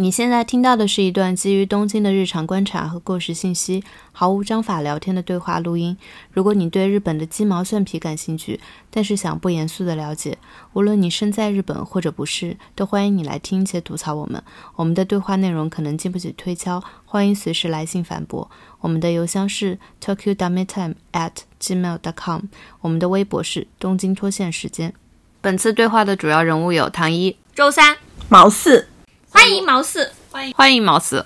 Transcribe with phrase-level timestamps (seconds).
[0.00, 5.94] 你现在听到的是一段基于东京的日常观察和过时信息，毫无章法聊天的对话录音。
[6.32, 8.58] 如果你对日本的鸡毛蒜皮感兴趣，
[8.90, 10.38] 但是想不严肃的了解，
[10.72, 14.42] 无论你身在日本或者不是，都欢迎你来听且吐槽我们。
[14.74, 18.50] 我们的对话内容可能经不起推敲，欢迎随时来信反驳。
[18.80, 22.44] 我们的邮箱是 tokyo dummy time at gmail dot com，
[22.80, 24.94] 我们的微博是东京脱线时间。
[25.42, 27.98] 本次对话的主要人物有唐一、周三、
[28.30, 28.88] 毛四。
[29.32, 31.24] 欢迎毛四，欢迎欢迎毛四。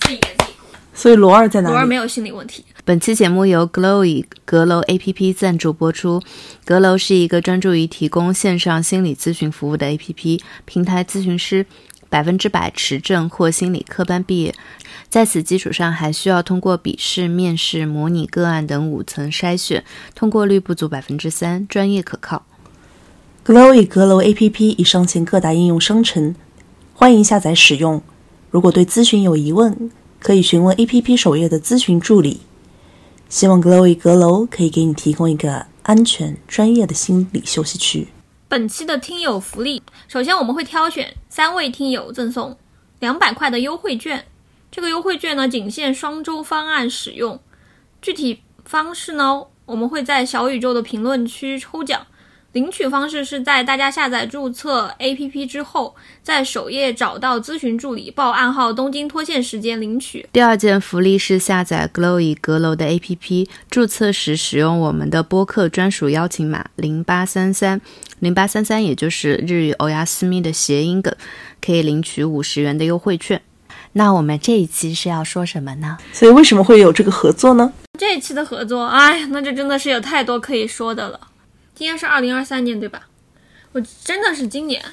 [0.00, 0.52] 自己给自己。
[0.92, 1.72] 所以罗二在哪里？
[1.72, 2.64] 罗二没有心理问题。
[2.84, 6.20] 本期节目由 Glowy 阁楼 APP 赞助播出。
[6.64, 11.64] 阁楼是一个专注于提供线上心理咨询服务的 APP，平台咨询师
[12.08, 14.54] 百分之百持证或心理科班毕业，
[15.08, 22.44] 在此基础上还需要通过笔试、面试、模拟个案等五层筛选，通过率不足百分之三，专业可靠。
[23.46, 26.34] Glowy 阁楼 APP 已上线各大应用商城，
[27.00, 28.02] 欢迎下载使用。
[28.50, 29.88] 如果对咨询有疑问，
[30.18, 32.40] 可以询问 APP 首页的咨询助理。
[33.28, 38.08] 希望 Glowy 阁楼可以给你提供一个安全、专业的心理休息区。
[38.48, 42.58] 本期的听友福利，首先我们会挑选三位听友赠送
[42.98, 44.24] 两百块的优惠券。
[44.72, 47.38] 这个优惠券呢，仅限双周方案使用。
[48.02, 52.04] 具体方式呢，我们会在小宇宙的评论区抽奖。
[52.52, 60.26] 领取方式是在大家下载注册 APP 之后，在首页找到咨询助理，报暗号“东京脱线时间”领取。
[60.32, 67.80] 第二件福利是下载 Glowy 阁楼的 APP，注册时使用我们的播客专属邀请码零八三三
[68.18, 71.14] 零八三三，也就是日语欧亚斯密的谐音梗，
[71.60, 73.42] 可以领取五十元的优惠券。
[73.92, 75.98] 那我们这一期是要说什么呢？
[76.12, 77.72] 所以为什么会有这个合作呢？
[77.98, 81.20] 这一期的合作，哎呀，那就真的是有太多可以说的了。
[81.78, 83.06] 今年是二零二三年，对吧？
[83.70, 84.84] 我真的是今年，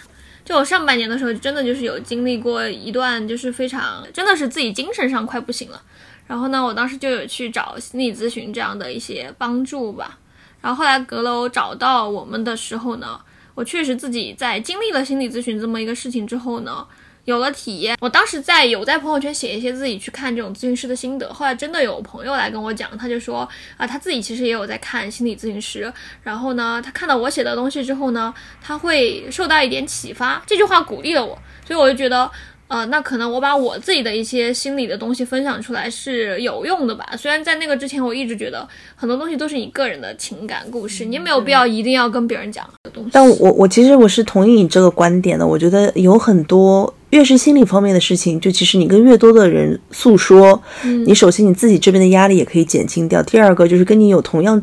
[0.44, 5.82] 就我上半年的时候，真的就是有经历过一段，就是非常，真的是自己精神上快不行了。
[6.28, 10.20] 然后呢，我当时就有去找心理咨询这样的一些帮助吧。
[10.62, 13.20] 然后后来阁楼找到我们的时候呢，
[13.56, 16.86] 我确实自己在经历了心理咨询这么一个事情之后呢。
[17.26, 21.32] 有了体验，我当时在有在朋友圈写一些自己去看这种咨询师的心得。
[21.34, 23.48] 后来真的有朋友来跟我讲，他就说
[23.78, 25.92] 啊，他自己其实也有在看心理咨询师。
[26.22, 28.32] 然后呢，他看到我写的东西之后呢，
[28.62, 30.42] 他会受到一点启发。
[30.46, 31.36] 这句话鼓励了我，
[31.68, 32.30] 所以我就觉得，
[32.68, 37.10] 呃，那可能我把我自己的一些心理的东西分享出来是有用的吧。
[37.18, 43.10] 虽然在那个之前，我一直觉得很多东西都是你个人的情感故事，你没有必要一定要跟别人讲的东西。
[43.14, 45.48] 但我我其实我是同意你这个观点的。
[45.48, 46.94] 我觉得有很多。
[47.16, 53.24] 越是心理方面的事情，就其实你跟越多的人诉说，嗯你首先你自己这边的压力也可以减轻掉。
[53.24, 54.62] 第二个就是跟你有同样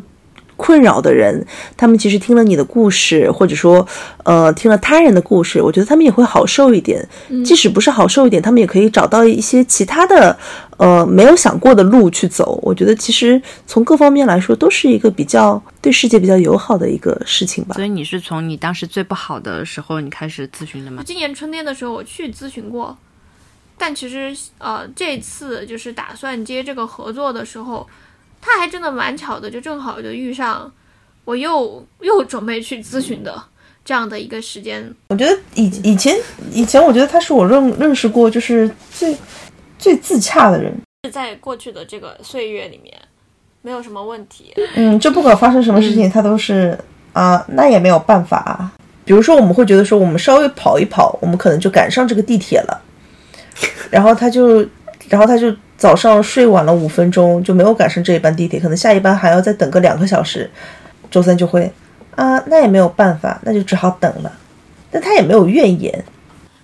[0.63, 3.85] 困扰的人，他们其实听了你的故事，或者说
[4.23, 7.05] 呃听了他人的故事，我觉得他们也会好受一点。
[7.43, 10.37] 即使不是好受一点，他们也可以找到一些其他的
[10.77, 12.57] 呃没有想过的路去走。
[12.63, 17.75] 我觉得其实从各方面来说，都是一个比较对世界比较友好的一个事情吧。
[17.75, 21.03] 所以你是从你当时最不好的时候你开始咨询的吗？
[21.05, 22.97] 今年春天的时候我去咨询过，
[23.77, 27.85] 但其实呃这次就是打算接这个合作的时候，
[28.45, 30.69] 他还真的蛮巧的，就正好就遇上
[31.23, 33.41] 我又又准备去咨询的
[33.85, 34.93] 这样的一个时间。
[35.07, 36.13] 我觉得以以前
[36.51, 39.15] 以前，我觉得他是我认认识过就是最
[39.79, 40.73] 最自洽的人。
[41.11, 42.93] 在过去的这个岁月里面，
[43.61, 44.53] 没有什么问题。
[44.75, 46.77] 嗯，就不管发生什么事情，他都是
[47.13, 48.71] 啊，那也没有办法啊。
[49.05, 52.81] 比如说，我们会觉得说，我们稍微跑一跑，我们可能就赶上这个地铁了。
[53.91, 54.65] 然后他就，
[55.13, 60.49] 然后他就早上睡晚了五分钟，就没有赶上这一班地铁，可能下一班还要再等个两个小时。
[61.11, 61.71] 周三就会
[62.15, 64.31] 啊，那也没有办法，那就只好等了。
[64.89, 66.03] 但他也没有怨言。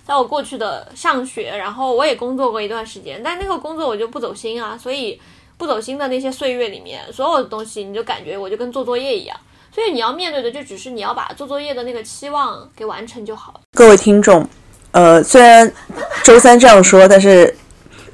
[0.04, 5.20] 在我过去的上学，然后我也工作过一段时间，但那个工作我就不走心啊，所以
[5.56, 9.36] 不走心的那些岁月里面，所有的东西你就感觉我就跟做作业一样，
[9.72, 13.60] 所以你要面对的就只是你要把做作业的那个期望给完成就好了。
[13.74, 14.44] 各位听众，
[14.90, 15.72] 呃，虽然
[16.24, 17.56] 周三这样说，但是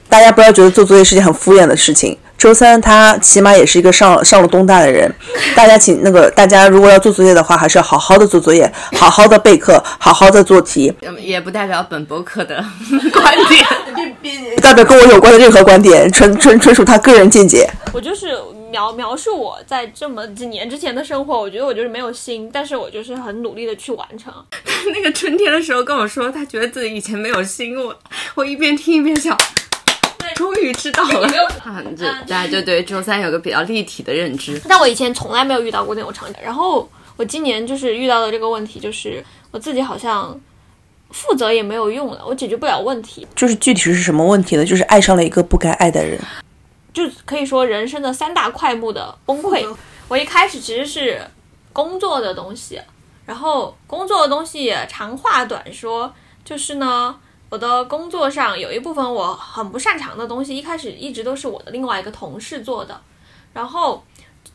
[0.08, 2.16] 大家不要觉得做作业是件很敷衍的事情。
[2.38, 5.10] 周三他起码也是一个上上了东大的人，
[5.54, 12.62] 大家请那个大家如果要做作业的话，还是要好好的做作业，好好的备课，好好的做题，也不代表本博客的
[13.10, 13.66] 观点，
[14.54, 17.66] 不代表跟我有关的任何观点，纯纯纯属他个人见解。
[17.94, 18.38] 我就是
[18.70, 24.30] 描描述我在这么几年之前的生活，我觉得我就是没有心，但是我就是很努力的去完成。
[24.94, 27.96] 那个春天的时候跟我说，他觉得自己以前没有心，我
[28.34, 29.34] 我一边听一边想。
[30.34, 31.28] 终于知道了，
[32.26, 34.61] 大家就对周三有个比较立体的认知。
[34.69, 40.38] 但我以前从来没有遇到过那种场景，然后我今年就是遇到的这个问题，就是我自己好像
[41.11, 43.26] 负责也没有用了，我解决不了问题。
[43.34, 44.64] 就是具体是什么问题呢？
[44.64, 46.20] 就是爱上了一个不该爱的人。
[46.93, 49.67] 就可以说人生的三大块目的崩溃。
[50.08, 51.20] 我一开始其实是
[51.73, 52.81] 工作的东西，
[53.26, 56.11] 然后工作的东西长话短说，
[56.43, 57.14] 就是呢，
[57.56, 63.00] 我的工作上有一部分我很不擅长的东西，一开始一直都是我的另外一个同事做的，
[63.54, 64.04] 然后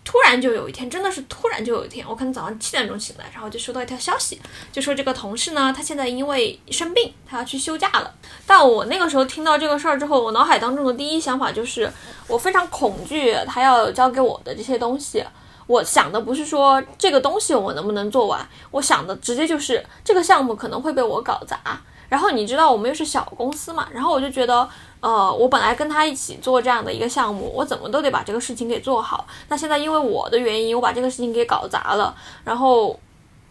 [0.06, 4.40] 突然就有一天，真的是突然就有一天，我可能早上七点钟醒来，然后就收到一条消息，
[4.72, 8.14] 就说这个同事呢，他现在因为生病，他要去休假了。
[8.46, 11.92] 但我那个时候听到这个事儿之后，我脑海当中的第一想法就是，
[12.28, 15.26] 我非常恐惧他要交给我的这些东西。
[15.66, 21.82] 我想的不是说这个东西我能不能做完，我想的直接就是这个项目可能会被我搞砸。
[22.12, 24.68] 然后你知道我们又是小公司嘛，然后我就觉得，
[25.00, 29.26] 呃，我本来跟他一起做这样的一个项目，我怎么都得把这个事情给做好。
[29.48, 32.14] 那现在因为我的原因，我把这个事情给搞砸了，
[32.44, 33.00] 然后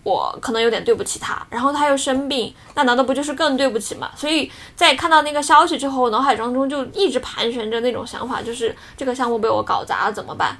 [0.03, 4.11] 我可能有点对不起他，然后他又生病，那难道不就是更对不起吗？
[4.15, 10.55] 所以在看到那个消息之后，脑海当中就一直盘旋着那种想法，就是这个项目被我搞砸了怎么办？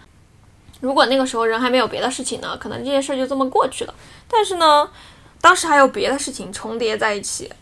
[0.81, 3.93] 如果那个时候人还没有别的事情呢，可能这件事就这么过去了。
[4.27, 4.89] 但是呢，
[5.39, 7.53] 当时还有别的事情重叠在一起。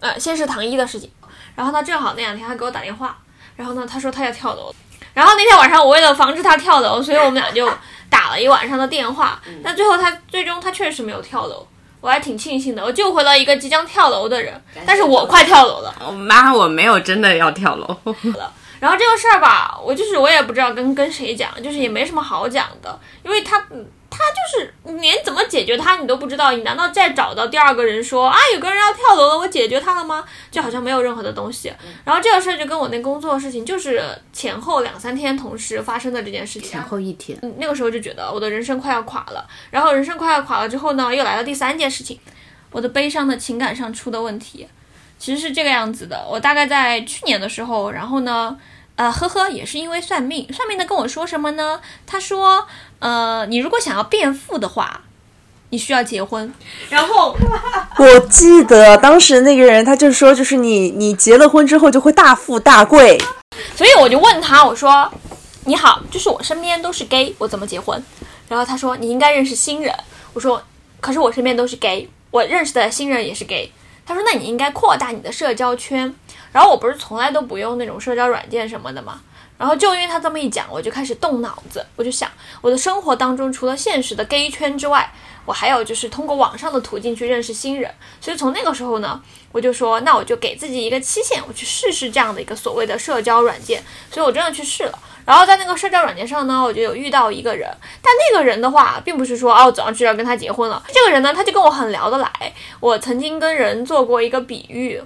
[0.00, 1.10] 呃，先是唐一的事情，
[1.54, 3.16] 然后他，正好那两天他给我打电话，
[3.56, 4.74] 然后呢，他说他要跳楼，
[5.14, 7.70] 然后那天晚上我为了防止他跳楼，所以我们俩就
[8.10, 9.40] 打了一晚上的电话。
[9.64, 11.66] 但最后他最终他确实没有跳楼，
[12.00, 15.94] 我还挺庆幸的，我救回了一个即将跳楼的人，但是我快跳楼了。
[16.06, 17.98] 我妈，我没有真的要跳楼。
[18.78, 23.64] 然后这个事儿吧，我就是我也不知道跟跟谁讲，就是也没什么好讲的，因为他
[24.16, 30.24] 他就是连怎么解决他你都不知道，你难道再找到第二个人说啊有个人要跳楼了，我解决他了吗？
[30.50, 31.72] 就好像没有任何的东西。
[32.04, 34.02] 然后这个事儿就跟我那工作的事情就是
[34.32, 36.82] 前后两三天同时发生的这件事情前。
[36.82, 42.18] 后一天，嗯，那个时候就觉得我的人生快要垮了，然后人生快要垮了之后呢，又来了第三件事情，
[42.70, 44.68] 我的悲伤的情感上出的问题，
[45.18, 46.24] 其实是这个样子的。
[46.30, 48.56] 我大概在去年的时候，然后呢，
[48.96, 51.80] 呃，呵呵，也是因为算命，算命的跟我说什么呢？
[52.06, 52.66] 他说，
[52.98, 55.02] 呃，你如果想要变富的话，
[55.70, 56.52] 你需要结婚，
[56.88, 57.36] 然后
[57.98, 63.20] 我记得当时那个人他就说，就是你你结了婚之后就会大富大贵。
[63.74, 65.10] 所以我就问他，我说
[65.66, 68.02] ：“你好，就是我身边都是 gay，我怎么结婚？”
[68.48, 69.94] 然后他说：“你应该认识新人。”
[70.32, 70.62] 我说
[71.00, 73.70] ：“可是我身边都是 gay，我认识的新人也是 gay。”
[74.06, 76.14] 他说：“那你应该扩大你的社交圈。”
[76.56, 79.20] 然后我不是从来都不用那种社交软件什么的嘛，
[79.58, 82.30] 然后就因为他这么一讲，我就开始动脑子，我就想，
[82.62, 85.12] 我的生活当中除了现实的 gay 圈之外，
[85.44, 87.92] 我还有就是通过网上的途径去认识新人。
[88.22, 89.20] 所以从那个时候呢，
[89.52, 93.82] 我就说，那我就给自己一个期限，我去试试这样的一个所谓的社交软件。
[94.10, 94.98] 所以我真的去试了。
[95.26, 97.68] 然后在那个社交软件上呢，我就有遇到一个人，
[98.00, 100.82] 但那个人的话，并不是说哦，早上就要跟他结婚了。
[100.88, 102.30] 这个人呢，他就跟我很聊得来。
[102.80, 105.02] 我曾经跟人做过一个比喻，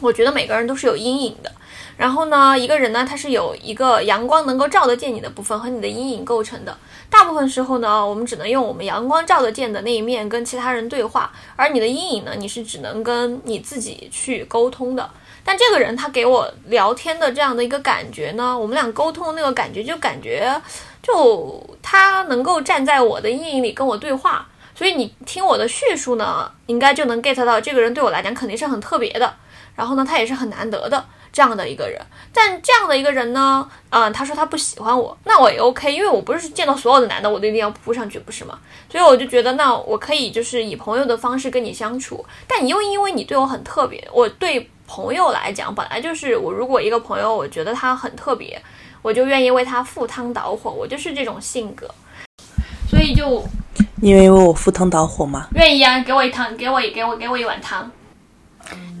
[0.00, 1.52] 我觉得每个人都是有阴影的。
[1.96, 6.76] 然后呢，一个人呢，他是有一个阳光能够照得见你的部分和你的阴影构成的。
[7.10, 15.10] 大部分时候呢，我们只能用我们阳光照得见的那一面跟其他人对话，而你的阴影呢，你是只能跟你自己去沟通的。
[15.44, 20.54] 但这个人他给我聊天的这样的一个感觉呢，我们俩沟通的那个感觉，就感觉
[21.02, 24.46] 就他能够站在我的阴影里跟我对话。
[24.74, 29.34] 所以你听我的叙述呢，应该就能 get 到这个人对我来讲肯定是很特别的，
[29.78, 32.04] 然后呢，他也是很难得的这样的一个人。
[32.32, 38.58] 但这样的一个人呢，嗯，他说他不喜欢我，那我也 OK，因为我不是见到所有的男的我都一定要扑上去，不是吗？
[38.90, 48.60] 所以我就觉得，那我可以就是以朋友的方式跟你相处，但你又因为你对我很特别，我对朋友来讲本来就是我如果一个朋友我觉得他很特别，
[49.00, 51.88] 我就愿意为他赴汤蹈火，我就是这种性格，
[52.90, 53.44] 所以就
[54.02, 55.48] 你愿意为我赴汤蹈火吗？
[55.54, 57.90] 愿意啊，给我一汤，给我给我给我一碗汤。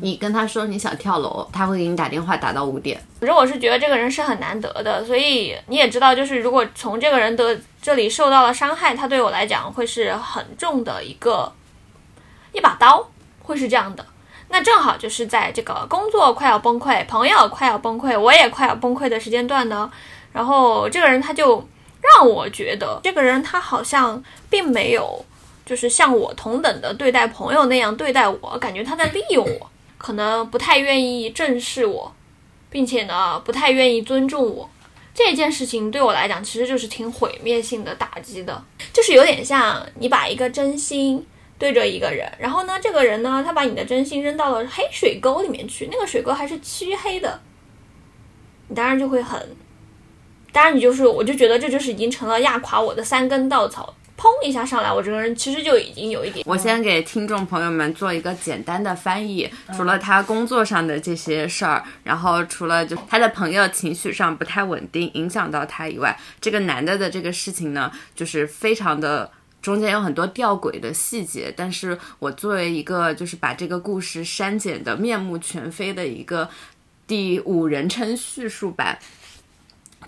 [0.00, 3.00] 你跟他说你想跳楼，他会给你打电话打到五点。
[3.20, 11.52] 反正我是觉得这个人是很难得的，所以你也知道，就是如果从这个人的这里受到了伤害，他对我来讲会是很重的一个
[12.52, 13.08] 一把刀，
[13.42, 14.04] 会是这样的。
[14.50, 19.90] 那正好就是在这个工作快要崩溃、朋友快要崩溃、我也快要崩溃的时间段呢，
[20.32, 21.68] 然后这个人他就
[22.00, 25.22] 让我觉得，这个人他好像并没有
[25.68, 32.10] 就是像我同等的对待朋友那样对待我，感觉他在利用我，可能不太愿意正视我，
[32.70, 34.70] 并且呢不太愿意尊重我。
[35.12, 41.26] 这件事情对我来讲，其实就是挺毁灭性的打击的，就是有点像你把一个真心
[41.58, 47.40] 对着一个人，然后呢，这个人呢，他把你的真心扔到了黑水沟里面去，那个水沟还是漆黑的，
[48.68, 49.56] 你当然就会很，
[50.52, 56.44] 当然你就是，我就觉得这就是已经成了压垮我的三根稻草，砰一下上来，我这个人其实就已经有一点。
[56.44, 69.30] 我先给听众朋友们做一个简单的翻译，除了他工作上的这些事儿，然后除了就他的朋友情绪上不太稳定，影响到他以外，这个男的的这个事情呢，就是非常的
[69.62, 71.54] 中间有很多吊诡的细节。
[71.56, 76.50] 但是我作为一个就是把这个故事删减的面目全非的一个
[77.06, 78.98] 第五人称叙述版。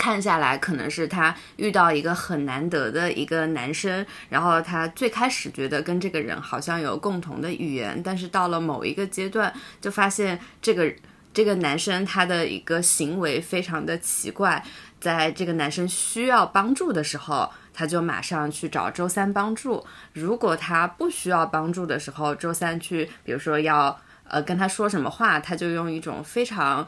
[0.00, 10.90] 看下来，可能是他遇到一个很难得的一个男生，然后他最开始觉得跟这个人好像有共同的语言，但是到了某一个阶段，就发现这个
[11.35, 14.64] 这个男生他的一个行为非常的奇怪，
[14.99, 26.87] 在这个男生需要帮助的时候，他就马上去找周三帮助；如果他不需要帮助的时候，周三去，比如说要呃跟他说什么话，他就用一种非常。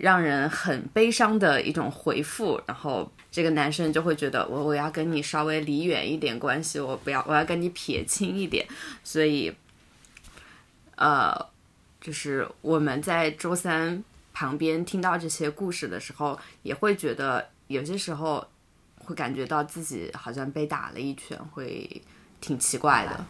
[0.00, 8.66] 让人很悲伤的一种回复，然后这个男生就会觉得我我要跟你稍微离远一点关系，我不要我要跟你撇清一点，
[9.04, 9.54] 所以，
[10.96, 11.46] 呃，
[12.00, 14.02] 就是我们在周三
[14.32, 18.42] 旁边听到这些故事的时候，也会觉得有些时候
[19.04, 22.02] 会感觉到自己好像被打了一拳，会
[22.40, 23.22] 挺奇怪的，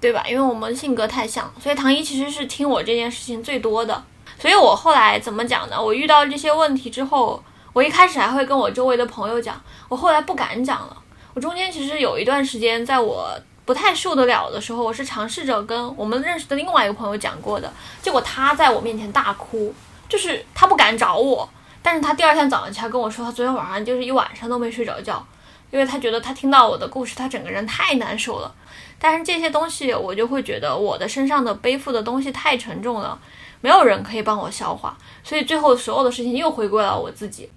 [0.00, 0.24] 对吧？
[0.26, 4.06] 因为我们性格太像，所以唐一其实是听我这件事情最多的。
[4.38, 5.82] 所以我后来怎么讲呢？
[5.82, 10.96] 我遇到这些问题之后，我一开始还会跟我周围的朋友讲，我后来不敢讲了。
[11.34, 13.30] 我中间其实有一段时间，在我
[13.64, 17.72] 不太受得了的时候，我是尝试着跟我们认识的另外一个朋友讲过的，
[18.02, 19.74] 结果他在我面前大哭，
[20.08, 21.48] 就是他不敢找我，
[21.82, 25.24] 但是他第二天早上起来跟我说，他昨天晚上就是一晚上都没睡着觉，
[25.70, 28.54] 因为他觉得他听到我的故事，他整个人太难受了。
[28.98, 33.18] 但是这些东西，我就会觉得我的身上的背负的东西太沉重了。
[33.60, 37.50] 没有人可以帮我消化，所以最后所有的事情又回归了我自己。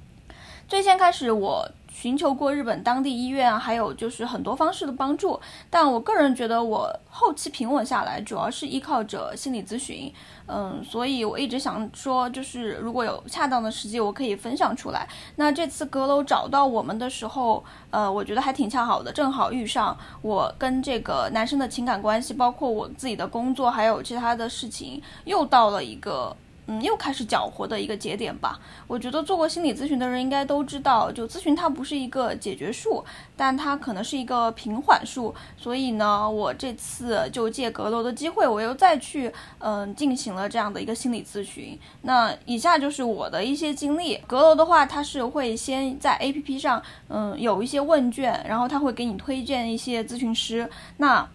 [0.67, 1.69] 最先开始我。
[1.99, 10.13] 寻求过日本当地医院，还有就是很多方式的帮助，但我个人觉得我后期平稳下来，主要是依靠着心理咨询。
[10.45, 15.07] 嗯，所以我一直想说，就是如果有恰当的时机，我可以分享出来。
[15.37, 26.37] 那这次阁楼找到我们的时候，呃，我觉得还挺恰好的，正好遇上我跟这个男生的情感关系，包括我自己的工作，还有其他的事情，又到了一个。
[26.67, 28.59] 嗯，又开始搅和的一个节点吧。
[28.85, 33.03] 我觉得做过心理咨询的人应该都知道，就咨询它不是一个解决术，
[33.35, 35.33] 但它可能是一个平缓术。
[35.57, 41.77] 所以呢，我这次就借阁楼的机会，我又再去嗯进行了这样的一个心理咨询。
[42.01, 44.17] 那以下就是我的一些经历。
[44.27, 50.69] 阁楼的话，它是会先在 APP 上嗯有一些问卷，然后他会给你推荐一些咨询师。
[50.97, 51.27] 那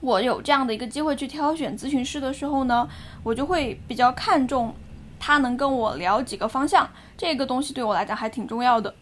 [0.00, 2.88] 我有这样的一个机会去挑选咨询师的时候呢，
[3.24, 4.74] 我就会比较看重
[5.18, 8.94] 他能跟我聊几个方向，这个东西对我来讲还挺重要的。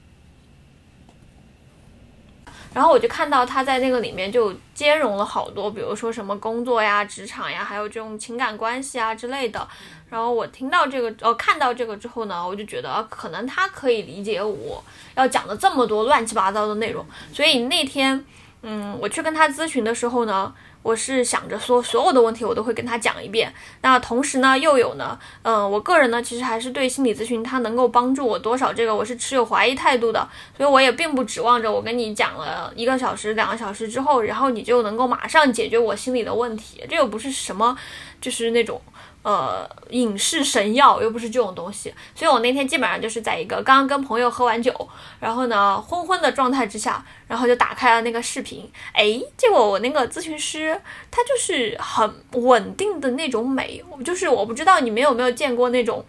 [2.72, 9.66] 然后我就看到他在那个里面就兼容了好多，比如说什么工作呀、职场呀，还有这种情感关系啊之类的。
[10.08, 14.82] 然后我听到这个，呃，看到这个之后呢，我就觉得可能他可以理解我
[15.14, 17.04] 要讲的这么多乱七八糟的内容。
[17.32, 18.24] 所以那天，
[18.62, 20.54] 嗯，我去跟他咨询的时候呢。
[20.87, 23.52] 我是想着说，所有的问题我都会跟他讲一遍。
[23.83, 30.28] 那同时呢，又有呢，嗯，我个人呢，其实还是对心理咨询它能够帮助我多少，这个我是持有怀疑态度的。
[30.57, 36.85] 所以我也并不指望着我跟你讲了一个小时、两个小时之后，然后你就能够马上解决我心里的问题。
[36.88, 37.76] 这又不是什么，
[38.21, 38.81] 就是那种。
[39.26, 50.80] 呃，影视神药又不是这种东西，所以我那天基本上就是在一个刚刚跟朋友喝完酒，然后呢昏昏的状态之下，然后就打开了那个视频，哎，结果我那个咨询师
[51.11, 52.09] 他就是很
[52.40, 56.04] 稳定的那种美，就是我不知道你们有没有见过那种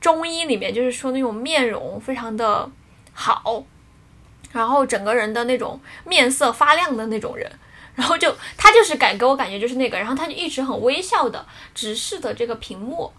[0.00, 2.70] 中医里面就是说那种面容非常的
[3.12, 3.62] 好，
[4.52, 7.52] 然后整个人的那种面色发亮的那种人。
[7.94, 13.12] 然后就他就是感给我感觉就是那个，然后他就一直很微笑的直视的这个屏幕，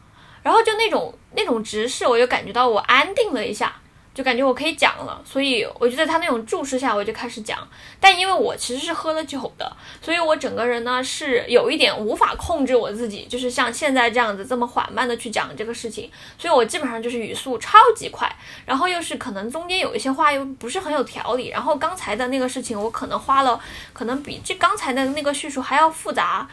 [0.44, 3.82] 然后就那种那种直视，我就感觉到我安定了一下。
[4.16, 7.60] 就感觉我可以讲了，所以我就在他那种注视下，我就开始讲。
[8.00, 16.10] 但因为我其实是喝了酒的，所以我整个人呢是有一点无法控制我自己，就是像现在这样子这么缓慢的去讲这个事情。
[16.40, 18.34] 所以我基本上就是语速超级快，
[18.66, 21.50] 然后又是可能中间有一些话又不是很有条理。
[21.50, 23.60] 然后刚才的那个事情，我可能花了，
[23.92, 26.48] 可能比这刚才的那个叙述还要复杂。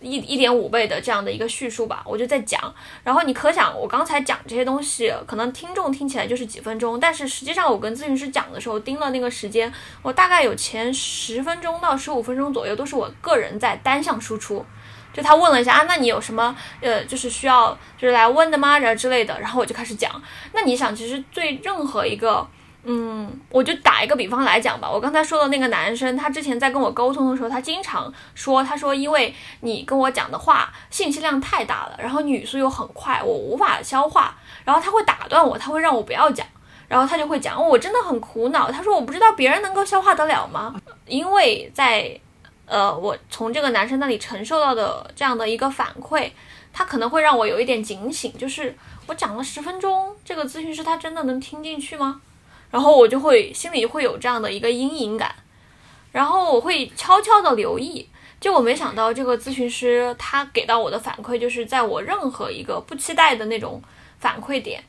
[0.00, 9.72] 一一点五倍的这样的一个叙述吧，我就在讲，然后你可想，我刚才讲这些东西，可能听众听起来就是几分钟，但是实际上我跟咨询师讲的时候盯了那个时间，
[10.02, 14.64] 我大概有前十分钟到十五分钟左右都是我个人在单向输出，
[15.12, 18.78] 就他问了一下啊，那你有什么呃，就是需要就是来问的吗？
[18.78, 20.10] 然后之类的，然后我就开始讲。
[20.52, 22.46] 那你想，其实对任何一个
[22.88, 24.88] 嗯，我就打一个比方来讲吧。
[24.88, 36.46] 我刚才说的那个男生，他之前在跟我沟通的时候，他经常说，他说因为你跟我讲的话信息量太大了，然后语速又很快，我无法消化，然后他会打断我，他会让我不要讲，
[36.86, 38.70] 然后他就会讲，我真的很苦恼。
[38.70, 40.72] 他说我不知道别人能够消化得了吗？
[41.06, 42.16] 因为在，
[42.66, 46.30] 呃，我从这个男生那里承受到的这样的一个反馈，
[46.72, 48.76] 他可能会让我有一点警醒，就是
[49.08, 52.20] 我讲了十分钟，这个咨询师他真的能听进去吗？
[52.70, 55.34] 然后我就会心里会有这样的一个阴影感，
[56.12, 58.08] 然后我会悄悄的留意。
[58.38, 63.80] 就我没想到这个咨询师他给到我的反馈，就是在我任何一个不期待的那种
[64.18, 64.84] 反馈点，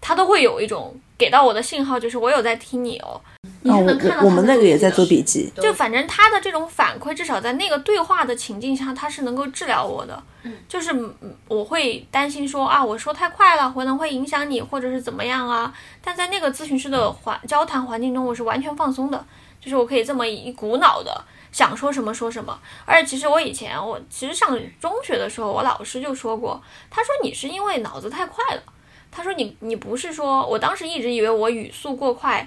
[0.00, 3.20] 他都会有一种给到我的信号，就是我有在听你哦。
[3.64, 10.22] 你是能看到我我们他的那个也在做笔笔记，就反正他的这种反馈，至少在那个对话的情境下，他是能够治疗我的。
[10.68, 15.72] 就是嗯我会担心说啊，我说太快了，可能会影响你，或者是怎么样啊。
[16.02, 19.24] 但在那个咨询师的环交谈环境中，我是完全放松的，
[19.58, 22.58] 就是我可以这么一股脑的想说什么说什么。
[22.84, 28.62] 而且其实我以前我其实上中学的时候，我老师就说过，他说你是因为脑子太快了。
[29.10, 32.46] 他说你你不是说，我当时一直以为我语速过快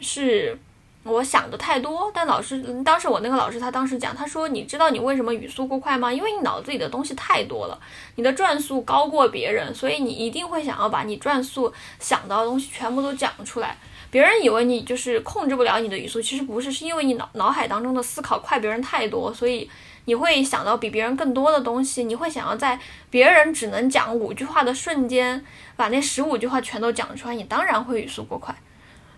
[0.00, 0.58] 是
[1.04, 6.12] 我想的太多，但老师当时我那个老师他当时讲，他说你知道你为什么语速过快吗？
[6.12, 7.80] 因为你脑子里的东西太多了，
[8.16, 13.76] 你的转速高过别人，所以你一定会想要把你转速想到的东西全部都讲出来。
[14.10, 19.70] 别人以为你就是控制不了你的语速，其实不是，是因为你脑脑海当中的思考快别人太多，所以
[20.06, 22.78] 你会想到比别人更多的东西，你会想要在
[23.10, 25.44] 别人只能讲五句话的瞬间，
[25.76, 28.54] 把那十五句话全都讲出来，你当然会语速过快。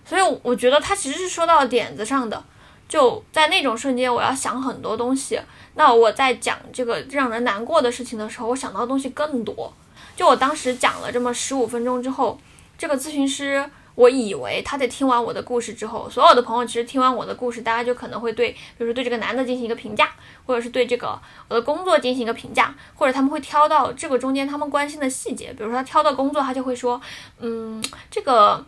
[0.04, 2.42] 所以我觉得他其实是说到点子上的，
[2.88, 5.40] 就在那种瞬间，我要想很多东西。
[5.74, 9.72] 那我在讲这个让人难过的事情的时候，我想到的东西更多。
[10.16, 12.38] 就我当时讲了这么十五分钟之后，
[12.76, 13.64] 这个咨询师，
[13.94, 20.10] 我以为他在听完我的故事之后，所有的朋友其实听完我的故事，大家就可能会对，比如说对这个男的进行一个评价，
[20.44, 27.00] 或者是对这个我的工作进行一个评价，或者他们会挑到这个中间他们关心的细节，比如说他挑到工作，他就会说，
[27.38, 28.66] 嗯，这个。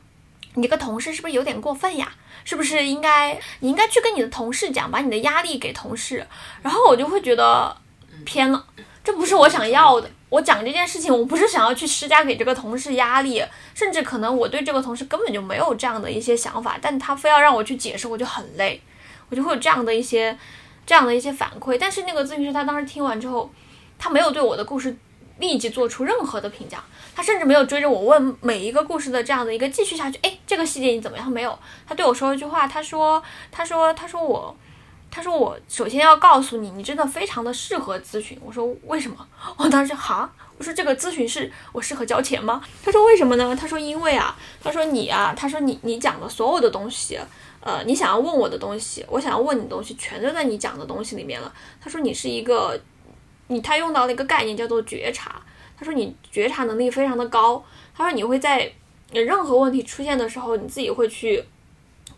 [0.54, 2.12] 你这个同事是不是有点过分呀？
[2.44, 6.26] 是不是应该你应该去跟你的同事讲，把你的压力给同事？
[6.60, 7.76] 然后我就会觉得
[8.24, 8.66] 偏了，
[9.04, 10.10] 这不是我想要的。
[10.28, 18.80] 我讲这件事情，我不是想要去施加给这个同事压力，甚至可能我对这个同事根本就没有这样的一些想法，但他非要让我去解释，我就很累，
[19.28, 20.36] 我就会有这样的一些
[20.84, 21.76] 这样的一些反馈。
[21.78, 23.52] 但是那个咨询师他当时听完之后，
[23.98, 24.96] 他没有对我的故事
[25.42, 26.82] 立即做出任何的评价。
[27.14, 31.30] 他甚至没有追着我问每一个故事的这样的一个继续下去，哎，这个细节你怎么样？
[31.30, 34.56] 没有，他对我说了一句话，他说，他说，他说我，
[35.10, 38.38] 他说我首先要告诉你，你真的非常的适合咨询。
[38.42, 39.16] 我说为什么？
[39.58, 42.62] 我当时哈，我说这个咨询是我适合交钱吗？
[42.82, 43.54] 他说为什么呢？
[43.54, 47.18] 他说因为啊，他说你啊，他说你你讲的所有的东西，
[47.60, 51.52] 呃，你想要问我的东西，我想要问你的东西，全都在你讲的东西里面了。
[51.78, 52.80] 他说你是一个，
[53.52, 55.40] 你他用到了一个概念叫做觉察。
[55.78, 58.72] 他说你觉察能力非常的高，他说你会在
[59.12, 61.44] 任何问题出现的时候，你自己会去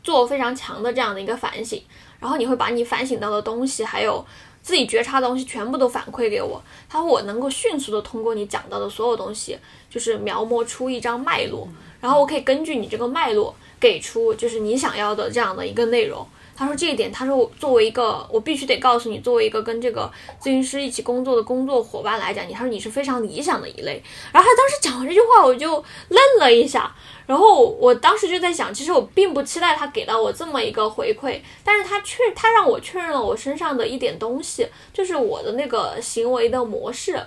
[0.02, 1.82] 做非常强的这样的一个反省，
[2.20, 4.22] 然后你会把你反省到的东西，还有
[4.60, 6.62] 自己觉察的东西全部都反馈给我。
[6.88, 11.66] 他说我能够迅速的通过你讲到的所有东西，就是描摹出一张脉络，
[12.00, 16.26] 然后我可以根据你这个脉络给出就是你想要的这样的一个内容。
[16.56, 24.02] 他说这一点，他说我作为一个，我必须得告诉你，作为一个跟这个咨询师一起工作的工作伙伴来讲，你他说你是非常理想的一类。
[24.32, 25.72] 然后他当时讲完这句话，我就
[26.08, 26.94] 愣了一下，
[27.26, 37.20] 然后我当时就在想，其实我并不期待他给到我这么一个回馈，但是他确他让我确认了我身上的一点东西，就是我的那个行为的模式，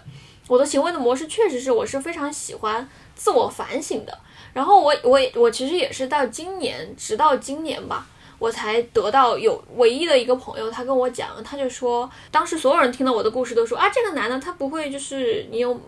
[0.48, 4.18] 我的行为的模式确实是我是非常喜欢自我反省的。
[4.54, 8.08] 然后我我我其实也是到今年，直到今年吧。
[8.40, 15.80] 我才得到有唯一的一个朋友，他跟我讲，他就说，当时所有人听了我的故事都说啊，这个男的他不会就是你有，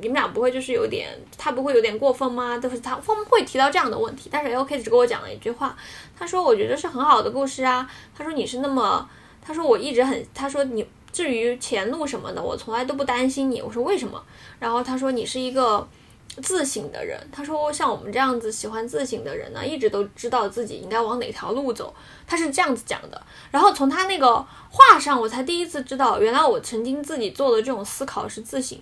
[0.00, 2.58] 你们俩不会就是有点，他不会有点过分吗？
[2.58, 5.76] 都是他他们会提到这样的问题，但是 L K 只跟我讲了一句话，
[6.18, 9.08] 他说我觉得是很好的故事啊，他说你是那么，
[9.40, 14.20] 他说我一直很，他说你至于前路什么的，我从来都不担心你，我说为什么？
[14.58, 15.88] 然后他说你是一个。
[16.40, 21.94] 自省的人，他说像我们这样子喜欢自省的人呢，一直都知道自己应该往哪条路走。
[22.26, 23.22] 他是这样子讲的。
[23.50, 24.36] 然后从他那个
[24.70, 28.78] 话上，我才第一次知道，原来我曾经自己做的这种思考是自省，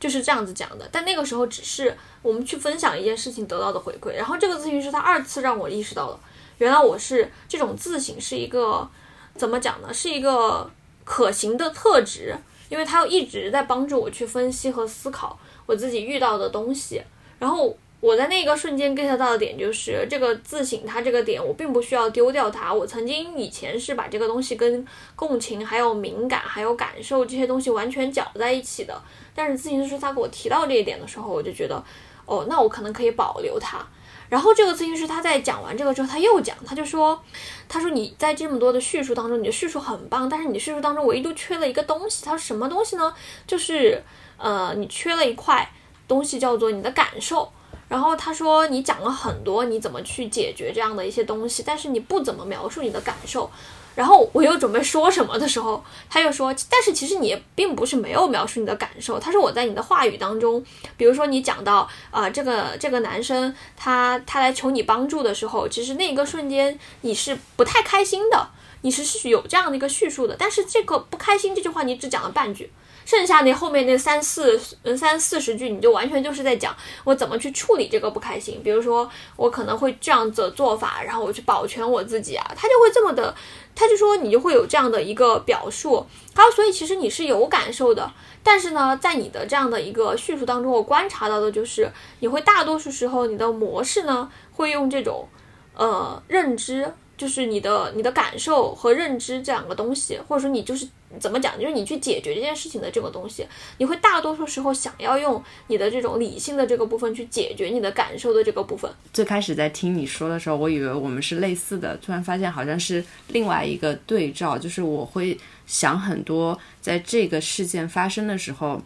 [0.00, 0.88] 就是这样子讲的。
[0.90, 4.16] 但那个时候只是我们去分享一件事情得到的回馈。
[4.16, 6.18] 然后这个咨询师他二次让我意识到了，
[6.56, 8.88] 原来我是这种自省是一个
[9.34, 9.92] 怎么讲呢？
[9.92, 10.70] 是一个
[11.04, 12.34] 可行的特质，
[12.70, 15.38] 因为他一直在帮助我去分析和思考。
[15.66, 17.02] 我自己遇到的东西，
[17.38, 22.72] 然后我在那个瞬间 get 到的点就是这个自省，它这个点我并不需要丢掉它。
[22.72, 29.00] 我曾经以前是把这个东西跟共情、还有敏感、还有感受这些东西完全搅在一起的。
[29.34, 31.82] 但是咨询师他给我提到这一点的时候，我就觉得，
[32.26, 33.84] 哦，那我可能可以保留它。
[34.28, 37.22] 然后这个咨询师他在讲完这个之后，他又讲，他就说，
[37.68, 42.24] 他说你在这么多的叙述当中，你的叙述很棒，但是你的叙述当中唯独缺了一个东西。
[42.24, 43.14] 他说什么东西呢？
[43.46, 44.02] 就是
[44.44, 45.72] 呃，你缺了一块
[46.06, 47.50] 东西，叫做你的感受。
[47.88, 53.50] 然后他说，你讲了很多，你怎么去解决这样的一些东西，但是你不怎么描述你的感受。
[53.94, 59.18] 然后我又准备说什么的时候，他又说，但是其实你并不是没有描述你的感受。
[59.18, 60.62] 他说我在你的话语当中，
[60.98, 68.48] 比如说你讲到啊，这个这个男生他他来求你帮助的时候，其实那一个瞬间你是不太开心的，
[68.82, 70.36] 你是是有这样的一个叙述的。
[70.38, 72.70] 但是这个不开心这句话你只讲了半句。
[73.04, 78.60] 剩下那后面那三四嗯三四十句，你就完全就是在讲我怎么去处理这个不开心。
[78.64, 83.34] 比如说我可能会这样子做法，然后我去保全我自己啊，他就会这么的，
[83.74, 86.06] 他就说你就会有这样的一个表述。
[86.34, 88.10] 他说，所以其实你是有感受的，
[88.42, 91.90] 但是呢，在你的这样的一个叙述当中，我观察到的就是
[92.20, 95.28] 你会大多数时候你的模式呢会用这种
[95.74, 96.92] 呃认知。
[97.24, 100.86] 就是你的你的感受和认知这两个东西，或者说你就是
[101.18, 103.46] 怎么讲，就是你去解决这件事情的这个东西，
[103.78, 108.90] 你会大多数时候想要用你的这种理性的这个部分去解决你的感受的这个部分。
[109.10, 118.82] 最开始在听你说的时候，我以为我们是类似的，突然发现好像是另外一个对照，就是我会想很多，在这个事件发生的时候，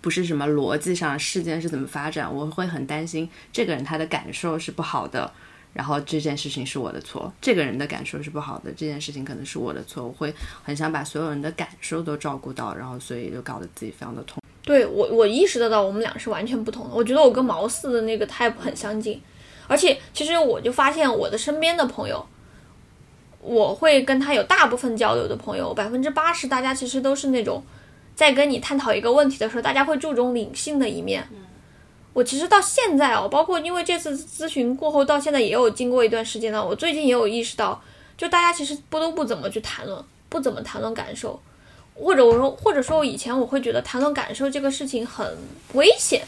[0.00, 5.32] 不是什么逻辑上事件是怎么发展，我会很担心这个人他的感受是不好的。
[5.72, 14.42] 然后这件事情是我的错，这个人的感受是不好的，这件事情可能是我的错，我会很想把所有人的感受都照顾到，然后所以就搞得自己非常的痛。
[14.62, 16.94] 对我，我意识得到我们俩是完全不同的。
[16.94, 19.20] 我觉得我跟毛四的那个 type 很相近，
[19.68, 22.24] 而且其实我就发现我的身边的朋友，
[23.40, 27.62] 我会跟他有大部分交流的朋友，百分之八十大家其实都是那种
[28.14, 31.26] 在跟你探讨一个问题的时候，大家会注重理性的一面。
[32.12, 36.64] 我其实到现在哦，包括因为这次咨询过后，到现在也有经过一段时间了。
[36.64, 37.80] 我最近也有意识到，
[38.18, 41.40] 就大家其实不都不怎么去谈论，不怎么谈论感受，
[41.94, 45.38] 或者我说，或者说我以前我会觉得谈论感受这个事情很
[45.74, 46.22] 危险，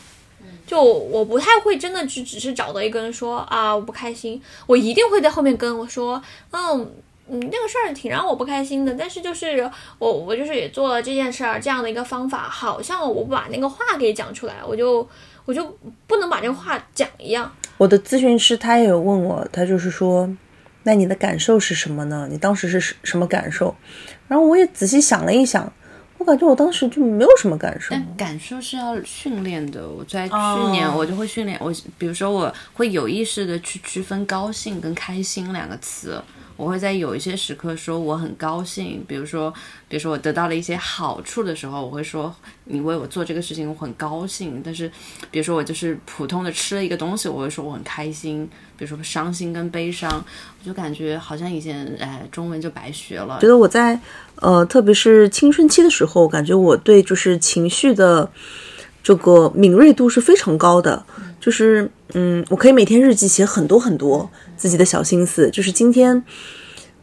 [0.64, 6.92] 就我不太会真的去只是找到一个人说啊我不开心，我一定会在后面跟我说，嗯
[7.28, 9.68] 嗯那个事儿挺让我不开心的，但是就是
[9.98, 15.08] 我我就是也做了这件事儿这样的一个方法，好像我不把那个话给讲出来，我就。
[15.44, 15.76] 我就
[16.06, 17.50] 不能把这个话讲一样。
[17.78, 20.28] 我的咨询师他也有问我，他就是说，
[20.84, 22.28] 那你的感受是什么呢？
[22.30, 23.74] 你当时是什么感受？
[24.28, 25.72] 然后我也仔细想了一想，
[26.18, 27.88] 我感觉我当时就没有什么感受。
[27.90, 29.88] 但感受是要训练的。
[29.88, 30.34] 我在去
[30.70, 36.22] 年我就会训练我，比如说我会有意识的去区分高兴跟开心两个词。
[36.62, 39.52] 我会在有一些时刻说我很高兴，比如说，
[39.88, 42.32] 比如说我得到了一些好处的时候，我会说
[42.66, 44.62] 你为我做这个事情我很高兴。
[44.64, 44.88] 但是，
[45.32, 48.48] 比如说我就是普通的吃了一个东西，我会说我很开心。
[48.78, 53.40] 比如说伤心跟悲伤，我就感觉好像以前哎中文就白学了。
[53.40, 53.98] 觉得我在
[54.36, 58.30] 呃特别是青春期的时候，感觉我对就是情绪的
[59.02, 61.04] 这个敏锐度是非常高的。
[61.40, 64.30] 就是嗯，我可以每天日记写很多很多
[64.62, 65.50] 自己的小心思。
[65.50, 66.22] 就是今天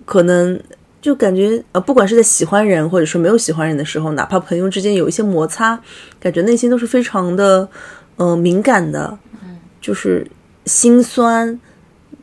[0.05, 0.57] 可能
[1.01, 5.77] 就感觉呃，不管是在喜欢人或者说没有喜欢人的时候，哪怕朋友之间有一些摩擦，
[6.17, 7.67] 感觉内心都是非常的
[8.15, 9.19] 呃敏感的，
[9.81, 10.25] 就是
[10.65, 11.59] 心酸、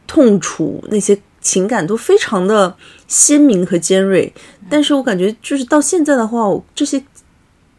[0.07, 2.75] 痛楚那些情感都非常的
[3.07, 4.33] 鲜明和尖锐。
[4.71, 7.05] 但是我感觉就是到现在的话，我这些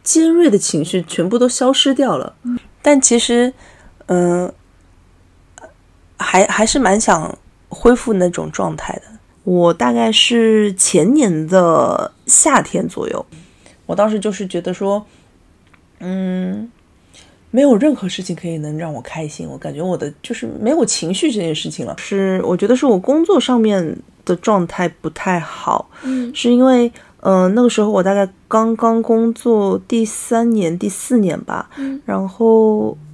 [0.04, 2.36] 尖锐的情绪全部都消失掉了。
[2.84, 3.52] 但其实。
[4.10, 4.50] 嗯，
[6.18, 7.38] 还还是蛮想
[7.70, 9.04] 恢复那种状态的。
[9.44, 13.26] 我大概是前年的夏天左右，
[13.86, 15.06] 我当时就是觉得说，
[16.00, 16.70] 嗯，
[17.50, 19.48] 没有任何事情可以能让我开心。
[19.48, 21.96] 我感觉我的就是没有情绪这件事情了。
[21.98, 25.90] 是我觉得是我工作上面的状态不太好。
[26.04, 31.70] 嗯，是因为嗯那个时候我大概刚刚工作第三年、第四年吧。
[31.78, 33.07] 嗯，然后就。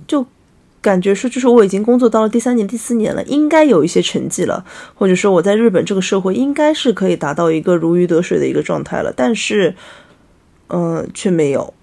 [0.84, 9.74] 感觉说，就是我已经工作到了第三年、第四年了，应该有一些成绩了，或者说我在日本这个社会应该是可以达到一个如鱼得水的一个状态了，但是，
[10.68, 11.74] 嗯，却没有。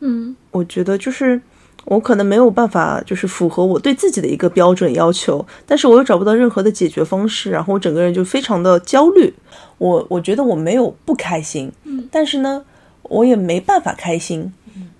[0.00, 1.40] 嗯，我觉得就是
[1.84, 9.32] 我可能没有办法，就是符合我对自己的一个标准要求，但是我又找不到任何的解决方式，然后我整个人就非常的焦虑。
[9.78, 12.64] 我我觉得我没有不开心，嗯，但是呢，
[13.02, 14.52] 我也没办法开心，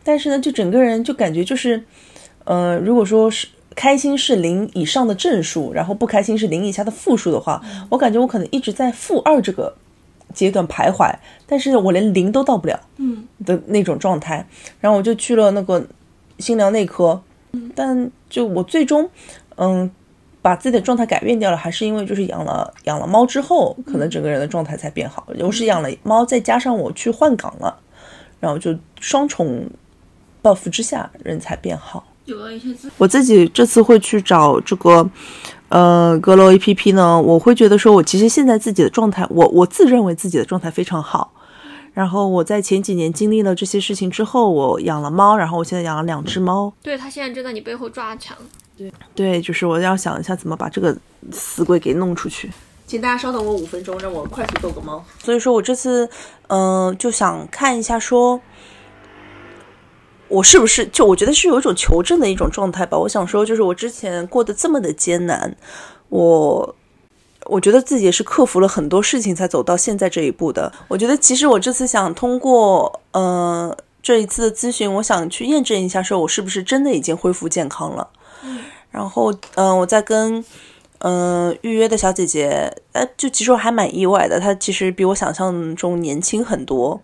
[0.05, 1.83] 但是呢，就整个人就感觉就是。
[2.47, 9.77] 呃，如果说是开心是零以上的正数，然后不开心是零以下的负数的话，我感觉我可能一直在负二这个
[10.33, 11.15] 阶段徘徊，
[11.47, 14.49] 但是我连零都到不了，嗯的那种状态。
[14.81, 15.87] 然后我就去了那个
[16.39, 17.23] 心疗内科，
[17.75, 19.11] 但就我最终，
[19.57, 19.91] 嗯。
[20.43, 25.27] 把自己的状态改变掉了，还是因为就是养了养了猫之后，可能整个人的状态才变好。
[25.41, 27.77] 我是养了猫，再加上我去换岗了，
[28.39, 29.69] 然后就双重
[30.45, 32.06] buff 之下，人才变好。
[32.27, 35.09] 有了一些资，我自己这次会去找这个
[35.69, 41.33] 呃阁楼 A P P 呢，我会觉得说我其实现在自己的状态，我我自认为自己的状态非常好。
[41.95, 46.71] 然后我在前几年经历了这些事情之后，我养了猫，然后我现在养了两只猫。
[46.83, 48.37] 对它现在正在你背后抓墙。
[49.15, 50.95] 对，就是我要想一下怎么把这个
[51.33, 52.51] 死鬼给弄出去。
[52.87, 55.03] 请大家稍等我五分钟，让我快速逗个猫。
[55.23, 56.07] 所以说我这次，
[56.49, 58.41] 嗯、就想看一下说。
[60.29, 62.99] 我是不是就我觉得是有一种求证的一种状态吧？
[62.99, 65.57] 我想说，就是我之前过得这么的艰难，
[66.09, 66.75] 我
[67.47, 70.73] 我觉得自己也是克服了很多事情才走到现在这一步的。
[70.89, 78.09] 我觉得其实我这次想通过呃这一次的咨询，我想去验证一下，说我是不是真的已经恢复健康了。
[78.91, 80.45] 然后嗯、我在跟
[81.01, 87.03] 嗯、预约的小姐姐，呃，就其实我还蛮意外的，她其实比我想象中年轻很多。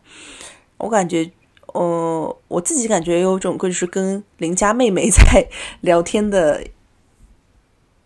[0.78, 1.30] 我感觉，
[1.72, 5.48] 呃，我自己感觉有种就是跟邻家妹妹 在
[5.80, 6.62] 聊天的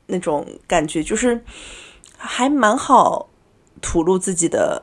[0.07, 1.43] 那种感觉，就是
[2.17, 3.29] 还蛮好
[3.81, 4.83] 吐露自己的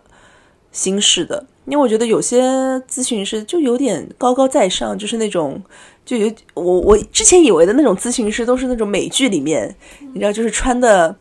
[0.71, 1.45] 心事的。
[1.65, 2.41] 因为我觉得有些
[2.89, 5.63] 咨询师就有点高高在上，就是那种
[6.03, 9.73] 就有我我之前以为的那种咨询师都是那种美剧里面，
[10.13, 11.15] 你知道，就是穿的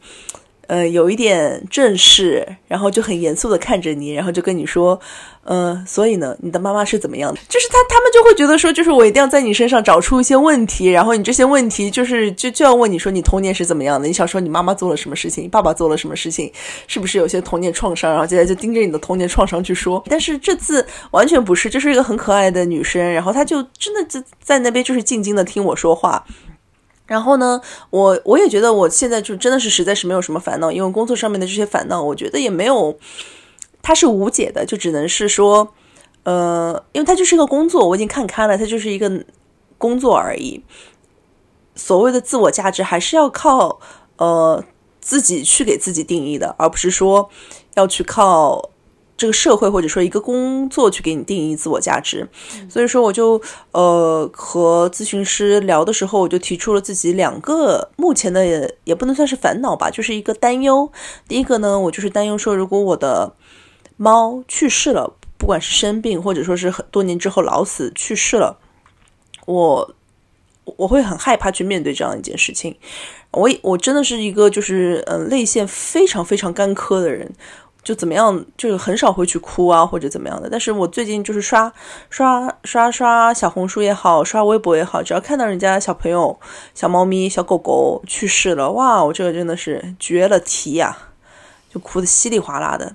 [0.73, 4.99] 呃有一点正式，然后就很严肃的看着你，然后就跟你说，
[5.45, 7.39] 呃，所以呢，你的妈妈是怎么样的？
[7.47, 14.07] 就是他他们就会觉得说，就是我一定要在你身上找出一些问题，然后你这些问题就是就就要问你说你童年是怎么样的？
[14.07, 15.45] 你小时候你妈妈做了什么事情？
[15.45, 16.51] 你爸爸做了什么事情？
[16.87, 18.11] 是不是有些童年创伤？
[18.11, 20.03] 然后接下来就盯着你的童年创伤去说。
[20.09, 26.25] 但是这次完全不是，就是一个很可爱的女生，然后她就真的就在那边就是静静的听我说话。
[27.13, 32.97] 然后呢，我我也觉得我现在就真的是实在是没有什么烦恼，因为工作上面的这些烦恼，我觉得也没有，
[33.83, 35.75] 它是无解的，就只能是说，
[36.23, 39.23] 呃，因为它就是一个工作，我已经看开了，它就是一个
[39.77, 40.65] 工作而已。
[41.75, 43.79] 所谓的自我价值，还是要靠
[44.17, 44.65] 呃
[45.03, 47.29] 自己去给自己定义的，而不是说
[47.75, 48.71] 要去靠
[49.17, 52.29] 这个社会或者说一个工作去给你定义自我价值。
[52.69, 60.91] 所以说，我就呃和咨询师聊的时候，我就提出了自己两个目前的也也不能算是烦恼吧，就是一个担忧。
[61.29, 63.35] 第一个呢，我就是担忧说，如果我的
[63.97, 68.59] 猫去世了，不管是生病或者说是很多年之后老死去世了，
[69.47, 69.95] 我
[70.77, 72.77] 我会很害怕去面对这样一件事情。
[73.33, 77.33] 我我真的是一个就是嗯、呃泪腺非常非常干涸的人，
[77.83, 80.49] 就怎么样就是很少会去哭啊或者怎么样的。
[80.49, 81.73] 但是我最近就是刷
[82.11, 86.39] 刷刷刷小红书也好，刷微博也好，只要看到人家小朋友、
[86.75, 90.97] 小猫咪、小狗狗去世了，哇，我这个真的是绝了题呀、
[91.73, 92.95] 就哭得稀里哗啦的。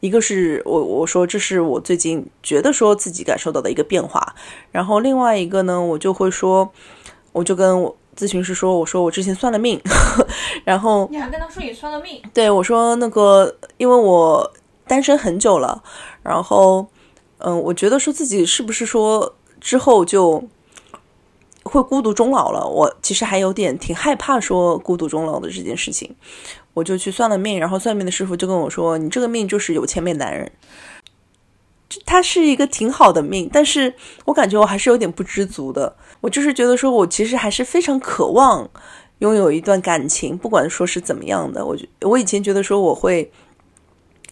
[0.00, 4.34] 一个是我我说这是我最近觉得说自己感受到的一个变化，
[4.70, 6.70] 然后另外一个呢，我就会说，
[7.32, 9.80] 我就跟我咨询师说，我说我之前算了命，
[10.64, 14.52] 然后你还跟他说你算了命，对我说那个，因为我
[14.86, 15.82] 单身很久了，
[16.22, 16.86] 然后
[17.38, 20.42] 嗯，我觉得说自己是不是说之后就
[21.62, 26.14] 会孤独终老了，我其实还有点挺害怕说孤独终老的这件事情，
[26.74, 30.50] 我就去算了命，然后算命的师傅就跟我说，你这个命就是有钱没男人。
[32.14, 33.92] 就他是一个挺好的命，但是
[34.24, 35.96] 我感觉我还是有点不知足的。
[36.20, 38.70] 我就是觉得说，我其实还是非常渴望
[39.18, 41.66] 拥有一段感情，不管说是怎么样的。
[41.66, 43.32] 我觉我以前觉得说我会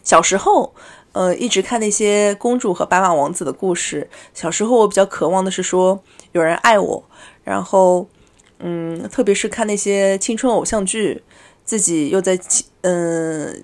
[0.01, 0.73] 小时候，
[1.11, 4.09] 呃，一直看那些公主和白马王子的故事。
[4.33, 7.03] 小时候我比较渴望的是说有人爱我，
[7.43, 8.07] 然后
[8.59, 11.21] 嗯，特别是看那些青春偶像剧，
[11.65, 12.39] 自己又在
[12.81, 13.61] 嗯。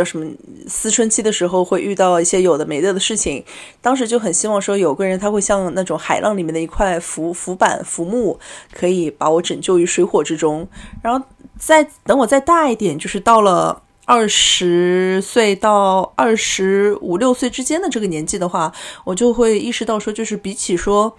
[0.00, 0.26] 叫什么？
[0.66, 3.44] 思春期的时候会遇到一些有的没的的事情，
[3.82, 8.38] 当时就很希望说有个人他会像那种海浪里面的一块浮浮板浮木，
[8.72, 10.66] 可以把我拯救于水火之中。
[11.02, 11.26] 然后
[11.58, 18.72] 再等我再大一点，就是到了二十岁到二十五六岁之间的这个年纪的话，
[19.04, 21.14] 我就会意识到说，就是比起说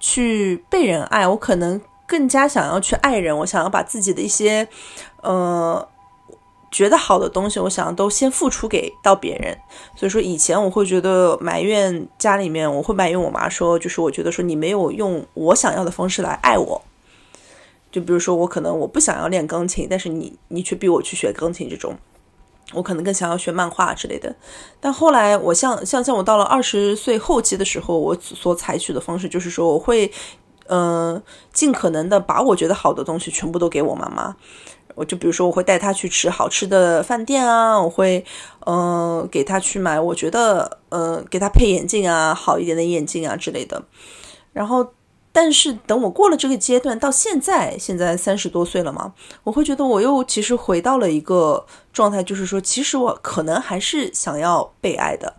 [0.00, 4.66] 去被人爱，我可能更加想要去爱人，我想要把自己的一些
[5.20, 5.88] 呃。
[6.74, 9.56] 觉得好的东西，我想都先付出给到别人。
[9.94, 16.82] 所以说，以前我会觉得埋怨家里面，我会埋怨我妈说，就是我觉得说你没有用我想要的方式来爱我，
[17.92, 21.96] 就比如说我可能我不想要练钢琴，但是你你却逼我去学钢琴这种，
[22.72, 24.34] 我可能更想要学漫画之类的。
[24.80, 30.10] 但后来我像像像我到了二十岁后期的时候，我所采取的方式就是说我会。
[30.66, 34.34] 嗯，尽可能的把我觉得好的东西全部都给我妈妈。
[34.94, 38.24] 我就比如说，我会带他去吃好吃的饭店啊，我会，
[38.66, 43.82] 嗯，给他去买我觉得，呃，给他配眼镜啊，好一点的眼镜啊之类的。
[44.52, 44.92] 然后，
[45.32, 55.34] 但是等我过了这个阶段，到现在，现在三十多岁了嘛，我会觉得我又其实回到了一个状态，就是说，其实我可能还是想要被爱的。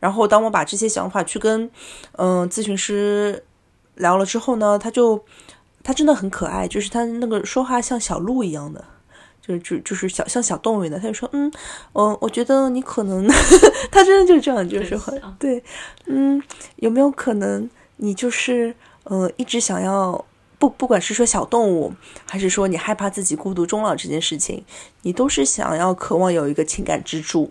[0.00, 1.70] 然后，当我把这些想法去跟，
[2.12, 3.44] 嗯，咨询师。
[3.98, 5.20] 聊了之后呢，他就
[5.88, 8.84] 他真的很可爱，就是他那个说话像小鹿一样的，
[9.40, 11.00] 就是就就是小像小动物一样的。
[11.00, 11.50] 他就说，嗯，
[11.94, 13.26] 我我觉得你可能，
[13.90, 15.64] 他真的就这样，就是很对，
[16.04, 16.42] 嗯，
[16.76, 18.74] 有没有可能你就是
[19.04, 20.22] 呃一直想要
[20.58, 21.94] 不不管是说小动物，
[22.28, 24.62] 还是说你害怕自己孤独终老这件事情，
[25.00, 27.50] 你都是想要渴望有一个情感支柱。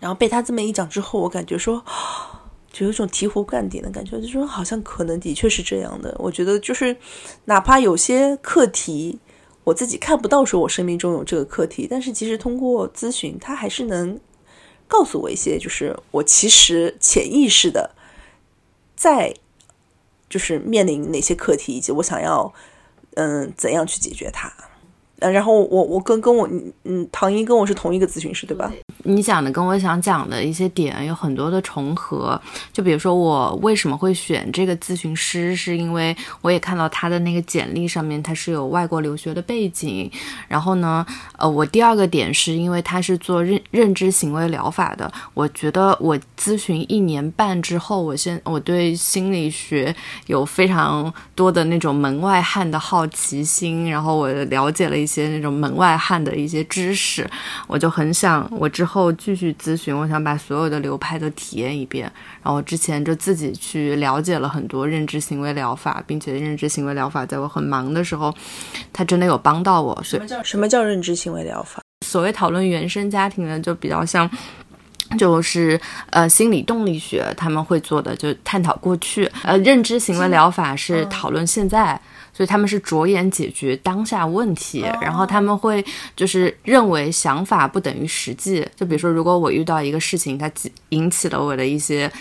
[0.00, 1.84] 然后被他这么一讲之后，我感觉说。
[2.76, 6.14] 就有种醍醐灌顶的感觉，就说好像可能的确是这样的。
[6.18, 6.94] 我觉得就是，
[7.46, 9.18] 哪怕有些课题
[9.64, 14.20] 我自己看不到，说我生命中有这个课题，但是其实通过咨询，他还是能
[14.86, 17.94] 告诉我一些，就是我其实潜意识的
[18.94, 19.34] 在
[20.28, 22.52] 就是面临哪些课题，以及我想要
[23.14, 24.52] 嗯怎样去解决它。
[25.20, 26.48] 呃，然后我我跟跟我
[26.84, 28.70] 嗯唐英跟我是同一个咨询师，对吧？
[29.04, 32.40] 你讲的跟我想讲的一些点有很多的重合，
[32.72, 40.10] 就比如说我为什么会选这个咨询师，是因为我也看到他的那个简历上面他是有外国留学的背景。
[40.48, 41.06] 然后呢，
[41.38, 49.94] 呃，我第二个点是因为他是做认认知行为疗法的，我觉得我咨询一年半之后，我现我对心理学
[50.26, 57.26] 有非常多的那种门外汉的好奇心，然后我了解了一些那种门外汉的一些知识，
[57.66, 59.06] 我就很想我之后。
[59.16, 62.10] 继续咨询，我想把所有的流派都体验一遍。
[62.42, 68.34] 然后之前就自己去了解了很多认知行为疗法，并且认知行为疗法在我很忙的时候，
[68.92, 69.98] 它真的有帮到我。
[70.02, 71.80] 什么叫什么叫认知行为疗法？
[72.04, 74.30] 所谓讨论原生家庭呢，就比较像，
[75.18, 79.30] 就是呃心理动力学他们会做的，就探讨过去。
[79.42, 82.00] 呃，认知行为疗法是讨论现在。
[82.36, 85.82] 所以他们是着眼解决当下问题，然后他们会
[86.14, 88.62] 就是认为想法不等于实际。
[88.76, 90.50] 就比如说，如果我遇到一个事情，它
[90.90, 92.12] 引起了我的一些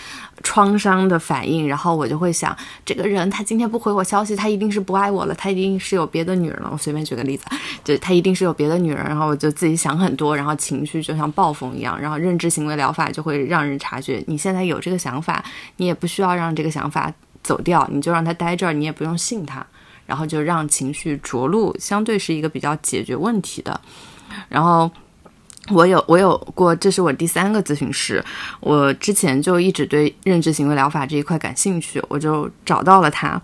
[0.41, 6.69] 创伤的反应，然后我就会想，这个人他今天不回我消息，他一定是不爱我了，他一定是有别的女人了。
[6.71, 7.43] 我随便举个例子，
[7.83, 11.99] 就他一定是有别的女人，然后我就自己想很多，然后情绪就像暴风一样。
[11.99, 15.43] 然后认知行为疗法就会让人察觉，你现在有这个想法，
[15.75, 19.65] 你也不需要让这个想法走掉，你就让他待这儿，你也不用信他。
[20.05, 23.79] 然后就让情绪着陆，相对是一个比较解决问题的。
[24.49, 24.89] 然后
[25.69, 28.23] 我有我有过，这是我第三个咨询师。
[28.59, 33.41] 我之前就一直对认知行为疗法这一块感兴趣，我就找到了他。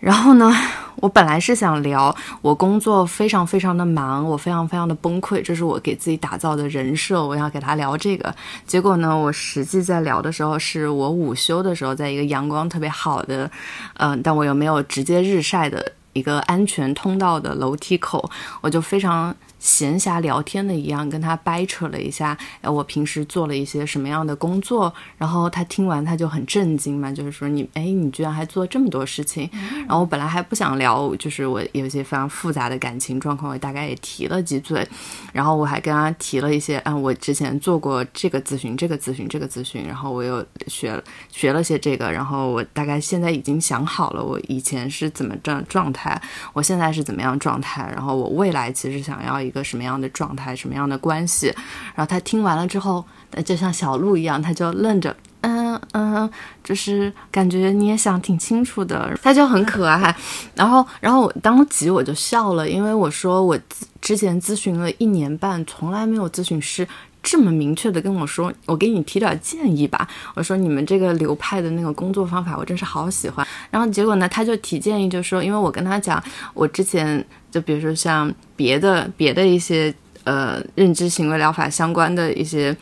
[0.00, 0.52] 然后呢，
[0.96, 8.34] 我本来是想聊我工作非常非常的忙，我非常非常的崩溃，这是我给自己打造的人设，我要给他聊这个。
[8.66, 13.50] 结果呢，我实际在聊的时候，是我午休的时候，在一个阳光特别好的，
[13.94, 18.30] 嗯，但我又没有直接日晒的一个安全通道的楼梯口，
[18.60, 19.34] 我就非常。
[19.58, 24.92] 闲暇聊天的一样，跟他掰扯了一下，哎，我平时做了一些什么样的工作？
[25.16, 29.50] 然后他听完他就很震惊嘛，就是说你，哎，你居然还做这么多事情。
[29.80, 34.86] 然后我本来还不想聊，就是我有一些非常复杂的感情状况，我大概也提了几嘴。
[35.32, 46.20] 然后我还跟他提了一些，嗯，我之前做过这个咨询，这个咨询，这个咨询，然后我又学学了些这个，然后我大概现在已经想好了，我以前是怎么状状态，
[46.52, 49.47] 我现在是怎么样状态，然后我未来其实想要。
[49.48, 51.46] 一个什么样的状态，什么样的关系？
[51.94, 53.04] 然后他听完了之后，
[53.44, 56.30] 就像小鹿一样，他就愣着，嗯嗯，
[56.62, 60.14] 就是感觉你也想挺清楚的，他就很可爱。
[60.54, 63.58] 然后，然后我当即我就笑了，因为我说我
[64.00, 66.86] 之前咨询了一年半，从来没有咨询师
[67.22, 70.08] 这么明确的跟我说，我给你提点建议吧。
[70.34, 73.46] 我说你们这个流派的那个工作方法，我真是好喜欢。
[73.70, 76.22] 然后结果呢，他就提建议，就说因为我跟他讲，
[76.54, 77.24] 我之前。
[77.50, 79.92] 就比如说像别的别的一些
[80.24, 82.76] 呃认知行为疗法相关的一些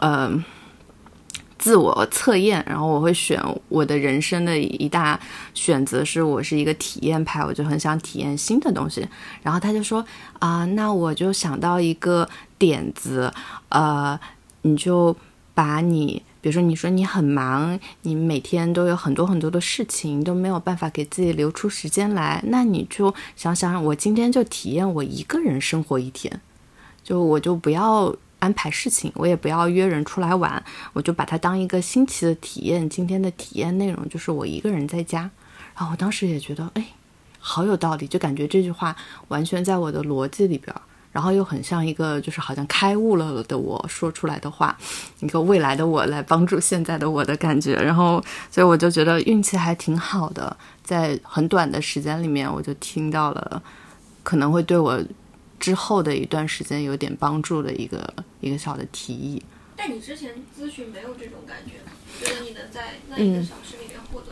[0.00, 0.28] 呃
[1.56, 5.18] 自我测验，然后我会选我的人生的一大
[5.54, 9.06] 选择是我是一个体验派，我就很想体验新的东西。
[9.44, 10.04] 然后他就说
[10.40, 12.28] 啊，那我就想到一个
[12.60, 13.32] 点子，
[13.70, 14.20] 呃，
[14.60, 15.16] 你就
[15.54, 26.40] 把你比如说你说你很忙，你每天都有很多很多的事情，都没有办法给自己留出时间来，那你就想想，我今天就体验我一个人生活一天，
[27.02, 32.88] 就我就不要安排事情，我也不要约人出来玩，我就把它当一个新奇的体验。
[32.88, 35.30] 今天的体验内容就是我一个人在家。
[35.76, 36.84] 然后我当时也觉得，哎，
[37.38, 38.94] 好有道理，就感觉这句话
[39.28, 40.74] 完全在我的逻辑里边。
[41.12, 44.76] 然后又很像一个，就是好像开悟了的我说出来的话，
[45.20, 47.74] 一个未来的我来帮助现在的我的感觉。
[47.74, 53.62] 然后，所以我就觉得运气还挺好的，在很短的时间里面，我就听到了
[54.22, 55.02] 可能会对我
[55.58, 59.42] 之后的一段时间有点帮助的一个一个小的提议。
[59.76, 61.72] 但你之前咨询没有这种感觉？
[62.18, 64.26] 觉得你能在那一个小时里面获得？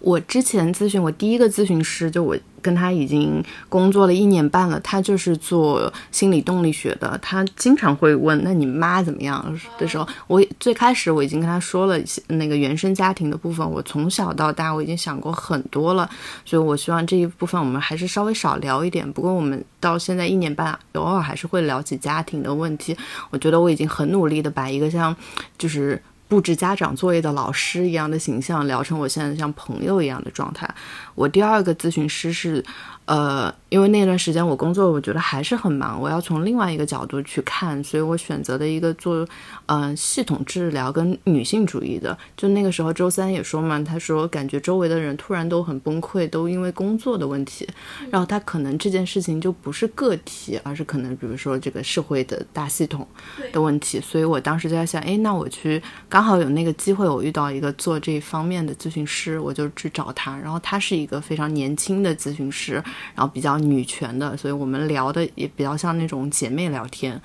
[0.00, 2.36] 我之前咨询我第一个咨询师，就我。
[2.62, 7.18] 跟他已经工作了一年半了，他就是做心理动力学的。
[7.20, 9.44] 他经常会问：“那你妈怎么样？”
[9.76, 13.68] 的时候，我最开始我已经跟他说了那个原生家庭的部分。
[13.68, 16.08] 我从小到大我已经想过很多了，
[16.44, 19.12] 所以我希望这一部分我们还是稍微少聊一点。
[19.12, 22.96] 不过我们到现在一年半，偶尔还是会聊起家庭的问题。
[23.30, 25.12] 我觉得我已经很努力的把一个像
[25.58, 26.00] 就是
[26.32, 30.66] 布置家长作业的老师一样的形象聊成我现在像朋友一样的状态。
[31.14, 32.64] 我第二个咨询师是。
[33.04, 39.26] 呃，因为那段时间我工作，我觉得还是很忙，我要从另外一个角度去看，所以我选择了一个做，
[39.66, 42.16] 嗯，系统治疗跟女性主义的。
[42.36, 47.68] 就那个时候，周三也说嘛，他说感觉周围的人突然都很崩溃，都因为工作的问题，
[48.08, 53.06] 然后他可能这件事情就不是个体，而是可能比如说这个社会的大系统
[53.52, 54.00] 的问题。
[54.00, 62.80] 所以我当时就在想，哎，那我去刚好有那个机会，我遇到一个做这方面的咨询师，我就去找他，然后他是一个非常年轻的咨询师。
[63.14, 67.20] 然后比较女权的，所以我们聊的也比较像那种姐妹聊天，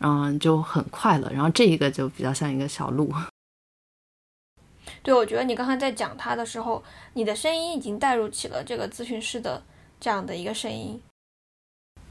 [0.00, 1.30] 嗯，就很快乐。
[1.30, 3.12] 然后这一个就比较像一个小鹿。
[5.02, 6.82] 对，我觉得你刚才在讲他的时候，
[7.14, 9.62] 你的声音已经带入起了这个咨询师的
[9.98, 11.00] 这样的一个声音。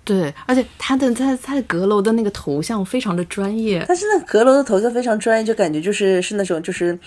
[0.03, 3.86] 对，而且他的他他的阁楼的那个头像非常的专业。
[3.86, 6.97] 他是那阁楼的头像非常专业，就感觉就是是那种就是，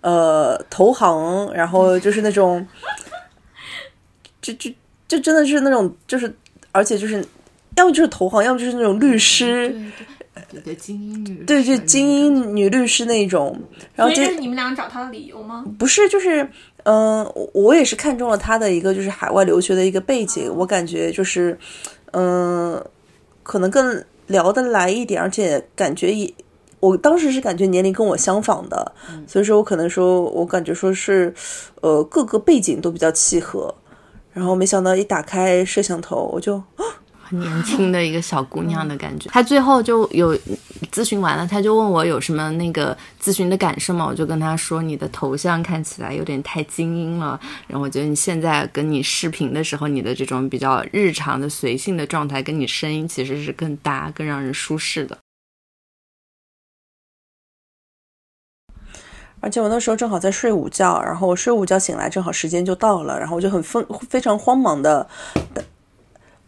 [0.00, 2.66] 呃，投行，然后就是那种，
[4.42, 4.72] 就就。
[5.08, 6.32] 就真的是那种，就是，
[6.70, 7.24] 而且就是，
[7.76, 9.74] 要么就是投行，要么就是那种律师，
[10.50, 13.58] 对对，精英女，对，就精英女律师那种。
[13.96, 15.64] 然后这是你们俩找他的理由吗？
[15.78, 16.48] 不是，就是，
[16.84, 21.58] 嗯，我也是看中了他的一个就是海外留学的一个背景，我感觉就是，
[22.12, 22.80] 嗯，
[23.42, 26.32] 可能更聊得来一点，而且感觉也，
[26.80, 28.92] 我当时是感觉年龄跟我相仿的，
[29.26, 31.34] 所以说我可能说，我感觉说是，
[31.80, 33.74] 呃，各个背景都比较契合。
[34.38, 36.84] 然后没想到一打开摄像头，我就啊
[37.20, 39.28] 很年轻的一个小姑娘的感觉。
[39.30, 40.34] 她最后就有
[40.92, 44.06] 咨询完了，她就问我有什么那个咨询的感受嘛？
[44.06, 47.38] 我就跟她说，你的头像看起来有点太精英了。
[47.66, 55.18] 然后我觉得你现在跟你视频的时候，你的这种比较日常的随性的状态，跟你声音其实是更搭、更让人舒适的。
[59.40, 65.06] 而且我那时候正好在睡午觉，然后我睡午觉醒来，正好时间就到了，然后我就很疯，非常慌忙的，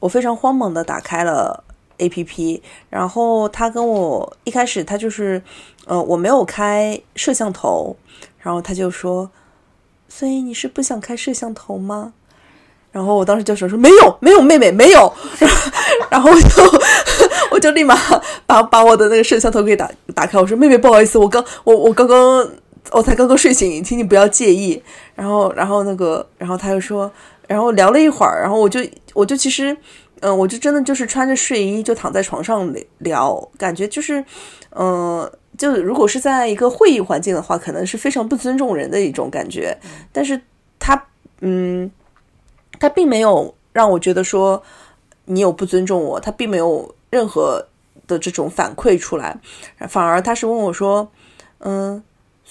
[0.00, 1.62] 我非常慌忙的打开了
[1.98, 5.40] A P P，然后他跟我一开始他就是，
[5.86, 7.94] 呃，我没有开摄像头，
[8.40, 9.30] 然后他就说，
[10.08, 12.12] 所以你是不想开摄像头吗？
[12.90, 15.12] 然后我当时就说说没有没有妹妹没有，
[16.10, 16.80] 然后我就
[17.52, 17.96] 我就立马
[18.46, 22.50] 把把我的那个摄像头给打打开，我说妹妹不好意思，我刚我我刚刚。
[22.92, 24.82] 我才刚刚睡醒，请你不要介意。
[25.14, 27.10] 然后，然后那个，然后他又说，
[27.46, 28.80] 然后聊了一会儿，然后我就，
[29.14, 29.76] 我就其实，
[30.20, 34.24] 嗯，我就真的就是穿着睡衣就躺在床上聊，感觉就是，
[34.70, 39.76] 嗯，就如果是在一个会议环境的话，可能是非常不尊重人的一种感觉。
[40.12, 40.40] 但是
[40.78, 41.06] 他，
[41.40, 41.90] 嗯，
[42.78, 44.62] 他并没有让我觉得说
[45.26, 47.66] 你有不尊重我，他并没有任何
[48.06, 49.38] 的这种反馈出来，
[49.88, 51.10] 反而他是问我说，
[51.58, 52.02] 嗯。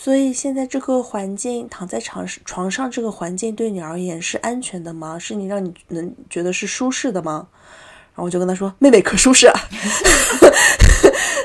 [0.01, 5.19] 所以现在这个环境，躺在床床上这个环境对你而言是安全的吗？
[5.19, 7.49] 是你让你能觉得是舒适的吗？
[8.13, 9.59] 然后我就跟他说：“妹妹可舒适。”啊。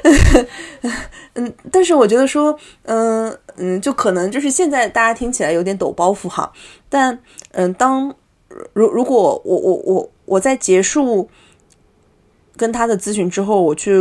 [1.35, 6.53] 嗯，但是我觉得说，嗯嗯，就可能就是现在大家听起来有点抖包袱哈。
[6.89, 7.19] 但
[7.51, 8.15] 嗯，当
[8.73, 11.29] 如如果我我我我在结束
[12.57, 13.99] 跟他的咨询之后，我去。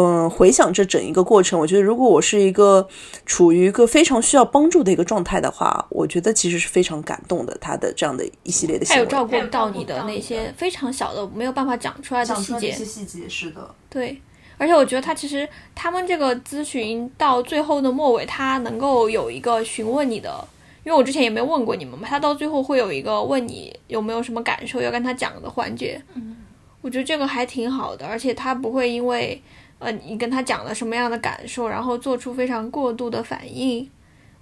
[0.00, 2.88] 嗯，回想这整一个过程，我觉得如果我是一个
[3.26, 7.58] 处于一个非常需要帮助的一个状态的话，我觉得其实是非常感动的。
[7.60, 13.74] 他的这样的一系列的，他有照顾到你的那些非常小的没有办法讲出来的细节，细节是的。
[13.90, 14.22] 对，
[14.56, 20.46] 而且我觉得他其实他们这个咨询到最后的末尾，他能够有一个询问你的，
[20.84, 26.00] 因为我之前也没问过你们嘛，他到最后会有一个问你有没有什么感受要跟他讲的环节。
[26.14, 26.36] 嗯，
[26.82, 29.42] 我觉得这个还挺好的，而且他不会因为
[29.78, 33.88] 呃你跟他讲了什么样的感受，然后做出非常过度的反应，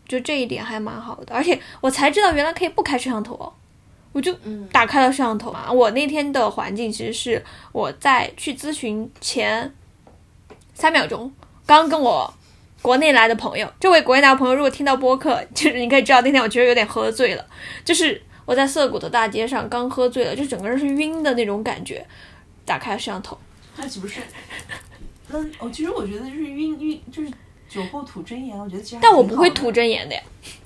[0.07, 1.35] 就这一点还蛮好的。
[1.35, 3.53] 而且我才知道原来可以不开摄像头哦。
[4.13, 4.35] 我就
[4.73, 5.71] 打开了摄像头嘛。
[5.71, 9.71] 我那天的环境其实是我在去咨询前
[10.73, 11.31] 三秒钟，
[11.67, 12.33] 刚跟我
[12.81, 17.45] 国内来的朋友，这位国内来的朋友如果听到播客，就是你可以知道那天我觉得有点喝醉了，
[17.85, 22.07] 就是我在涩谷的大街上刚喝醉了，就整个人是晕的那种感觉。
[22.65, 23.39] 打开了摄像头，
[23.77, 24.21] 那岂不是？
[25.29, 27.31] 那哦，其实我觉得就是晕晕，就是
[27.69, 28.59] 酒后吐真言。
[28.59, 30.21] 我觉得其实，但我不会吐真言的呀。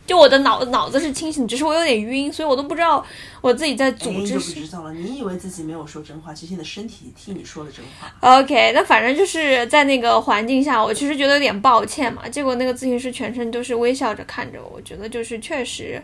[0.06, 3.04] 就我的脑脑子是清醒，只是我有点晕，所以我都不知道
[3.40, 4.18] 我自己在组织。
[4.18, 8.38] 你就不知道了，你以为自己没有说真话，其实你的身体替你说了真话。
[8.40, 12.28] OK，那反正就是在那个环境下，我其实觉得有点抱歉嘛。
[12.28, 16.02] 结果那个咨询师全程都是微笑着看着我，我觉得就是确实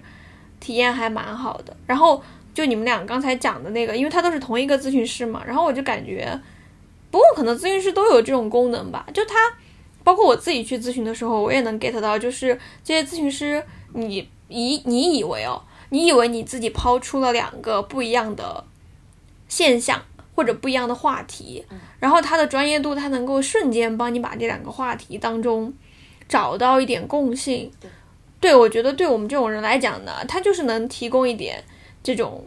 [0.61, 1.77] 体验还蛮好的。
[1.85, 2.23] 然后
[2.55, 6.41] 就你们俩刚才讲的那个，因为他都是同一个咨询师嘛，然后我就感觉，
[7.11, 9.07] 不过可能咨询师都有这种功能吧。
[9.15, 9.35] 就他，
[10.05, 13.63] 包括我自己去咨询的时候，我也能 get 到，就是这些咨询师。
[13.93, 18.65] 你以你以为哦，你以为你自己抛出了两个不一样的
[19.49, 20.03] 现象
[20.35, 21.65] 或者不一样的话题，
[21.99, 25.73] 然后他的专业度，他能够瞬间帮你把这两个话题当中
[26.29, 27.71] 找到一点共性。
[28.39, 31.65] 对，我觉得对我们这种人来讲呢，他就是能提供一点
[32.03, 32.45] 这种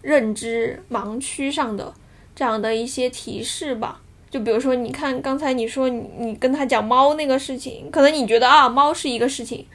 [0.00, 1.92] 认知盲区上的
[2.36, 4.00] 这样的一些提示吧。
[4.30, 9.66] 就比如说，你看刚才你说你你跟他讲猫那个事情，可能你觉得啊，猫是一个事情，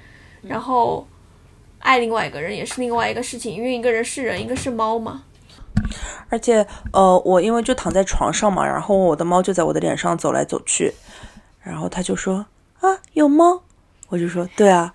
[0.43, 1.05] 然后。
[1.84, 5.24] 爱另外一个人也是另外一个事情，因为一个人是人，一个是猫嘛。
[6.30, 10.93] 而且，呃，我因为就躺在床上嘛，然后我的猫就在我的脸上走来走去，
[11.64, 12.45] 然后他就说
[12.82, 13.64] 啊，有猫，
[14.09, 14.93] 我就说对啊，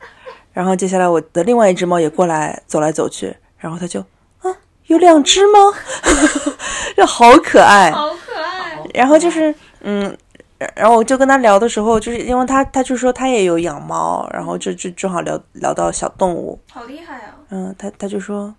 [0.52, 4.06] 然后接下来我的另外一只猫也过来走来走去，然后他就啊，
[4.86, 5.58] 有两只吗？
[6.96, 8.80] 这好可爱，好可爱。
[8.94, 10.16] 然后就是嗯。
[10.74, 17.36] 然后我就跟他聊的时候，就是因为他他就说他也有养猫，然后就就正好聊聊到小动物，好厉害啊！
[17.50, 18.54] 嗯，他他就说，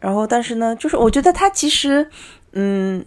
[0.00, 2.08] 然后但是呢，就是我觉得他其实，
[2.52, 3.04] 嗯。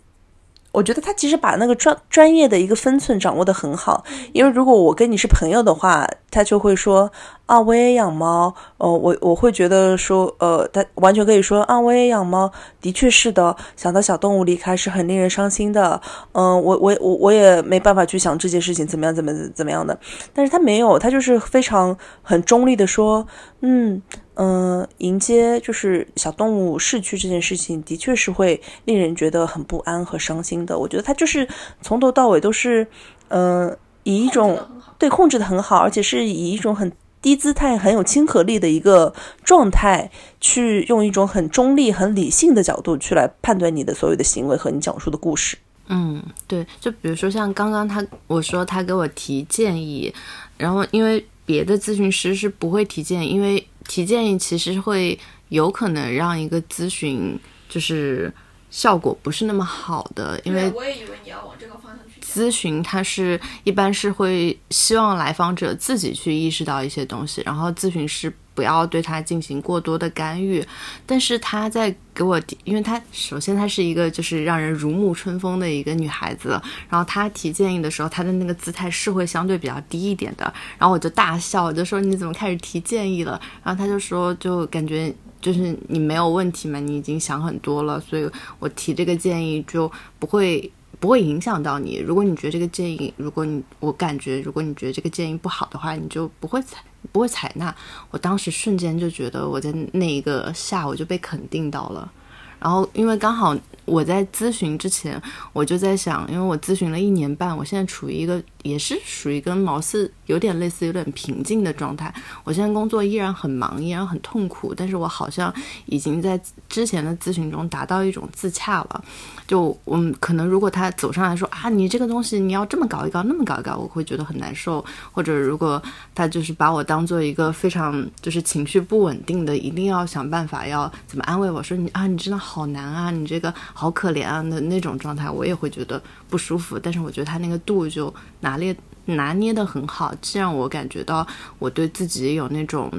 [0.72, 7.12] 我觉得他其实把那个专专业的一个分寸掌握的很好，因为如果我跟你是朋友的话，他就会说
[7.48, 16.00] 啊，我也养猫，哦，我我会觉得说，呃，他完全可以说啊，我也养猫，的确是的，想到小动物离开是很令人伤心的，
[16.34, 19.98] 嗯，我我我我也没办法去想这件事情怎么样怎么怎么样的，
[20.34, 23.26] 但是他没有，他就是非常很中立的说，
[23.62, 24.02] 嗯。
[24.40, 30.78] 嗯，迎接就是小动物逝去这件事情，的确是会令人觉得很不安和伤心的。
[30.78, 31.48] 我觉得他就是
[31.82, 32.86] 从头到尾都是，
[33.30, 34.60] 嗯，以一种
[35.00, 39.12] 对控制的很好，而且是以一种很低姿态、很有亲和力的一个
[39.44, 45.58] 状态，去用一种很中立、很理性的角度去来判断你的所有的行为和你讲述的故事。
[45.88, 50.14] 嗯，对，就比如说像刚刚他我说他给我提建议，
[50.58, 53.68] 然后因为别的咨询师是不会提建议，因为。
[53.88, 55.18] 提建议其实会
[55.50, 58.32] 有可能让一个咨询就是
[58.70, 62.20] 效果不是那么好的，因为我也以为你要往这个方向去。
[62.22, 68.32] 咨询它是一般是会希望来访者自己去意识到一些东西，然后咨询师。
[68.58, 70.66] 不要对他进行过多的干预，
[71.06, 83.40] 但是他在给我，因为他首先她是一个就是让人如沐春风的一个女孩子，然后她提建议的时候，她的那个姿态是会相对比较低一点的，然后我就大笑，我就说你怎么开始提建议了？
[83.64, 88.28] 然后他就说就感觉就是你没有问题嘛，你已经想很多了，所以
[88.58, 90.72] 我提这个建议就不会。
[91.00, 91.98] 不会影响到你。
[91.98, 97.76] 如果你觉得这个建议，如果你我感觉，如果你觉得这个建议不好的话，你就不会采不会采纳。
[98.12, 102.12] 我当时瞬间就觉得我在那一个下午就被肯定到了。
[102.60, 105.22] 然后因为刚好我在咨询之前，
[105.54, 112.14] 我就在想，因为我咨询了一年半，我现在处于一个也是属于跟毛四有点类似、有点平静的状态。
[112.44, 115.54] 我现在工作依然很忙，依然很痛苦，但是我好像
[115.86, 119.04] 已经在之前的咨询中达到一种自洽了。
[119.48, 124.84] 就我们可能，如果他走上来说啊，你这个东西你要这么搞一搞，那么搞一搞，我会觉得很难受。
[125.12, 125.82] 或者如果
[126.14, 136.78] 他就是把我当做一个非常就是情绪不稳定的，一定要想办法要怎么安慰我说你啊，你真的好难啊，你这个好可怜啊的那种状态，我也会觉得不舒服。
[136.80, 138.76] 但是我觉得他那个度就拿捏
[139.06, 141.26] 拿捏的很好，既让我感觉到
[141.60, 142.92] 我对自己有那种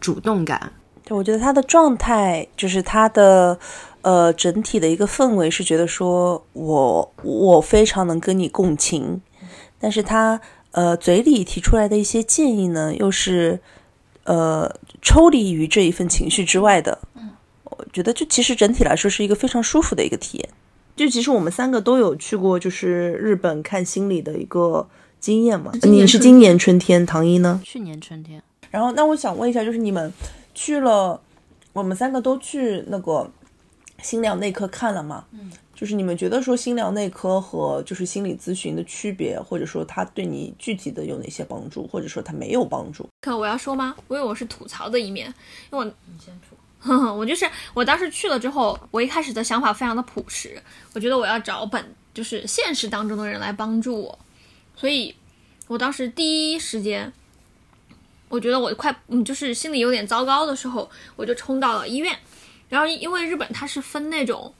[0.00, 0.72] 主动感。
[1.04, 3.58] 对，我觉得他的状态就是他的。
[4.02, 9.20] 呃，整体的一个氛围是觉得说，我我非常能跟你共情，
[9.78, 10.40] 但是他
[10.70, 13.60] 呃嘴里提出来的一些建议呢，又是
[14.24, 16.98] 呃抽离于这一份情绪之外的。
[17.14, 17.32] 嗯，
[17.64, 20.48] 我觉得就其实整体来说是一个非常舒服的一个体验。
[20.96, 24.88] 就其实我们三个都有去过，就是日本看心理的一个
[25.18, 25.72] 经验嘛。
[25.82, 27.60] 你是今年春天，唐一呢？
[27.64, 28.42] 去年春天。
[28.70, 30.12] 然后，那我想问一下，就是你们
[30.54, 31.20] 去了，
[31.72, 33.30] 我们三个都去那个
[34.02, 35.24] 心疗内科看了吗？
[35.32, 35.50] 嗯。
[35.74, 43.08] 就是你们觉得说心疗内科和就是心理咨询的区别，或者说它对你具体的有哪些帮助，或者说它没有帮助？
[43.22, 43.96] 可我要说吗？
[44.10, 45.32] 因为我是吐槽的一面，
[45.72, 45.92] 因为我
[46.82, 47.18] 你先吐。
[47.18, 50.60] 我就是我当时去了之后，我一开始的想法非常的朴实，
[50.94, 54.18] 我觉得我要找本就是现实当中的人来帮助我，
[54.76, 55.14] 所以
[55.68, 57.12] 我当时第一时间，
[58.28, 62.18] 我觉得我快嗯就是心里有点糟糕的时候，我就冲到了医院，
[62.68, 64.52] 然后因为日本它是分那种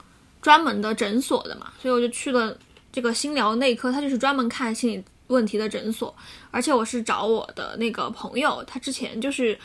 [0.43, 2.57] 专门的诊所的嘛，所以我就去了
[2.93, 6.15] 这个心疗内科，它就是专门看心理问题的诊所，
[6.51, 9.59] 而且我是找我的那个朋友，他之前就是。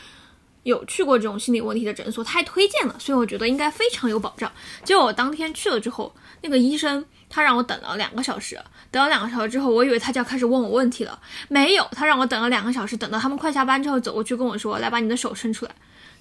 [0.66, 4.50] 有去过这种心理问题的诊所，他还推荐了，所以我觉得应该非常有保障。
[4.82, 6.12] 结果我当天去了之后，
[6.42, 8.60] 那个医生他让我等了两个小时，
[8.90, 15.70] 等了两个小时之后，我以为他就要开始问我问题了，没有，他让我等了两个小时，等到他们快下班之后走过去跟我说：“来，把你的手伸出来。”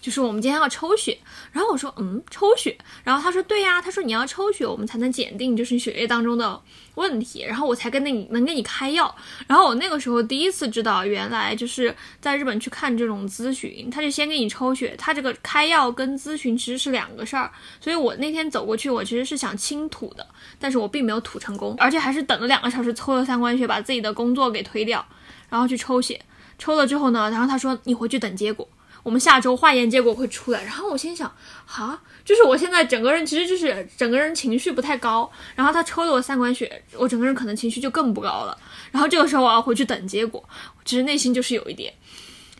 [0.02, 1.18] 就是我们今天要抽血，
[1.52, 6.62] 然后我说嗯抽血，然后他说对呀，他说你要抽血，我们才能检定就是血液当中的
[6.94, 9.14] 问题，然后我才跟那你能给你开药。
[9.48, 17.52] 然后我那个时候第一次知道，原来就是在日本去看这种咨询，他就先给你抽血，他这个开药跟咨询其实是两个事儿。
[17.82, 20.28] 所以我那天走过去，我其实是想清吐的，
[20.60, 25.04] 但是我并没有吐成功，而且还是等了两个小时抽了三管血，把自己的工作给推掉，
[25.50, 26.22] 然后去抽血，
[26.60, 28.68] 抽了之后呢，然后他说你回去等结果。
[29.06, 31.32] 我们下周化验结果会出来，然后我心想，
[31.64, 38.58] 哈，就是我现在整个人其实就是整个人情绪不太高，然后他抽了我三管血，我整个人可能情绪就更不高了。
[38.92, 40.44] 然后这个时候我要回去等结果，
[40.84, 41.94] 其实内心就是有一点，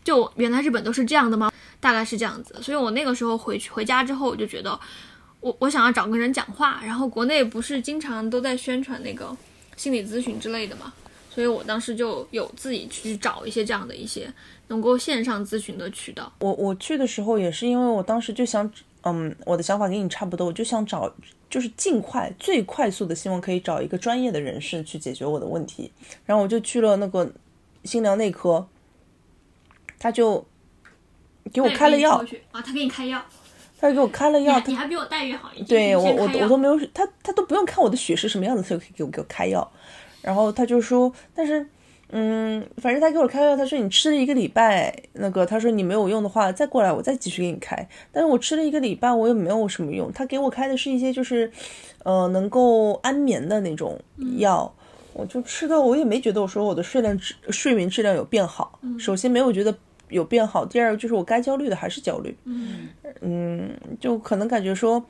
[0.04, 1.50] 就原来日本都是这样的吗？
[1.80, 2.54] 大概是这样子。
[2.62, 4.78] 所以我那个时候回去回家之后，我就觉得，
[5.40, 6.80] 我我想要找个人讲话。
[6.86, 9.36] 然后国内不是经常都在宣传那个
[9.76, 10.92] 心理咨询之类的嘛，
[11.28, 14.32] 所以我当时就有自己去找一些这样的一些。
[14.68, 18.68] 能够线上咨询的渠道，我我去的时候也是因为我当时就想，
[19.02, 21.08] 嗯，我的想法跟你差不多，我就想找，
[21.48, 25.92] 就是尽快、最快速的，希望可以找一个专业的人士去解决我的问题。
[26.24, 27.30] 然后我就去了那个
[27.84, 28.66] 心疗内科，
[29.98, 30.44] 他就
[31.52, 32.16] 给我开了药
[32.50, 33.24] 啊，他给你开药，
[33.78, 35.66] 他就给我开了药，你还比我待遇好一点。
[35.66, 39.70] 对我我我都没有，他他都不用看我的血是什么样子，他就可以给我给我开药。
[40.22, 41.64] 然后他就说，但是。
[42.10, 47.88] 嗯，反正他给我开药，他说你吃了一个礼拜，那个他说你没有用的话，再过来我再继续给你开。
[48.12, 50.12] 但是我吃了一个礼拜，我也没有什么用。
[50.12, 51.50] 他给我开的是一些就是，
[52.04, 53.98] 呃，能够安眠的那种
[54.38, 54.72] 药，
[55.14, 58.78] 我就吃的我也没觉得我说我的睡量质睡眠质量有变好。
[58.98, 59.76] 首先没有觉得
[60.08, 62.36] 有变好，第二个就是我该焦虑的还是焦虑。
[62.44, 62.88] 嗯
[63.20, 65.04] 嗯，就可能感觉说，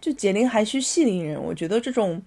[0.00, 2.20] 就解铃还需系铃人，我觉得这种。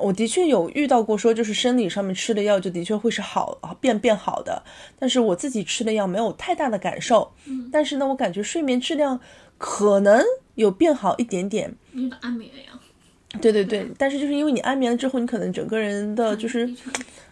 [0.00, 4.62] 我的确有遇到过，说就是生理上面吃的药就的确会是好变变好的，
[4.98, 7.32] 但是我自己吃的药没有太大的感受。
[7.46, 9.20] 嗯，但是呢，我感觉睡眠质量
[9.58, 10.22] 可能
[10.54, 11.74] 有变好一点点。
[11.92, 12.78] 你安眠了呀？
[13.40, 16.68] 对对对，但是就是因为你安眠了之后，你可能整个人的就是，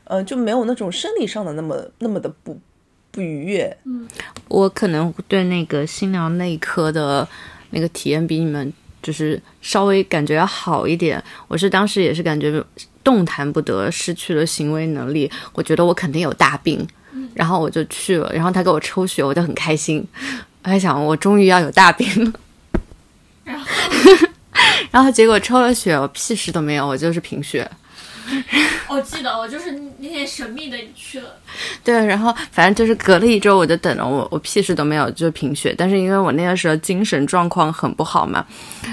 [0.05, 2.59] 呃，就没有那种生理上的那么那么的不
[3.11, 3.77] 不愉悦。
[3.85, 4.07] 嗯，
[4.49, 7.29] 我可能对那个心疗内科的
[7.71, 8.73] 那个体验比你们。
[9.03, 12.63] 就是稍微感觉要好一点，我是当时也是感觉
[13.03, 16.87] 动弹不得，失去了行为能力，我觉得我肯定有大病，
[17.35, 20.07] 然后我就去了，然后他给我抽血，我就很开心，
[20.63, 22.33] 我还想我终于要有大病了，
[23.45, 23.67] 然后，
[24.91, 27.69] 然后结果抽了血，我屁事都没有，我就是贫血。
[28.89, 31.35] 我记得我就是那天神秘的去了，
[31.85, 35.75] 对，然后反正就是隔了一周，我就等了我，我屁事都没有，就贫血。
[35.77, 38.45] 但是因为我那个时候精神状况很不好嘛，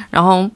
[0.10, 0.50] 然后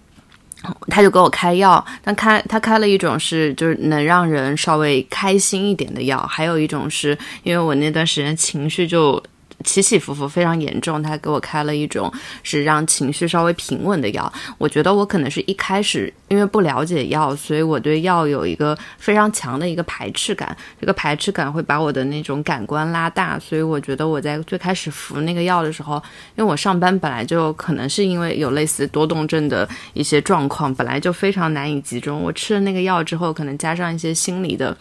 [0.88, 9.22] 他就给我开药，但开他开了一种是就是能让人稍微开心一点的药，还有一种是因为我那段时间情绪就。
[9.64, 12.12] 起起伏伏非常严重，他给我开了一种
[12.44, 14.32] 是让情绪稍微平稳的药。
[14.58, 20.56] 我觉得我可能是一开始因为不了解药，所以我对药有一个非常强的一个排斥感。
[20.80, 25.96] 这个排斥感会把我的那种感官拉大，所以我觉得我在最开始服那个药的时候，
[26.36, 32.22] 因为我上班本来就可能是因为有类似多动症的一些状况，本来就非常难以集中。
[32.22, 34.76] 我吃了那个药之后，可能加上一些心理的、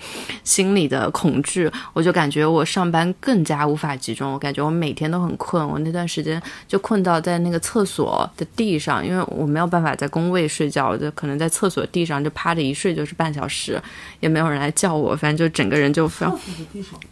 [0.44, 4.32] 心理的恐惧，我就感觉我上班更加无法集中。
[4.32, 4.80] 我感觉我我。
[4.80, 13.82] 每天都很困，我那段时间就困到在那个厕所的地上，因为我没有办法在工位睡觉，我就可能在在厕所地上就趴着一睡就是半小时，
[14.20, 16.38] 也没有人来叫我，反正就整个人就非常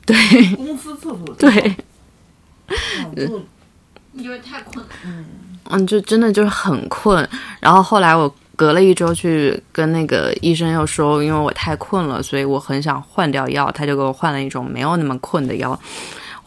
[0.05, 1.51] 对公司厕所对，
[2.69, 3.43] 啊就
[4.13, 4.91] 你就是太困了。
[5.71, 7.27] 嗯，就真的就是很困。
[7.59, 15.79] 然后后来我隔了一周去跟那个医生又说，因为我太困了，所以我很想换掉药，他就给我换了一种没有那么困的药。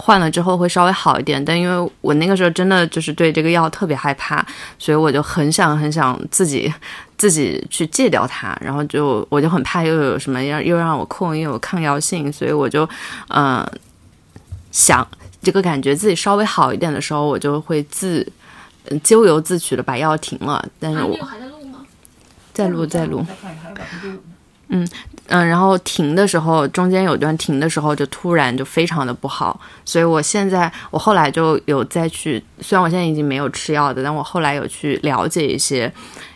[0.01, 4.43] 换了之后会稍微好一点，但因为我那个时候真的就是对这个药特别害怕，
[4.79, 6.73] 所以我就很想很想自己
[7.17, 12.83] 自己去戒掉它，然后就我就很怕又有什么要又让我控又有抗药性，所以我就
[13.27, 13.71] 嗯、呃
[14.71, 15.07] 想
[15.43, 18.25] 这个感觉自己稍微好一点的时候，我就会自
[18.85, 21.79] 嗯咎由自取的把药停了，但是我还在录吗？
[22.53, 23.35] 在录在录，再
[25.31, 35.91] 嗯，然后停的时候，中间有段停的时候，就突然就非常的不好，所以我现在我后来就有再去，虽然我现在已经没有吃药的，但我后来有去了解一些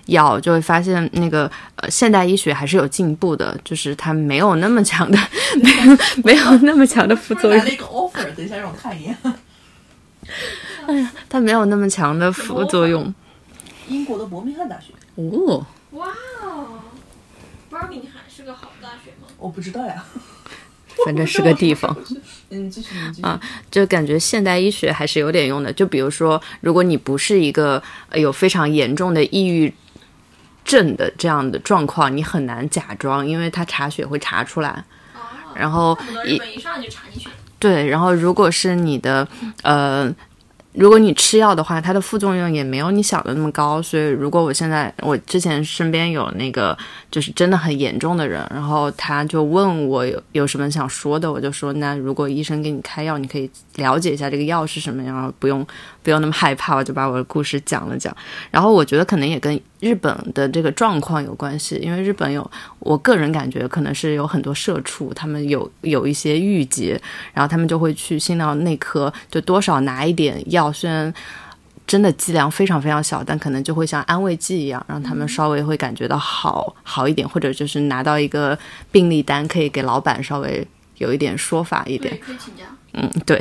[0.06, 5.20] 药，就会发现那个呃现代医学还是有进步的，就是它没有那么强的，
[5.62, 9.18] 没有没有那么强的副作用来了，一个 offer，等一下让我看一眼。
[11.28, 13.14] 它没有那么强的副作用。
[13.90, 16.08] 英国的伯明翰大学，哦，哇
[16.42, 16.80] 哦，
[17.70, 18.25] 伯明翰？
[19.46, 20.04] 我不知道呀。
[21.06, 21.96] 反正是个地方。
[22.50, 22.72] 嗯。
[23.22, 23.40] 啊
[23.70, 25.72] 就感觉现代医学还是有点用的。
[25.72, 29.72] 就比如说，如果你不是一个呃有非常严重的抑郁
[30.64, 34.84] 症的这样的状况，你很难假装，因为他查血会查出来。
[35.14, 35.20] 哦，
[35.54, 37.30] 然后一上来就查你血。
[37.60, 39.28] 对，然后如果是你的
[39.62, 40.12] 呃。
[40.78, 46.78] 如果你吃药的话，它的副作用也没有你想的那么高，所以如果我现在我之前身边有那个
[47.10, 55.66] 就是真的很严重的人，然后他就问我有有什么想说的，我就说那如果医生给你开药，你可以了解一下这个药是什么，然后不用
[56.04, 58.16] 不用那么害怕，我就把我的故事讲了讲。
[58.52, 62.50] 然后我觉得可能也跟日本的这个状况有关系，因为日本有
[62.80, 67.00] 我个人感觉可能是有很多社畜，他们有有一些郁结，
[67.34, 71.14] 然后他们就会去心脑内科，就多少拿一点药，虽然
[71.88, 78.58] 真的剂量非常非常小，但可能就会像安慰剂一样，让他们稍微会感觉到好好一点，或者就是拿到一个
[78.92, 82.18] 病历单，可以给老板稍微有一点说法一，点。
[82.20, 82.64] 可以请假。
[82.94, 83.38] 嗯，对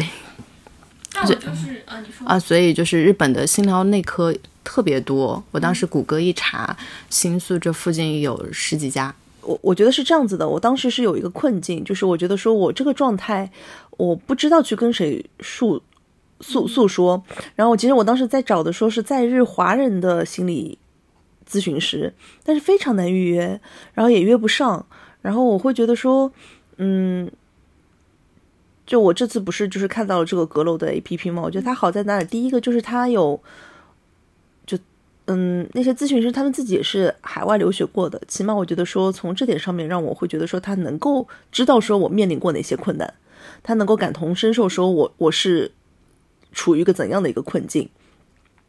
[1.15, 6.77] 啊，你说啊，所以就是日本的心疗内科特别多，我当时谷歌一查，
[7.09, 9.15] 新宿这附近有十几家。
[9.41, 13.49] 我我觉得是这样子的，我当时是有一个困境，就是我觉得说我这个状态，
[13.93, 15.81] 我不知道去跟谁诉
[16.41, 17.23] 诉诉说。
[17.55, 20.79] 然后其实我当时在找的说是在日华人的心理
[21.49, 22.13] 咨询师，
[22.45, 23.61] 但是非常难预约，
[23.93, 24.87] 然后也约不上。
[25.23, 26.33] 然后我会觉得说，
[26.77, 27.31] 嗯，
[28.87, 31.43] 就我这次不是就是看到了这个阁楼的 A P P 吗？
[31.43, 32.25] 我觉得它好在哪里？
[32.27, 33.41] 第一个就是它有。
[34.67, 34.79] 就
[35.27, 43.15] 嗯，那些咨询师他们自己也是海外留学过的，起码我觉得说从这点上面让我会觉得说他能够知道说我面临过哪些困难，
[43.63, 45.73] 他能够感同身受，说我我是
[46.55, 47.87] 处于一个怎样的一个困境。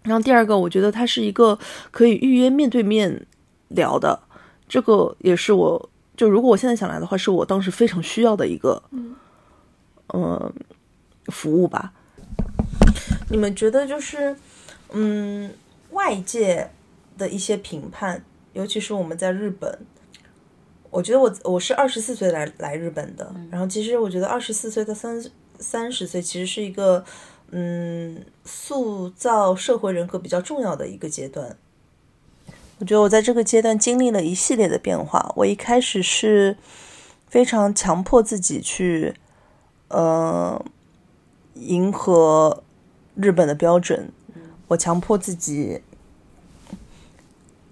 [0.03, 1.57] 然后第二个，我觉得它是一个
[1.91, 3.25] 可以预约面对面
[3.69, 4.19] 聊的，
[4.67, 9.15] 这个也是我就如果我现在想来的话，是我当时非常需要的一个嗯、
[10.07, 10.53] 呃
[11.27, 11.93] 服务吧。
[13.29, 14.35] 你们觉得就是
[14.91, 15.53] 嗯？
[15.91, 16.69] 外界
[17.17, 18.21] 的一些评判，
[18.51, 19.79] 尤其是我们在日本，
[20.89, 25.23] 我觉得我我是二十四岁来来日本的，然后其实我觉得二十四岁到三
[25.57, 27.01] 三十岁其实是一个
[27.57, 31.55] 嗯塑造社会人格比较重要的一个阶段。
[32.79, 35.31] 我觉得我在这个阶段经历了一系列的变化。
[35.37, 36.57] 我一开始是
[37.29, 39.13] 非常强迫自己去
[39.87, 40.65] 呃
[41.53, 42.61] 迎合
[43.15, 44.11] 日本的标准。
[44.67, 45.81] 我强迫自己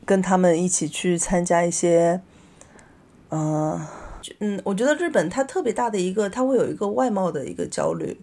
[0.05, 2.21] 跟他们一起去参加一些，
[3.27, 3.85] 呃，
[4.39, 8.21] 嗯，我觉得日本它特别大的一个，它会有一个外貌的一个焦虑。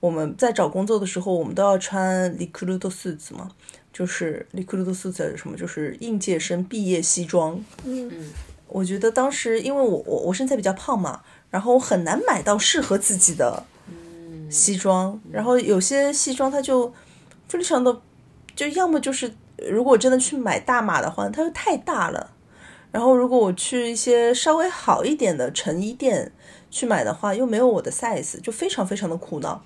[0.00, 3.50] 我们在找工作的时候，我们都要穿 recruit suits 嘛，
[3.92, 5.56] 就是 recruit suits 是什么？
[5.56, 7.62] 就是应届生毕业西装。
[7.84, 8.10] 嗯，
[8.68, 13.64] 我觉得当时因为我我我身材比较胖嘛，然后我很难买到适合自己的
[14.50, 16.92] 西装，然后有些西装它就。
[17.48, 18.00] 非常的，
[18.56, 19.32] 就要么就是，
[19.70, 22.32] 如果真的去买大码的话，它又太大了。
[22.90, 26.32] 然后如果我去一些稍微好一点的成衣店
[26.72, 29.62] 去买的话，又没有我的 size，就非常非常的苦恼。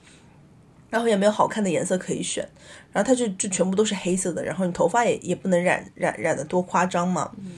[0.91, 2.47] 然后也没有好看的颜色可以选，
[2.93, 7.31] 然后它就就全部都是黑色的，然后你头发也也不能染染染的多夸张嘛。
[7.39, 7.53] 嗯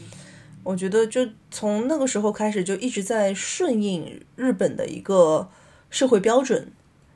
[0.64, 5.48] 我觉得就从那个时候开始，就一直在顺应日本的一个
[5.90, 6.70] 社会标准。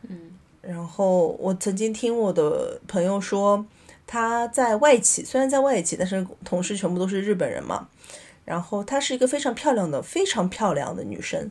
[0.09, 3.65] 嗯然后我曾经听我的朋友说，
[4.05, 7.87] 他在外企，虽然在外企，但是同事全部都是日本人嘛。
[8.45, 11.51] 然后她是一个非常漂亮的、非常漂亮的女生。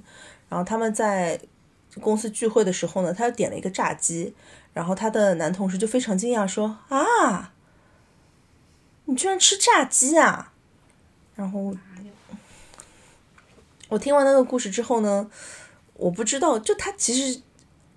[0.49, 1.39] 然后他们在
[2.01, 4.33] 公司聚会的时候呢，她点了一个炸鸡，
[4.73, 7.53] 然后她的男同事就非常惊讶说：“啊，
[9.05, 10.53] 你居然吃炸鸡啊！”
[11.35, 11.75] 然后
[13.89, 15.29] 我听完那个故事之后呢，
[15.93, 17.41] 我不知道，就他其实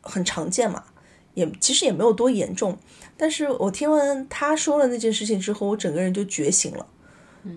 [0.01, 0.85] 很常见嘛，
[1.35, 2.79] 也其实也没有多严重。
[3.17, 6.87] 但是我听完他说了那件事情之后，我整个人就觉醒了。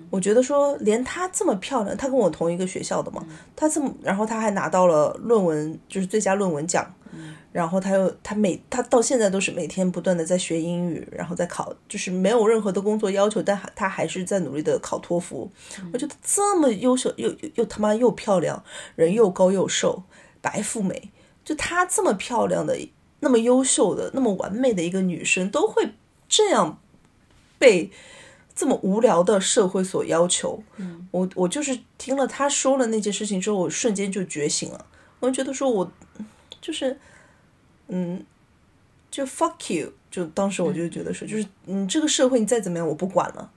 [0.10, 3.26] 我觉得说，连她这么漂亮，她跟我同一个学校的嘛，
[3.56, 6.94] 她这么，然后她还拿到了论文，就是最佳论文奖。
[7.52, 15.52] 然后她又，她每她到现在都是每天不断的在学英语，然后在考，就是没有任何的工作要求，但她还是在努力的考托福。
[15.92, 18.64] 我觉得这么优秀，又又他妈又漂亮，
[18.96, 20.04] 人又高又瘦，
[20.39, 21.12] 白富美，
[21.44, 22.78] 就她这么漂亮的，
[23.20, 25.92] 那么优秀的，那么完美的一个女生，都会
[26.30, 26.80] 这样
[27.60, 27.92] 被。
[28.62, 30.62] 这么无聊的社会所要求，
[31.09, 34.86] 我我就是听了他说了那件事情之后，我瞬间就觉醒了。
[35.20, 35.91] 我就觉得说我
[36.62, 36.95] 就是，
[37.88, 38.24] 嗯，
[39.09, 43.49] 就 fuck you，就当时我就觉得说，就是嗯，这个社会你再怎么样我不管了。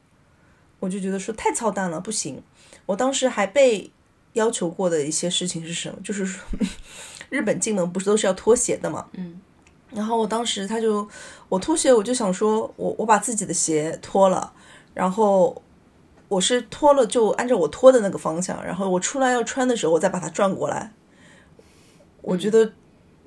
[0.81, 2.43] 我就觉得说太操蛋了，不行。
[2.87, 3.91] 我当时还被
[4.33, 5.99] 要求过的一些事情是什么？
[6.03, 6.43] 就是说，
[7.29, 9.07] 日本进门不是都是要脱鞋的嘛？
[9.13, 9.39] 嗯。
[9.91, 11.07] 然后我当时他就
[11.51, 14.51] 我脱鞋，我就想说我我把自己的鞋脱了。
[14.95, 15.61] 然后
[16.29, 20.93] 我是脱了，就按照我脱的那个方向，然后我出来要穿的时候，我再把它转过来。
[22.23, 22.73] 我觉得，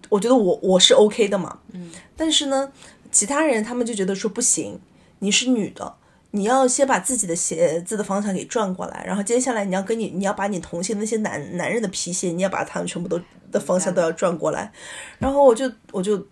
[0.10, 1.60] 我觉得我我是 OK 的嘛。
[1.74, 1.92] 嗯。
[2.16, 2.72] 但是呢，
[3.12, 4.80] 其他人他们就觉得说不行，
[5.20, 5.96] 你是女的，
[6.32, 13.20] 你要先把自己的鞋子的方向给转过来，然后接下来你要跟你，你要把你同行那些男男人的皮鞋，你要把他们全部都
[13.52, 14.72] 的方向都要转过来。
[15.20, 16.26] 然后我就我就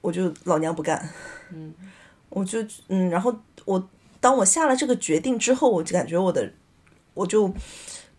[0.00, 1.06] 我就老娘不干。
[1.52, 1.74] 嗯。
[2.28, 2.58] 我就
[2.88, 3.34] 嗯，然后
[3.64, 3.88] 我。
[4.26, 6.52] 当我下了这个决定之后，我就感觉我的，
[7.14, 7.54] 我就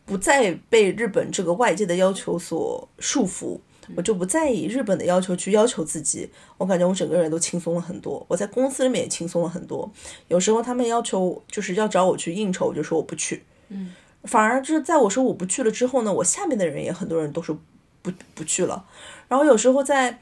[0.05, 3.59] 不再被日本这个外界的要求所束缚，
[3.93, 6.29] 我就不再以日本的要求去要求自己。
[6.57, 9.91] 我感觉我整个人都轻松了很多，我在公司里面也轻松了很多。
[10.29, 13.43] 有时候他们要求就是要找我去应酬，我就说我不去。
[13.67, 13.93] 嗯，
[14.23, 17.59] 反而就是在我说我不去了之后呢，我下面的人也很多人都说
[18.01, 18.85] 不不去了。
[19.27, 20.21] 然后有时候在。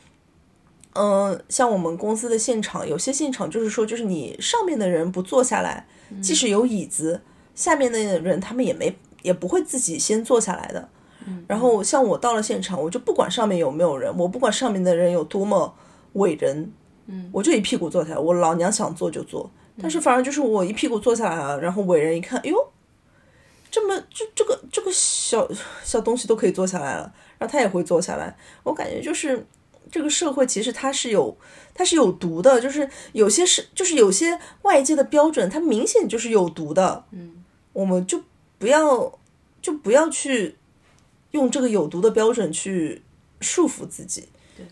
[0.97, 5.85] 嗯，像我们公司的现场，有些现场就是说，就是你上面的人不坐下来，
[6.21, 7.21] 即使有椅子，
[7.53, 10.87] 下面的人他们也没也不会自己先坐下来的。
[11.47, 15.75] 然后像我到了现场，我就不管上面有没有人，我不管上面的人有多么
[16.13, 16.71] 伟人，
[17.07, 19.51] 嗯，我就一屁股坐下来，我老娘想坐就坐。
[19.81, 22.55] 但是反而就是我一屁股坐下来了，然后伟人一看，哎呦，
[23.69, 25.45] 这么这这个这个小
[25.83, 29.45] 小东西都可以坐下来了，然后他也会坐下来，我感觉就是。
[29.91, 31.37] 这个社会其实它是有，
[31.73, 37.05] 它是有毒的，就是有些是，就是有些外界的标准，它明显就是有毒的。
[37.11, 38.21] 嗯，我们就
[38.57, 39.17] 不要，
[39.61, 40.55] 就不要去
[41.31, 43.01] 用这个有毒的标准去
[43.39, 44.27] 束缚自己。
[44.57, 44.65] 对，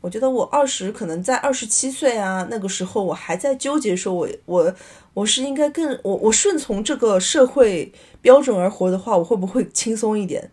[0.00, 4.74] 我觉得我二十可能在二十七岁啊，那个时候我还在纠结，说我我
[5.14, 10.50] 我是应该更我我顺从这个社会标准而活的话，我会不会轻松一点？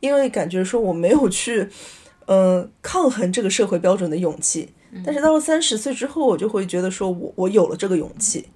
[0.00, 1.68] 因为感觉说我没有去。
[2.30, 4.68] 嗯，抗衡这个社会标准的勇气，
[5.02, 8.46] 但是到了三十岁之后，我就会觉得说，我我有了这个勇气，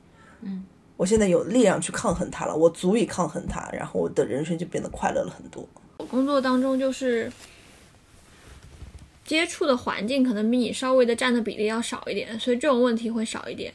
[0.42, 0.62] 嗯，
[0.98, 5.66] 我现在有力量去抗衡它了，我足以抗衡它，然后我的人生就变得快乐了很多。
[5.96, 7.32] 我工作当中就是
[9.24, 13.72] 接触的环境可能比你稍微的占的比例要少一点，所以这种问题会少一点。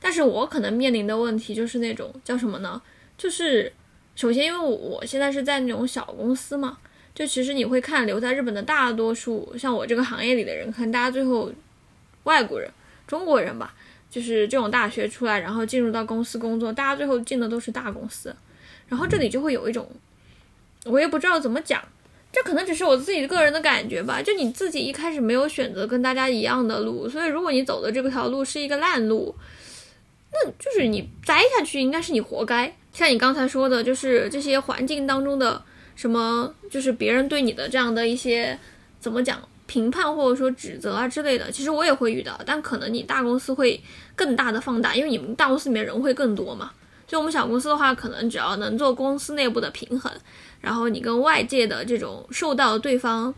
[0.00, 2.80] 但是我可能面临的问题就是那种叫什么呢？
[3.18, 3.70] 就是
[4.16, 6.78] 首先因为我现在是在那种小公司嘛。
[7.18, 11.52] 就其实你会看留在日本的大多数，像我这个行业里的人，可能大家最后
[12.22, 12.70] 外国人、
[13.08, 13.74] 中国人吧，
[14.08, 18.32] 就是这种大学出来，然后进入到公司工作，大家最后进的都是大公司，
[18.86, 19.90] 然后这里就会有一种，
[20.84, 21.82] 我也不知道怎么讲，
[22.30, 24.22] 这可能只是我自己个人的感觉吧。
[24.22, 29.34] 就你自己一开始没有选择跟大家一样的路，所以如果你走的这条路是一个烂路，
[30.30, 32.72] 那就是你栽下去应该是你活该。
[32.92, 35.64] 像你刚才说的，就是这些环境当中的。
[35.98, 38.56] 什么就是别人对你的这样的一些
[39.00, 43.82] 怎么讲评判或者说指责啊之类的，其实我也会遇到，但可能你大公司会
[44.14, 46.70] 更大的放大，因为你们大公司里面人会更多嘛。
[47.08, 50.12] 就我们小公司的话，可能只要能做公司内部的平衡，
[50.60, 53.34] 然后你跟外界的这种受到对方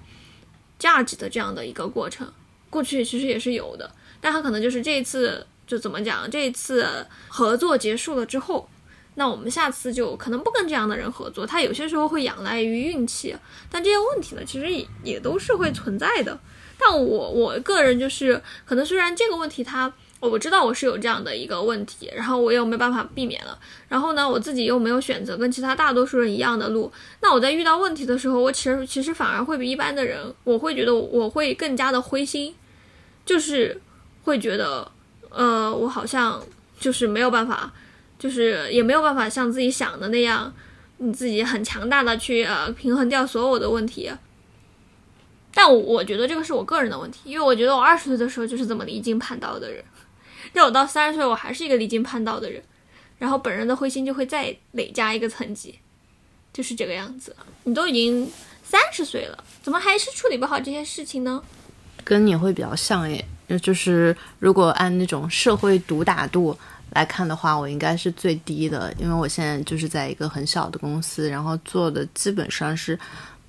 [0.78, 2.30] 价值的这样的一个过程，
[2.68, 3.90] 过去其实也是有的，
[4.20, 6.86] 但他可能就是这一次就怎么讲，这一次
[7.28, 8.68] 合作结束了之后。
[9.14, 11.46] 那我们下次就可能不跟这样的人合作。
[11.46, 13.36] 他有些时候会仰赖于运气，
[13.70, 16.38] 但这些问题呢，其实也也都是会存在的。
[16.78, 23.58] 但我我个人就是，可能虽然这个问题他我知道我是有这样的一个问题，然后我又没办法避免了，
[23.88, 26.90] 然后呢，我自己又没有选择跟其他大多数人一样的路，
[27.20, 32.54] 那我在遇到问题的时候，我其实其实反而会比一般的人，我会觉得我会更加的灰心，
[33.26, 33.78] 就是
[34.24, 34.90] 会觉得，
[35.28, 36.42] 呃，我好像
[36.78, 37.72] 就是没有办法，
[38.20, 40.54] 就是也没有办法像自己想的那样，
[40.98, 44.12] 你自己很强大的去呃平衡掉所有的问题。
[45.52, 49.82] 但我我觉得这个是我个人的问题，因为我觉得我二十岁的时候就是这么离经叛道的人。
[50.52, 52.62] 让我到三十岁，我还是一个离经叛道的人，
[53.18, 55.78] 然后本人的灰心就会再累加一个层级，
[56.52, 57.34] 就是这个样子。
[57.64, 58.30] 你都已经
[58.62, 61.42] 三十岁了，怎么还是处理不好这些事情呢？
[62.04, 63.24] 跟你会比较像诶，
[63.62, 66.58] 就是如果按那种社会毒打度
[66.90, 72.98] 来看的话，我应该是最低的，因为我现在就是在一个很小的公司，然后做的基本上是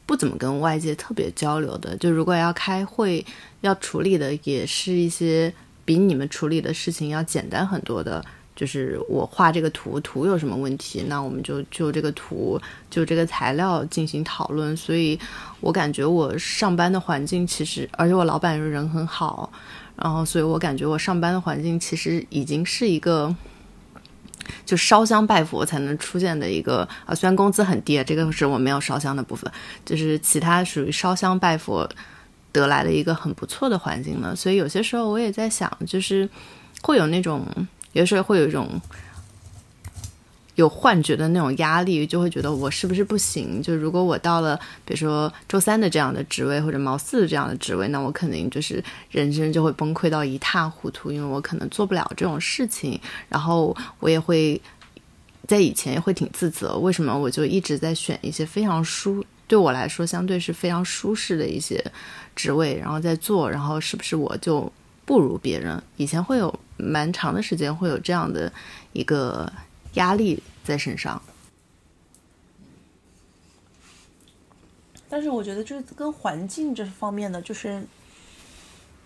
[0.06, 1.96] 不怎么跟外界特别交流的。
[1.98, 3.26] 就如果要开会，
[3.62, 5.54] 要处理的也是一些。
[5.84, 8.24] 比你们处理的事情要简单很多的，
[8.56, 14.78] 就是我画这个图，图有什么问题，那我们就就这个图，就这个材料进行讨论。
[14.78, 15.20] 所以
[15.60, 19.52] 我感觉我上班的环境其实，而且我老板人很好，
[20.04, 23.36] 然后所以我感觉我上班的环境其实已经是一个，
[24.66, 29.52] 就烧香拜佛才能出现的一个啊，虽然工资很低，这个是我没有烧香的部分，
[29.86, 31.90] 就是其他属于烧香拜佛。
[32.54, 36.28] 得来的一个很不错的环境了，所以有些时候我也在想，就是
[36.82, 37.48] 会有那种，
[37.94, 38.68] 有时候会有一种
[40.56, 43.62] 有幻觉的那种压力，就会觉得我是不是不行？
[43.62, 53.00] 就如果我到了比如说周三的这样的职位，或者毛四的这样的职位，那我肯定就是人生就会崩溃到一塌糊涂，因为我可能做不了这种事情。
[53.30, 54.62] 然后我也会
[55.48, 61.84] 在以前也会挺自责，为什么我就一直在选一些非常舒对我来说相对是非常舒适的一些。
[62.34, 64.72] 职位，然后再做，然后是不是我就
[65.04, 65.84] 不如别人？
[65.98, 68.52] 以前会有蛮长的时间会有这样的
[68.94, 69.52] 一个
[69.94, 71.22] 压力在身上。
[75.10, 77.84] 但是我觉得就是跟环境这方面的，就是，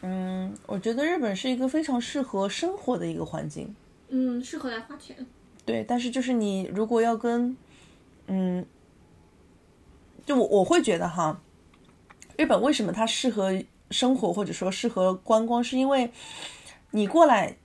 [0.02, 3.76] 嗯，我觉得日本是一个非常适合生活的一个环境。
[4.10, 5.26] 嗯，适合来花钱。
[5.66, 7.58] 对，但是就是你如果要跟，
[8.28, 8.64] 嗯，
[10.26, 11.42] 就我我会觉得哈。
[12.38, 15.64] 日本为什么它适合生活或者说适合观光？
[15.64, 16.12] 是因为
[16.92, 17.58] 你过来，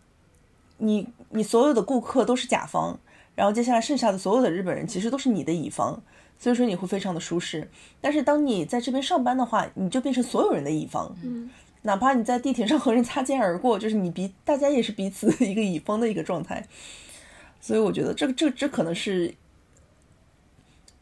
[0.78, 2.98] 你你所有的顾客都是甲方，
[3.40, 6.02] 然后接下来剩下的所有的日本人其实都是你的乙方，
[6.38, 7.70] 所以说你会非常的舒适。
[7.98, 11.48] 但是当你在这边上班的话，你就变成所有人的乙方，嗯，
[11.80, 16.68] 哪怕你在地铁上和人擦肩而过，就是你彼大家也是彼此一个乙方的一个状态。
[17.62, 19.34] 所以我觉得这个这这可能是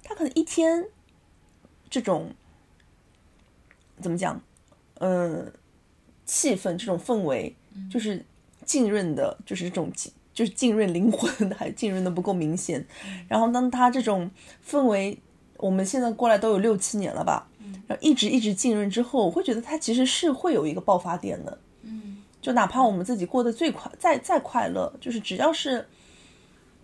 [0.04, 0.84] 他可能一天
[1.90, 2.30] 这种。
[4.00, 4.40] 怎么讲？
[5.00, 5.52] 嗯，
[6.24, 7.52] 气氛这种氛围
[7.90, 8.24] 就是
[8.64, 9.90] 浸润的，就是这种
[10.38, 11.28] 就是浸润灵魂，
[11.58, 12.86] 还浸润的不够明显。
[13.26, 14.30] 然后当他这种
[14.64, 15.18] 氛围，
[15.56, 17.48] 我们现在过来都有六七年了吧，
[17.88, 21.58] 然后一直一直浸润之后，我会觉得他其实是会有一个爆发点的。
[21.82, 25.84] 嗯，就哪怕我们自己过得最快，再再快乐，就是只要是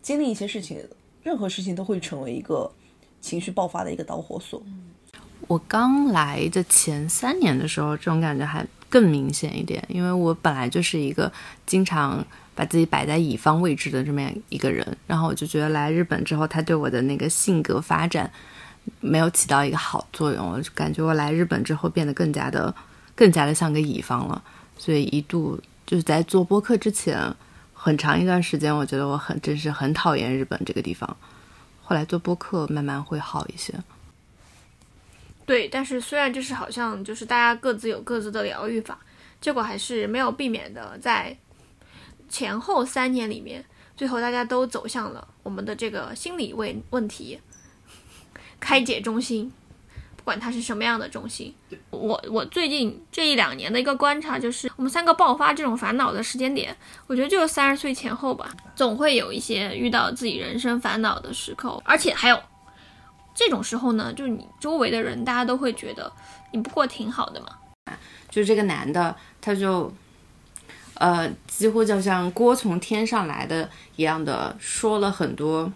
[0.02, 0.84] 经历一些事情，
[1.22, 2.68] 任何事情都会成为一个
[3.20, 4.60] 情绪爆发的一个导火索。
[5.46, 11.32] 我刚来的前三年的时候，这种感觉还更明显一点，因为我本来就是一个
[11.66, 12.24] 经常
[12.54, 18.30] 把自己摆在乙方位置的这么样一个人，然后我就觉得来日本之后，他对我的那个性格发展
[19.00, 22.72] 没有起到一个好作用，我就感觉我来日本之后变得更加的、
[23.16, 24.40] 更加的像个乙方了，
[24.78, 27.18] 所以一度就是在做播客之前
[27.72, 31.16] 很长一段时间，我觉得我很真是很讨厌日本这个地方，
[31.82, 33.74] 后来做播客慢慢会好一些。
[35.46, 38.98] 对，但是虽然就是好像就是大家各自有各自的疗愈法，
[39.40, 41.36] 结果还是没有避免的，在
[42.28, 43.64] 前后三年里面，
[43.94, 47.38] 最后大家都走向了我们的这个心理问问题
[48.58, 49.52] 开解中心，
[50.16, 51.54] 不管它是什么样的中心。
[51.90, 56.74] 我我最近这一两年的一个观察就是，我们三个爆发这种烦恼的时间点，
[57.06, 62.42] 我觉得就是三十岁前后吧，总会有一些遇到自己人生烦恼的时刻，而且还有。
[63.34, 66.10] 这种时候呢，就是你周围的人，大家都会觉得
[66.52, 67.48] 你不过挺好的嘛。
[68.30, 69.92] 就这个男的，他就，
[70.94, 75.72] 呃，几乎就像锅从天上来的一样的说了很多，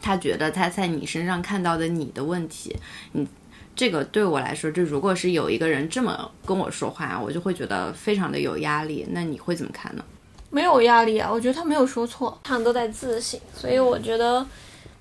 [0.00, 2.76] 他觉得他在你身上看到的你的问题。
[3.12, 3.26] 你
[3.74, 9.06] 这个对我来说，就如果是有一个人这么跟我说话，我就会觉得非常的有压力。
[9.10, 10.04] 那你会怎么看呢？
[10.50, 14.44] 没有压力啊，我觉得他没有说错，他们都在自省，所以我觉得。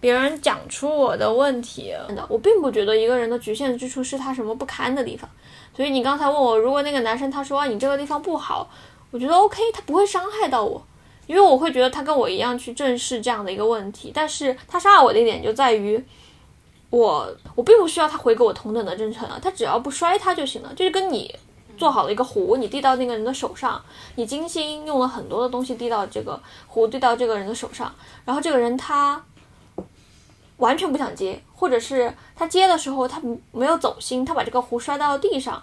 [0.02, 5.30] 别人讲出我的问题，真的我并不觉得一个人的局限之处是他什么不堪的地方。
[5.74, 8.70] 所以你刚才问我，如果那个男生他说你这个地方不好，
[9.12, 10.84] 我觉得 OK，他不会伤害到我，
[11.28, 14.12] 因为我会觉得他跟我一样去正视这样的一个问题。
[14.14, 16.04] 但是他伤害我的一点就在于，
[16.90, 21.34] 我我并不需要他回给我同等的真诚啊，他只要不摔他就行了，就是跟你。
[21.78, 23.84] 做好了一个壶，你递到那个人的手上，
[24.14, 27.92] 你精心用了很多的东西递到这个壶，递到这个人的手上，
[28.24, 29.20] 然后这个人他
[30.62, 35.62] 完全不想接，或者是他接的时候他没有走心，他把这个壶摔到了地上，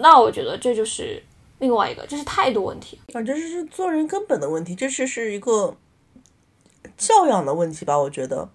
[0.00, 1.22] 那我觉得这就是
[1.60, 5.76] 另外一个，这是态度问题啊，这是做人根本的问题，这是是一个
[6.96, 7.98] 教养的问题吧？
[7.98, 8.48] 我觉得，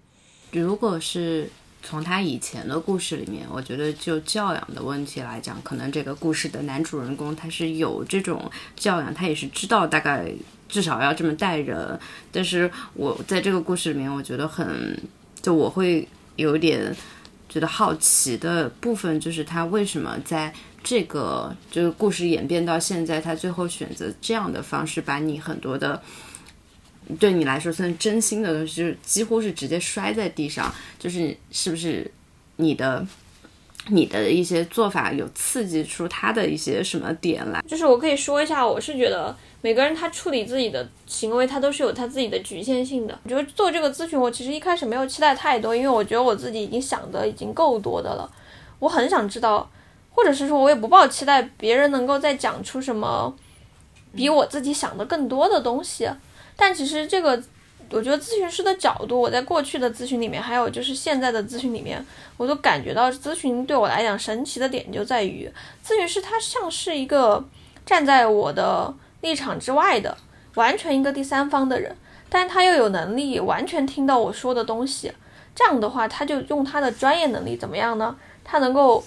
[0.52, 1.50] 如果是。
[1.84, 10.32] 从他以前的故事里面，我觉得就教养的问题来讲，可能这个故事的男主人公他是有这种教养，他也是知道大概
[10.68, 11.98] 至少要这么待人。
[12.30, 14.96] 但是我在这个故事里面，我觉得很，
[15.42, 16.96] 就我会有点
[17.48, 26.00] 觉得好奇的部分，就是他为什么在这个就是故事演变到现在，他最后选择这样的方式，把你很多的。
[27.18, 32.08] 对你来说算真心的东西，就是几乎是直接摔在地上，就是是不是
[32.56, 33.04] 你的
[33.88, 37.60] 你的一些做法有刺激出他的一些什么点来？
[37.66, 43.18] 就是我可以说一下，我是觉得每个人他处理自己的行为，他都是有他自己的局限性的。
[43.24, 48.30] 我觉得做这个咨询，我其实一开始没有期待太多，因为我觉得我自己已经想的已经够多的了。
[48.78, 49.68] 我很想知道，
[50.10, 53.34] 或者是说我也不抱期待别人能够再讲出什么
[54.14, 56.08] 比我自己想的更多的东西。
[56.54, 57.42] 但其实这个，
[57.92, 62.04] 我觉得咨询师的角度，我在过去的咨询里面，还有就是现在的咨询里面，
[62.38, 65.50] 我都感觉到咨询对我来讲神奇的点就在于，
[65.86, 67.44] 咨询师他像是一个
[67.84, 70.16] 站在我的立场之外的，
[70.54, 71.94] 完全一个第三方的人，
[72.30, 75.12] 但他又有能力完全听到我说的东西，
[75.54, 78.16] 这样的话，他就用他的专业能力怎么样呢？
[78.42, 79.04] 他能够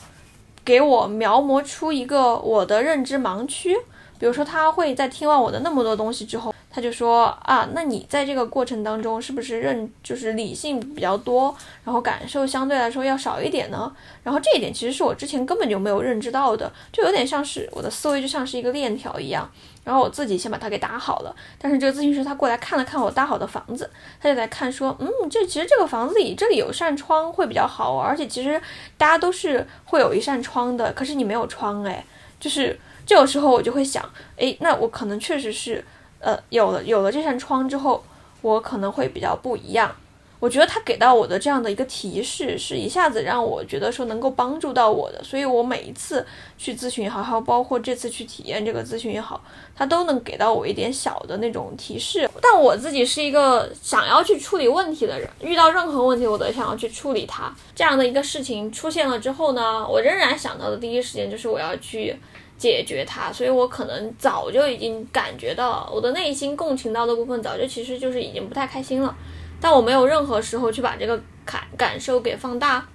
[0.64, 3.76] 给我描摹出一个我的认知盲区，
[4.20, 6.54] 比如说他会在听完我的那么多东西之后。
[6.76, 11.56] 他就说啊，那你在这个过程当中是不是认就是理性比较多，
[11.86, 13.90] 然后感受相对来说要少一点呢？
[14.24, 19.50] 然后这一点其实是我之前根本就没有认知到的，就有点像是我的思维就像是一个链条一样，
[19.86, 21.34] 然后我自己先把它给打好了。
[21.58, 28.62] 但是这个咨询师他过来看了看我搭好的房子，他就在看说，嗯，这其实这个房子里这里有扇窗会比较好，而且其实
[28.98, 32.06] 大家都是会有一扇窗的，可是你没有窗哎，
[32.38, 34.04] 就是这个时候我就会想，
[34.36, 35.82] 哎，那我可能确实是。
[36.26, 38.04] 呃，有了有了这扇窗之后，
[38.42, 39.96] 我可能会比较不一样。
[40.40, 45.24] 我觉得他给到我的这样的一个提示，是一下子让我觉得说能够帮助到我的。
[45.24, 46.26] 所以我每一次
[46.58, 49.40] 去咨询也好，还有包括这次去体验这个咨询也好，
[49.76, 52.28] 他都能给到我一点小的那种提示。
[52.42, 57.54] 但我自己是一个想要去处理问题的人，遇到任何问题我都想要去处理它。
[57.76, 62.16] 这样的一个事情出现了之后呢，我仍然想到的第一时间就是我要去。
[62.58, 69.16] 解决它，所以我可能早就已经感觉到我的内心共情到的部分，早就其实就是已经不太开心了，
[69.60, 72.88] 但我没有任何时候去把这个感感受给放大，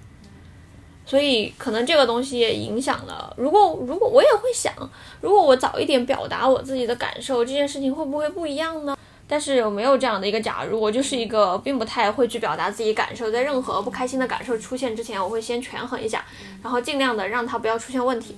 [1.05, 3.35] 所以可能这个东西也影响了。
[3.37, 4.73] 如果如果我也会想，
[5.21, 8.97] 如果我早一点表达我自己的感受，这件事情会不会不一样呢？
[9.29, 16.25] 但是有没有这样的一个假如，我就是一个并不太会去表达自己感受，在任何不开心的感受出现之前，我会先权衡一下，
[16.63, 18.37] 然后尽量的让它不要出现问题。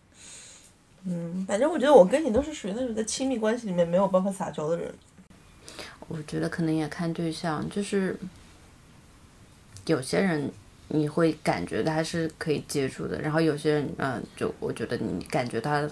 [1.05, 4.92] 嗯，反正我觉得我跟你都是属于那种在亲密关系里面没有办法撒娇的人。
[6.09, 8.16] 我觉得可能也看对象，就是
[9.86, 10.50] 有些人
[10.88, 15.88] 你会感觉他是可以接触的，然后有些人，嗯，就我觉得你感觉他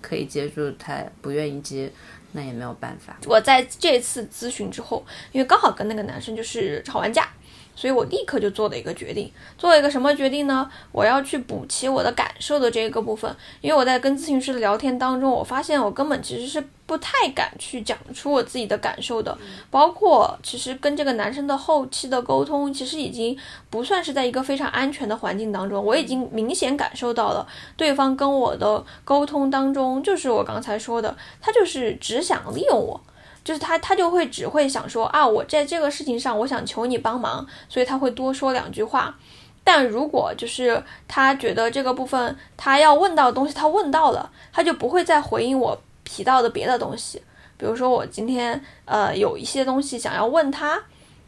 [0.00, 1.90] 可以接触，他不愿意接，
[2.32, 3.16] 那也没有办法。
[3.26, 7.28] 我在这次咨询之后，因为刚好跟那个男生就是吵完架。
[7.76, 10.70] 所以我立刻就做了一个决定，做了一个什么决定呢？
[10.92, 19.36] 我要去补齐我的感受的这个部分，因为我在跟咨询师的聊天当中，我发现我根本其实是不太敢去讲出我自己的感受的，
[19.70, 23.36] 包括其实跟这个男生的后期的沟通，其实已经
[23.70, 27.46] 不算是在一个非常安全的环境当中，我已经明显感受到了
[27.76, 33.00] 对方跟我的沟通当中，就是我刚才说的，他就是只想利用我。
[33.44, 39.14] 就是他，他就会只会想说啊，我在这个事情上，我想求你帮忙，所以他会多说两句话。
[39.62, 47.22] 但如果就是他觉得这个部分他要问到的东西他问到了，他就不会再回应我提到的别的东西。
[47.58, 50.82] 比如说我今天呃有一些东西想要问他，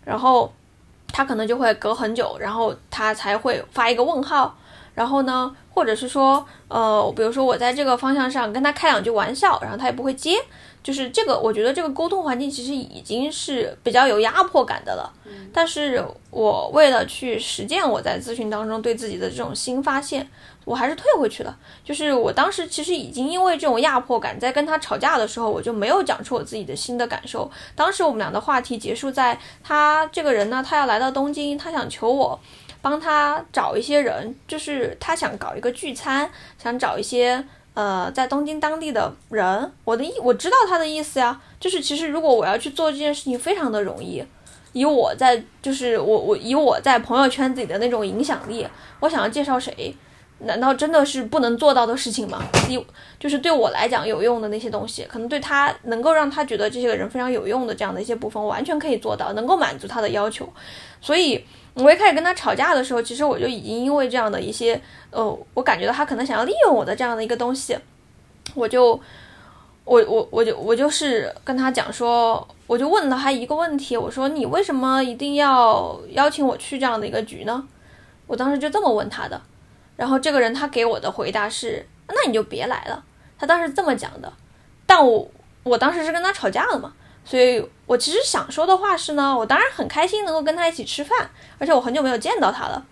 [0.05, 0.51] 然后
[1.13, 4.57] 他可能就会隔很久，然后他才会发一个问号，
[4.95, 5.55] 然后呢。
[5.77, 10.39] 或者是说，呃，比如说我在这个方向上跟他开两句玩笑，然后他也不会接，
[10.87, 15.13] 就是这个，我觉得这个沟通环境其实已经是比较有压迫感的了。
[15.53, 16.01] 但是
[16.31, 20.29] 我为了去实践我在咨询当中对自己的这种新发现，
[20.65, 21.59] 我还是退回去了。
[21.83, 27.51] 就是我当时其实已经因为这种压迫感，在跟他吵架的时候，我就没有讲出我自己的新的感受。
[27.75, 32.39] 当时我们俩的话题结束在他这个人呢，他要来到东京，他想求我
[32.81, 36.31] 帮他找一些人，就是他想搞一个聚餐，
[36.63, 37.45] 想找一些
[37.77, 39.73] 呃在东京当地的人。
[39.85, 44.25] 我的意我知道他的意思呀，就是其实如果我要去做这件事情，非常的容易。
[44.73, 48.67] 以我在就是我我以我在朋友圈子里的那种影响力，
[49.01, 49.95] 我想要介绍谁，
[50.41, 52.43] 难道真的是不能做到的事情吗？
[52.69, 52.79] 以
[53.19, 60.47] 就是对我来讲有用的那些东西，可能对他能够让他觉得这些个人非常有用的这样的一些部分，完全可以做到，能够满足他的要求。
[61.01, 61.43] 所以
[61.77, 64.81] 我一开始跟他吵架的时候，其实我就已经因为这样的一些
[65.11, 67.79] 呃，我感觉到他可能想要利用我的这样的一个东西，
[68.55, 69.01] 我就。
[69.89, 77.69] 我我我就我就是跟他讲说，我就问了他一个问题，我说你为什么一定要邀请我去这样的一个局呢？
[78.27, 79.41] 我当时就这么问他的，
[79.95, 83.05] 然后这个人他给我的回答是，那你就别来了。
[83.39, 84.33] 他当时这么讲的，
[84.87, 85.31] 但我
[85.63, 86.93] 我当时是跟他吵架了嘛，
[87.27, 91.29] 所以我其实想说的话是呢，我当然很开心能够跟他一起吃饭，
[91.59, 92.87] 而且我很久没有见到他了，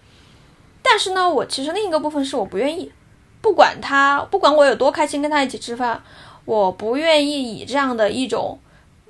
[0.82, 2.93] 但是呢，我其实另一个部分是我不愿意，
[3.40, 6.02] 不管他不管我有多开心跟他一起吃饭。
[6.47, 8.59] 我不愿意以这样的一种，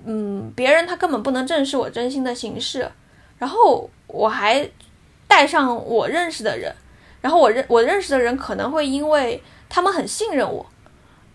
[0.04, 2.88] 嗯，别人他根本不能正视我真心的形式，
[3.38, 4.70] 然后我还
[5.26, 6.72] 带上我认识的人，
[7.20, 10.64] 然后我认我认识的人可能会因为他们很信任我，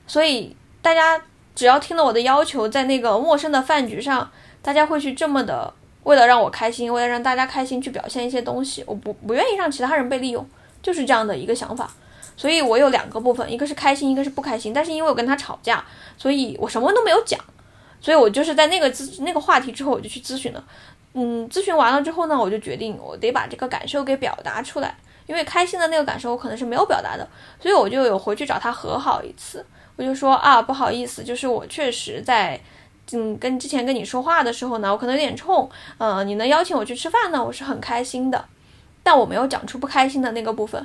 [0.08, 1.22] 所以大家
[1.60, 4.32] 只要听了我的要求，在那个陌生的饭局上，
[4.62, 5.74] 大家会去这么的，
[6.04, 10.48] 为了让我开心，为了让大家开心去表现一些东西，我不不愿意让其他人被利用，
[10.82, 11.92] 就是这样的一个想法。
[12.38, 14.72] 所以我有两个部分，一个是开心，一个是不开心。
[14.72, 15.84] 但是因为我跟他吵架，
[16.18, 17.38] 所以我什么都没有讲。
[18.00, 20.64] 所以我就是在那个咨那个话题之后，我就去咨询了。
[21.14, 24.96] 嗯，咨询完了之后呢，我就决定我得把这个感受给表达出来。
[25.26, 27.28] 因为开心的那个感受我可能是没有表达的，
[27.60, 29.64] 所以我就有回去找他和好一次。
[29.96, 32.60] 我就说啊，不好意思，就是我确实在
[33.12, 35.70] 嗯跟之前跟你说话的时候呢，我可能有点冲。
[36.00, 38.44] 嗯，你能邀请我去吃饭呢，我是很开心的。
[39.04, 40.84] 但我没有讲出不开心的那个部分。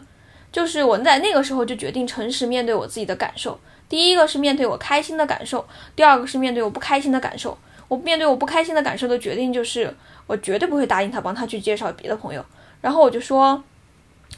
[0.53, 3.59] 就是我在那个时候就决定诚实面对我自己的感受。
[3.89, 7.57] 第一个是面对我开心的感受，第二个是面对我不开心的感受。
[7.89, 9.95] 我面对我不开心的感受的决定就是，
[10.27, 12.45] 我绝对不会答应他帮他去介绍别的朋友。
[12.81, 13.63] 然后我就说，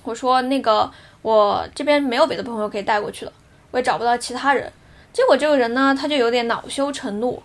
[0.02, 0.90] 我说那个
[1.22, 3.32] 我这边没有别的朋友可以带过去了，
[3.70, 4.72] 我也找不到其他人。
[5.12, 7.42] 结果这个人呢，他就有点恼羞成怒，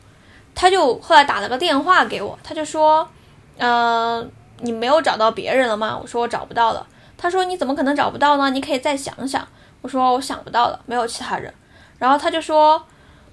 [0.53, 3.07] 他就后来打了个电话给我，他就说，
[3.57, 5.97] 嗯，你没有找到别人了吗？
[6.01, 6.85] 我说我找不到了。
[7.17, 8.49] 他说：“你怎么可能找不到呢？
[8.49, 9.47] 你可以再想想。”
[9.83, 11.53] 我说：“我想不到了，没有其他人。”
[11.99, 12.83] 然后他就说：“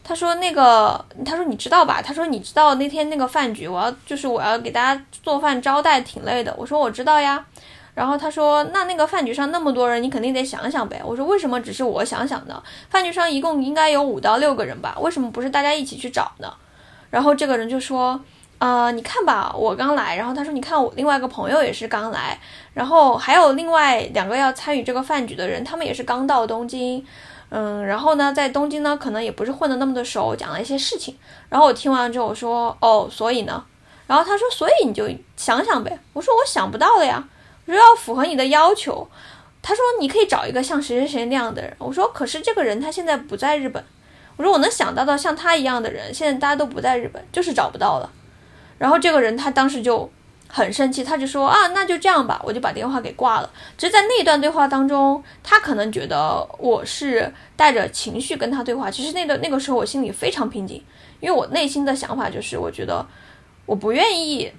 [0.02, 2.00] 他说那个，他说你知道吧？
[2.00, 7.44] 他说你知道那天那个饭局，我要就是我要给大家做饭招待，挺累的。”我说：“我知道呀。”
[7.94, 12.62] 然后他说：“那那个饭局上那么多人，你肯定得想想呗。”我说：“为什么只是我想想呢？
[12.88, 14.96] 饭局上一共应该有五到六个人吧？
[15.00, 16.52] 为什么不是大家一起去找呢？”
[17.10, 18.20] 然后这个人就说。
[18.60, 22.36] 呃，你看吧，我刚来，然后他说，你看我另外一个朋友也是刚来，
[22.74, 27.06] 然后还有另外两个要参与这个饭局的人，他们也是刚到东京，
[27.50, 31.16] 嗯，然后呢，在东京呢，可能也不是混的那么的熟，讲了一些事情，
[31.48, 33.64] 然后我听完之后我说，哦，所以呢，
[34.06, 37.26] 然后他说，所以你就想想呗，我说我想不到了呀，
[37.66, 39.08] 我说要符合你的要求，
[39.62, 43.82] 他说你可以找一个像谁谁谁那样的人，我说可是这个人他现在不在日本，
[44.36, 48.10] 我说我能想到的像他一样的人，现在大家都不在日本，就是找不到了。
[48.76, 50.10] 然后这个人他当时就
[50.48, 53.50] 很生气，他就说啊，那就这样吧，我就把电话给挂了。
[53.76, 60.82] 只是在那段对话当中，他可能觉得我是带着情绪跟他对话，其实那段那个时候我心里非常平静，
[61.20, 63.06] 因为我内心的想法就是，我觉得
[63.66, 64.50] 我不愿意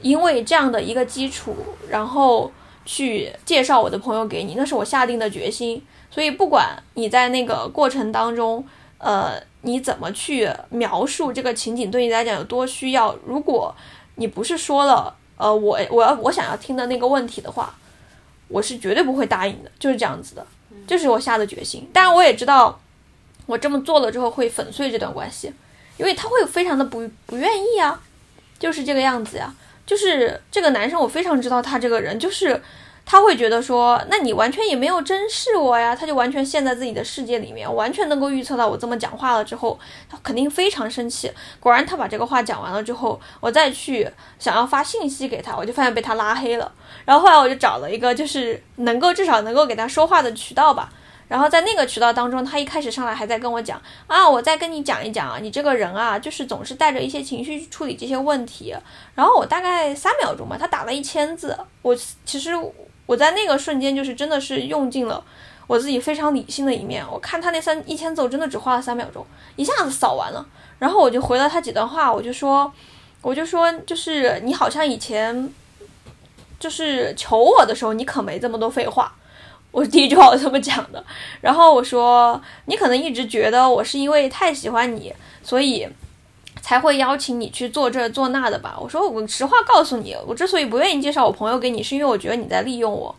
[0.00, 1.56] 因为这样的一个基础，
[1.88, 2.52] 然后
[2.84, 5.82] 去介绍我的朋友给你，那是我下定的决心。
[6.10, 8.64] 所以不管你在那个过程当中，
[8.98, 9.48] 呃。
[9.62, 13.12] 你怎么去描述这个情景对你来讲有多需要？
[13.26, 13.74] 如果
[14.14, 17.74] 你不是说了，呃，我我要我想要听的那个问题的话，
[18.48, 19.70] 我是绝对不会答应的。
[19.78, 20.46] 就是这样子的，
[20.86, 21.88] 就是我下的决心。
[21.92, 22.78] 当然，我也知道
[23.46, 25.50] 我这么做了之后会粉碎这段关系，
[25.96, 27.98] 因为他会非常的不不愿意啊，
[28.58, 29.54] 就是这个样子呀。
[29.86, 32.62] 就是这个男生，我非常知道他这个人就是。
[33.10, 39.78] 他会觉得说，那你完全也没有珍视我呀，他就完全陷在自己的世界里面，完全能够预测到我这么讲话了之后，
[40.10, 41.32] 他肯定非常生气。
[41.58, 44.06] 果然，他把这个话讲完了之后，我再去
[44.38, 46.70] 想要发信息给他，我就发现被他拉黑了。
[47.06, 50.92] 然后后来我就找了一个就是能够至少能够给他说话的渠道吧，
[51.28, 58.76] 然后在那个渠道当中，他一开始上来还在跟我讲啊，我再跟你讲一讲啊，你这个人啊，就是总是带着一些情绪去处理这些问题。
[59.14, 62.52] 然后我大概三秒钟吧，他打了一千字，我其实
[63.08, 65.24] 我在那个瞬间就是真的是用尽了
[65.66, 67.02] 我自己非常理性的一面。
[67.10, 69.24] 我看他那三一千字，真的只花了三秒钟，
[69.56, 70.46] 一下子扫完了。
[70.78, 72.70] 然后我就回了他几段话，我就说，
[73.22, 75.50] 我就说，就是你好像以前
[76.60, 79.14] 就是求我的时候，你可没这么多废话。
[79.70, 81.02] 我第一句话我这么讲的，
[81.40, 85.88] 然后我说你可能一直觉得我是因为太喜欢你，所以
[86.60, 88.76] 才会邀请你去做这做那的吧？
[88.80, 93.14] 我说我实话告诉你，我之所以不愿意介绍我朋友给你，是因为我觉得你在利用我。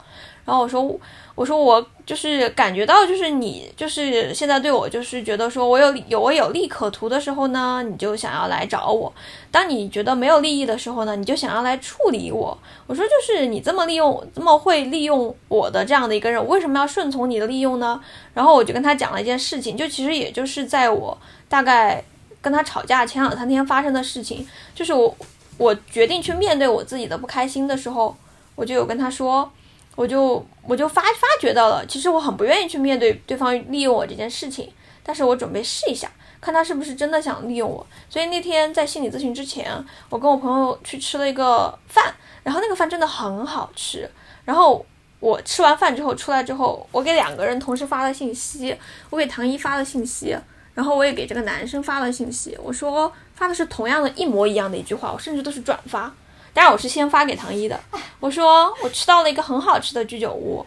[0.45, 0.99] 然后我说。
[1.35, 9.09] 我说我就是感觉到，就是你就是现在对我就是觉得说我有有我有利可图的时候呢，你就想要来找我；
[9.49, 12.57] 当你觉得没有利益的时候呢，你就想要来处理我。
[12.87, 18.01] 我说就是你这么利用这么会利用我的这样的一个人，我为什么要顺从你的利用呢？
[18.33, 21.17] 然后我就跟他讲了一件事情，就其实也就是在我
[21.47, 22.03] 大概
[22.41, 25.15] 跟他吵架前两三天发生的事情，就是我
[25.57, 28.15] 我决定去面对我自己的不开心的时候，
[28.55, 29.51] 我就有跟他说。
[29.95, 34.71] 我就我就发发觉到了，其实我很不愿意去面对对方利用我这件事情，
[35.03, 36.09] 但是我准备试一下，
[36.39, 37.85] 看他是不是真的想利用我。
[38.09, 39.69] 所以那天在心理咨询之前，
[40.09, 44.09] 我跟我朋友去吃了一个饭，然后那个饭真的很好吃。
[44.45, 44.85] 然后
[45.19, 48.73] 我吃完饭之后出来之后，我给两个人同时发了信息，
[49.09, 50.33] 我给唐一发了信息，
[50.73, 56.13] 然后我也给这个男生发了信息，我说发的是同样的一模一样的一句话，我甚至都是转发。
[56.53, 57.79] 当然我是先发给唐一的，
[58.19, 60.65] 我说我吃到了一个很好吃的居酒屋，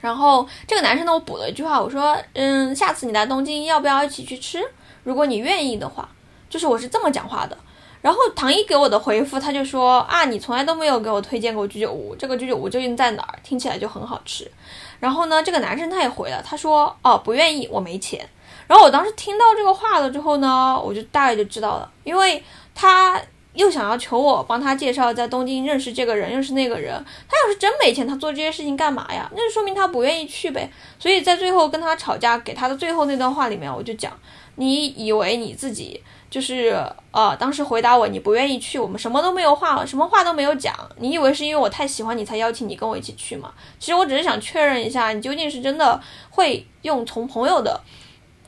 [0.00, 4.60] 然后这个男生呢，我补了一句话，我说，嗯，下次你来东京要不要一起去吃？
[5.04, 6.08] 如果你愿意的话，
[6.50, 7.56] 就是我是这么讲话的。
[8.00, 13.38] 然后唐一给我的回复，他就说啊，你从来都没有给我推荐过居酒屋，这个居酒屋究竟在哪儿？
[13.44, 14.50] 听起来就很好吃。
[14.98, 18.28] 然后呢，这个男生他也回了，他说哦，不愿意，我没钱。
[18.66, 22.42] 然后我当时听到这个话了之后呢，我就大概就知道了，因为
[22.74, 23.20] 他。
[23.54, 26.94] 又想要求我帮他介绍在东京认识这个人，认识那个人。
[27.28, 29.30] 他要是真没钱，他做这些事情干嘛呀？
[29.36, 30.72] 那就说明他不愿意去呗。
[30.98, 34.10] 所以在最后跟他吵架，给他的最后那段话里面，我就讲：
[34.54, 40.74] 你以为你自己就是呃，当时回答我你不愿意去，我们什么都没有话，什么话都没有讲。
[40.96, 43.52] 你以为是因为我太喜欢你才邀请你跟我一起去吗？
[43.78, 47.78] 其实我只是想确认一下，你究竟是真的会用从朋友的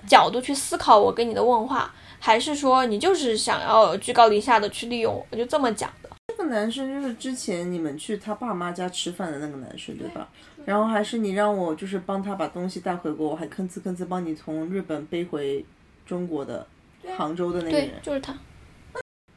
[0.07, 1.93] 角度去思考我跟你的问话。
[2.21, 6.09] 还是说你就是想要居高临下的去利用我，我就这么讲的。
[6.29, 10.27] 这个男生就是之前你们去他爸妈家吃饭的那个男生，对吧？
[10.65, 15.63] 然后还是你让我就是帮他把东西带回国，我还吭哧吭哧帮你从日本背回
[16.07, 16.67] 中国的
[17.15, 18.35] 杭州的那个人，就是他。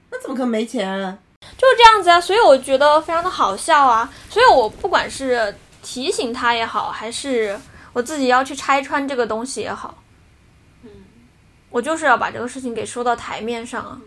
[0.10, 0.88] 那怎么可能没钱？
[1.42, 4.10] 就是这样子啊，所以我觉得非常的好笑啊。
[4.30, 5.54] 所以我不管是
[5.84, 7.60] 提醒他也好，还是
[7.92, 9.94] 我自己要去拆穿这个东西也好。
[11.70, 14.02] 我就是要把这个事情给说到台面上啊，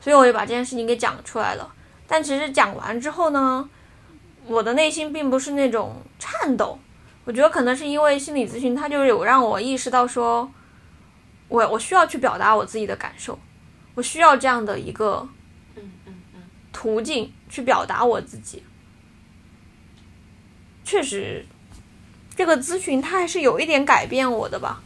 [0.00, 1.74] 所以我就把这件事情给讲出来了。
[2.06, 3.68] 但其实讲完之后呢，
[4.46, 6.78] 我的内心并不是那种颤抖。
[7.24, 10.50] 我觉得可能是因为心理咨询，它就有让我意识到说，
[11.48, 13.38] 我我需要去表达我自己的感受，
[13.94, 15.28] 我需要这样的一个
[16.72, 18.62] 途径去表达我自己。
[20.82, 21.44] 确实，
[22.34, 24.82] 这个咨询它还是有一点改变我的吧。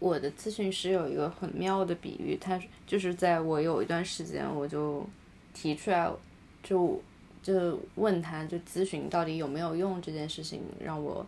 [0.00, 5.06] 我的咨询师有一个很妙的比喻，他就是在我有一段时间，我就
[5.52, 6.10] 提出来，
[6.62, 7.00] 就
[7.42, 11.24] 就问他就咨询到底有没有用这件事情，让我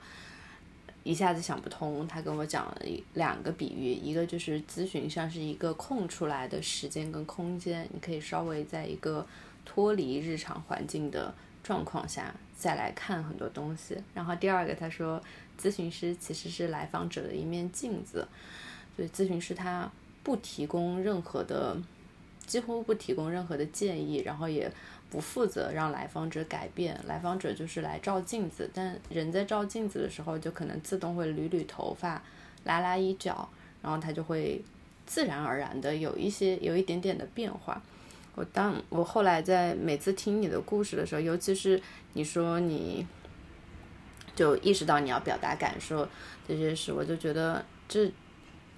[1.02, 2.08] 一下子想不通。
[2.08, 2.82] 他跟我讲了
[3.12, 9.26] 两个比喻，一个就是咨询像是一个空出来的时间跟空间，你可以稍微在一个
[9.66, 13.98] 脱离日常环境的状况下再来看很多东西。
[14.14, 15.22] 然后第二个他说，
[15.60, 18.26] 咨询师其实是来访者的一面镜子。
[18.94, 19.90] 所以咨询师他
[20.22, 21.76] 不提供任何的，
[22.46, 24.70] 几乎不提供任何的建议，然后也
[25.10, 26.98] 不负责让来访者改变。
[27.06, 32.22] 来访者就是来照镜子，但人在照镜子的时候，就可能自动会捋捋头发、
[32.64, 33.48] 拉拉衣角，
[33.80, 34.62] 然后他就会
[35.06, 37.82] 自然而然的有一些有一点点的变化。
[38.34, 41.80] 我当我后来在每次听你的故事的时候，尤其是
[42.12, 43.06] 你说你
[44.36, 46.06] 就意识到你要表达感受
[46.46, 48.12] 这些事，我就觉得这。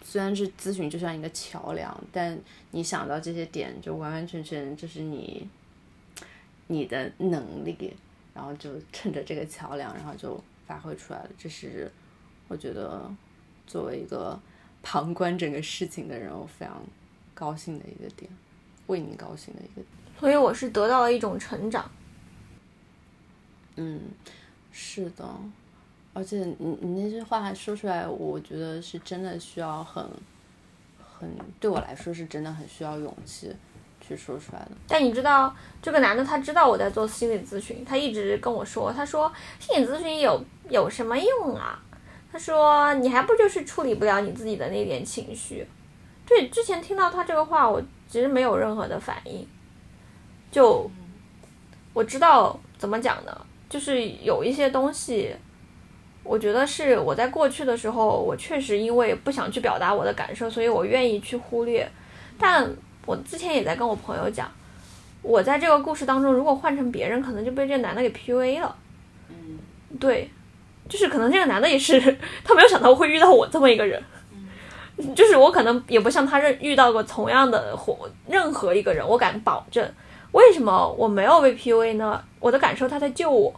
[0.07, 2.39] 虽然是咨询就像一个桥梁，但
[2.73, 5.49] 你想到这些点，就完完全全就是你
[6.67, 7.97] 你的能力，
[8.35, 11.31] 然后就趁着这个桥梁，然后就发挥出来了。
[11.39, 11.91] 这是
[12.49, 13.11] 我觉得
[13.67, 14.39] 作为一个
[14.83, 16.81] 旁观整个事情的人，我非常
[17.35, 18.31] 高兴的一个点，
[18.87, 19.87] 为你高兴的一个点。
[20.21, 21.91] 所以我是得到了一种成长。
[23.77, 24.01] 嗯，
[24.71, 25.27] 是的。
[26.15, 30.03] 而且你你那些话说出来，我觉得是真的需要很
[30.99, 31.29] 很
[31.61, 33.55] 对我来说是真的很需要勇气
[34.01, 34.71] 去说出来的。
[34.87, 41.83] 但你知道，这个男的他知道我在做心理咨询，他一直跟我说，他说心理咨询有有什么用啊？
[42.31, 45.67] 他说你还不就是处理不了你自己的那点情绪？
[46.27, 49.47] 对，之前听到他这个话，我其实没有任何的反应。
[50.51, 50.91] 就
[51.93, 55.35] 我知道怎么讲呢，就是有一些东西，
[56.25, 61.89] 我觉得是我在过去的时候，我确实因为不想去表达我的感受，所以我愿意去忽略。
[62.39, 62.69] 但
[63.07, 64.51] 我之前也在跟我朋友讲，
[65.23, 68.75] 我在这个故事当中，如果换成别人，可能就被这个男的给 PUA 了。
[69.29, 69.59] 嗯，
[70.01, 70.31] 对，
[70.89, 72.01] 就是可能这个男的也是
[72.43, 74.03] 他没有想到会遇到我这么一个人。
[75.15, 79.87] 就是我可能也不像他认遇到过同样的或任何一个人，我敢保证。
[80.33, 82.23] 为什么我没有被 PUA 呢？
[82.41, 83.53] 我的感受他在救我，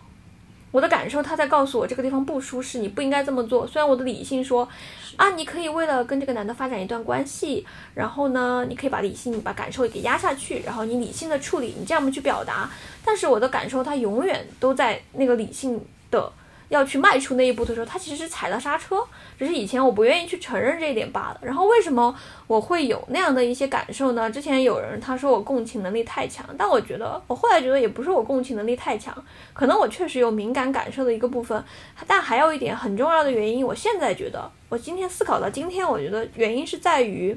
[0.77, 3.66] 我的感受他在告诉我这个地方不舒适，你不应该这么做。
[3.66, 4.69] 虽然我的理性说，
[5.16, 12.69] 啊，你可以为了跟这个男的发展一段关系，然后呢，你可以把理性把感受给压下去，然后你理性的处理，你这样去表达。
[13.03, 15.81] 但是我的感受它永远都在那个理性
[16.11, 16.31] 的。
[16.68, 18.97] 要去迈出那一步的时候，他其实是踩了刹车，
[19.38, 21.40] 只是以前我不愿意去承认这一点罢了。
[21.43, 22.14] 然后为什么
[22.47, 24.30] 我会有那样的一些感受呢？
[24.30, 29.14] 之前有人他说我共情能力太强，但我觉得我后来觉得也不是我共情能力太强，
[29.52, 31.62] 可能我确实有敏感感受的一个部分。
[32.06, 37.36] 但还有一点很重要的原因，我现在觉得，我今天思考到今天，我觉得原因是在于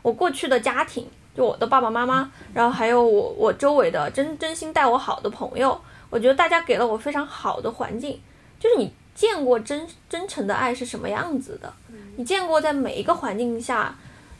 [0.00, 1.06] 我过去的家庭，
[1.36, 5.78] 就我的爸爸妈妈，然后还有我我周围的真真心待我好的朋友。
[6.10, 8.20] 我觉得大家给了我非常好的环境，
[8.58, 11.72] 就是你见过真真诚的爱是什么样子的，
[12.16, 13.94] 你见过在每一个环境下，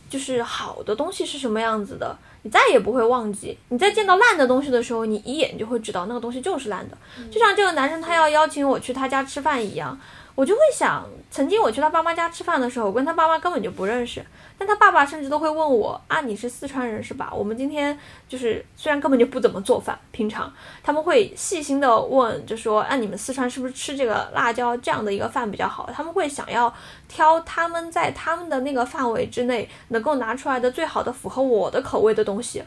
[0.09, 3.59] 就是好的东西是什么样子的，你再也不会忘记。
[3.69, 6.97] 你在见到烂的东西的时候，你一眼就会知道那个东西就是烂的。
[7.31, 9.99] 就像这个男生他要邀请我去他家吃饭一样，
[10.39, 14.25] 我就会想，曾经我去他爸妈家吃饭的时候，我跟他爸妈根本就不认识。
[14.57, 17.33] 但他爸爸甚至都会问我啊，你是四川人是吧？
[17.35, 17.99] 我们今天
[18.29, 25.91] 就是虽然根本就不怎么做饭，平常他们会细心的问，就说啊，你们四川是不是吃这个辣椒这样的一个饭比较好？
[25.93, 26.73] 他们会想要
[27.09, 32.63] 挑他们在他们的那个范围之内能够拿出来的最好的符合我的口味的东西，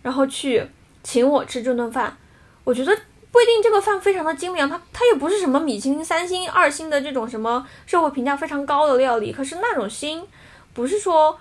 [0.00, 0.66] 然后去
[1.02, 2.16] 请我吃这顿饭。
[2.64, 2.96] 我觉得
[3.34, 10.22] 不一定这个饭非常的精良，它它也不是什么米其林三星、二星的这种什么社会评价非常高的料理，可是那种心。
[10.72, 11.36] 不是说，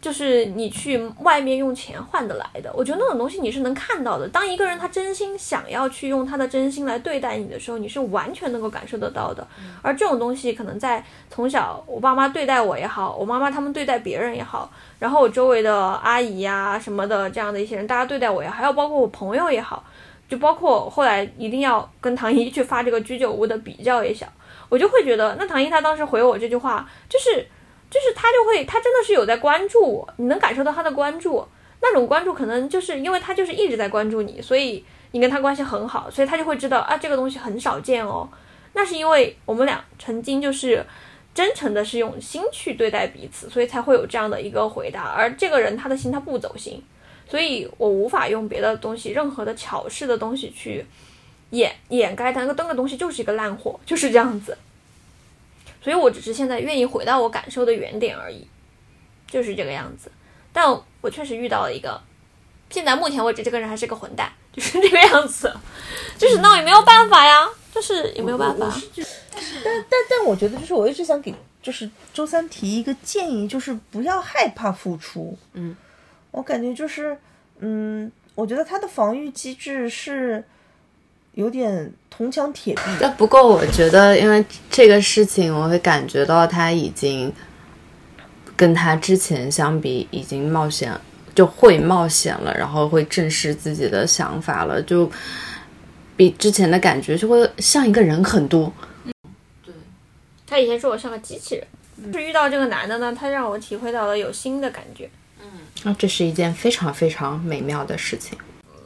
[0.00, 2.72] 就是你去外面用钱换得来的。
[2.74, 4.26] 我觉得那种东西你是能看到的。
[4.26, 9.46] 当一个人他真心想要去用他的真心来对待你的时候，你是完全能够感受得到的。
[9.82, 19.84] 而这种东西可能在从小我爸妈对待我也好，我妈妈他们对待别人也好，然后我周围的阿姨呀什么的这样的一些人，大家对待我也好，还有包括我朋友也好，
[20.28, 24.26] 就包括后来一定要跟唐一去发这个居酒屋的比较也小，
[24.68, 27.46] 我就会觉得，那唐一他当时回我这句话就是。
[27.90, 31.42] 就是他就会，他真的是有在关注我，你能感受到他的关注，
[31.80, 38.28] 那种关注可能就是因为他就是一直在关注你，所以你跟他关系很好，所以他就会知道啊，这个东西很少见哦。
[38.74, 40.84] 那是因为我们俩曾经就是
[41.32, 45.04] 真诚的是用心去对待彼此，所以才会有这样的一个回答。
[45.04, 46.84] 而这个人他的心他不走心，
[47.30, 50.84] 所以我无法用别的东西，任何的巧事的东西去
[51.50, 54.56] 掩掩盖它那个灯的东西就是一个烂货，就是这样子。
[55.82, 58.46] 所以我只是现在愿意回到我感受的原点而已，
[59.26, 60.10] 就是这个样子。
[60.52, 60.66] 但
[61.00, 62.00] 我确实遇到了一个，
[62.70, 65.54] 现在目前为止这个人还是个混蛋，就是这个样子。
[66.18, 68.68] 就是那也没有办法呀，就是也没有办法。
[69.62, 71.32] 但但但我觉得，就是我一直想给，
[71.62, 75.38] 就是周三提一个建议，就是不要害怕付出。
[75.52, 75.76] 嗯，
[76.30, 77.16] 我感觉就是，
[77.58, 80.44] 嗯，我觉得他的防御机制是。
[81.34, 87.32] 有点铜墙铁壁，但不过我觉得，因为这个事情，我会感觉到他已经
[88.56, 90.92] 跟他之前相比，已经冒险，
[91.36, 95.08] 就会冒险了，然后会正视自己的想法了，就
[96.16, 98.72] 比之前的感觉就会像一个人很多。
[99.64, 99.72] 对，
[100.44, 105.08] 他以前说我像个机器人，是遇到这个男的呢，他让我体会到了有新的感觉。
[105.40, 105.46] 嗯，
[105.88, 108.38] 那这是一件非常非常美妙的事情。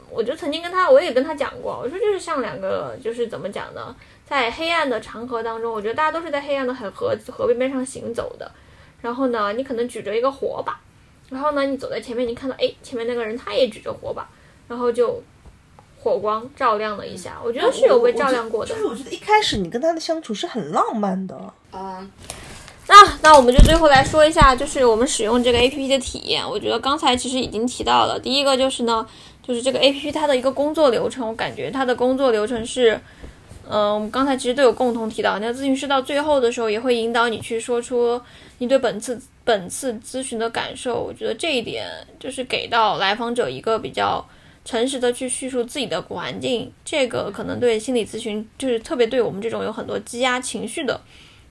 [0.09, 3.93] 我就曾经跟他，我也跟他讲过，我说就是像两个，就是怎么讲呢，
[4.25, 8.49] 在黑暗的长河当中，我觉得大家都是在黑暗的很河河边边上行走的。
[9.01, 10.79] 然后呢，你可能举着一个火把，
[11.29, 14.29] 然后呢，你走在前面，你看到哎，前面那个人他也举着火把，
[14.69, 15.21] 然后就
[15.99, 18.73] 火光照亮了一下，我觉得是有被照亮过的。
[18.73, 21.37] 就是我觉得一开始你跟他的相处是很浪漫的。
[21.73, 22.09] 嗯，
[22.89, 26.49] 那那我们就最后来说一下，就是我们使用这个 A P P 的体验。
[26.49, 29.07] 我觉得刚才其实已经提到了，第一个就是呢。
[29.45, 32.93] 就是这个 A P P 它的一个工作流程，我感觉它的工作流程是，
[33.69, 38.23] 嗯，我们刚才其实都有共同提到，那咨询师到最后的时候也会引导你去说出
[38.59, 41.03] 你对本次本次咨询的感受。
[41.03, 41.89] 我觉得这一点
[42.21, 44.25] 就是给到来访者一个比较
[44.65, 51.01] 诚实的去叙述自己的环境，这个可能对心理咨询就是特别对我们这种有很多积压情绪的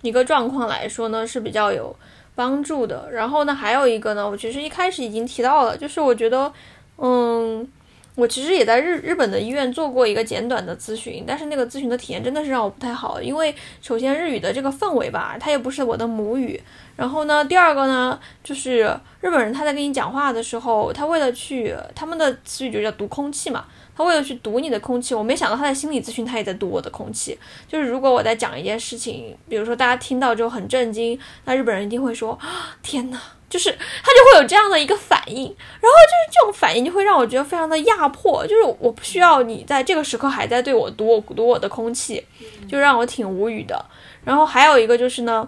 [0.01, 1.95] 一个状况来说呢是比较有
[2.35, 3.09] 帮助的。
[3.11, 6.51] 然后呢，还有一个呢，我其实一开始已经提到了，就是我觉得，
[6.97, 7.67] 嗯。
[8.15, 16.61] 我其实也在日日本的医院做过一个简短的咨询，但是那个咨询的体验真的是让我不太好，因为首先日语的这个氛围吧，它也不是我的母语。
[16.97, 18.79] 然后呢，第二个呢，就是
[19.21, 23.63] 日本人他在跟你讲话的时候，他为了去他们的词语就叫读空气嘛，
[23.95, 27.37] 他为了去读你的空气，我没想到他在心理咨询他也在读我的空气。
[27.67, 33.19] 就是如果我在讲一件事情，比如说大家听到之后很震惊，那日本人一定会说啊， 天哪！
[33.49, 42.25] 就是他就会有这样的一个反应，然后就是这种反应就会让我觉得非常的压迫，就是我不需要你在这个时刻还在对我读我读我的空气，
[42.65, 43.85] 就让我挺无语的。
[44.23, 45.45] 然后还有一个就是呢，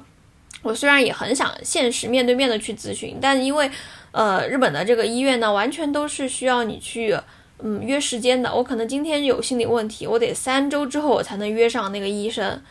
[0.63, 3.71] 我虽然也很想现实面对面的去咨询，但因为
[4.11, 7.17] 呃日本的这个医院呢，完全都是需要你去
[7.65, 12.61] 嗯约时间的，我可能今天有心理问题，我得三周之后我才能约上那个医生，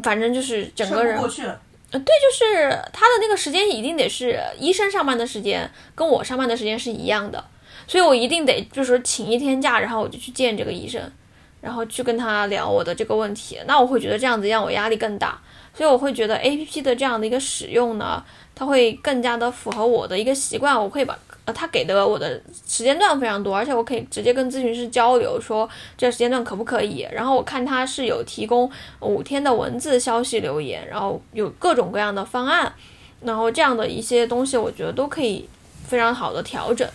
[0.00, 1.20] 反正就是整个人。
[1.90, 7.44] 对，就是他的那个时间一定得是医生上班的时间，跟我上班的时间是一样的，
[7.88, 11.02] 所以我一定得就是请一天假，然后我就去见这个医生，
[11.60, 13.58] 然后去跟他聊我的这个问题。
[13.66, 15.40] 那我会觉得这样子让我压力更大，
[15.76, 18.24] 所以我会觉得 A P P 的这样的一个使用呢，
[18.54, 21.18] 它会更加的符合我的一个习惯，我可以把。
[21.46, 27.06] 呃，他给的我的时间段非常多，而且我可以直接跟咨询师交流，说这个时间段可不可以。
[27.12, 32.72] 然后我看他是有提供五天的文字消息留言，然后有各种各样的方案，
[33.20, 35.46] 然后这样的一些东西，我觉得都可以
[35.86, 36.88] 非常好的调整。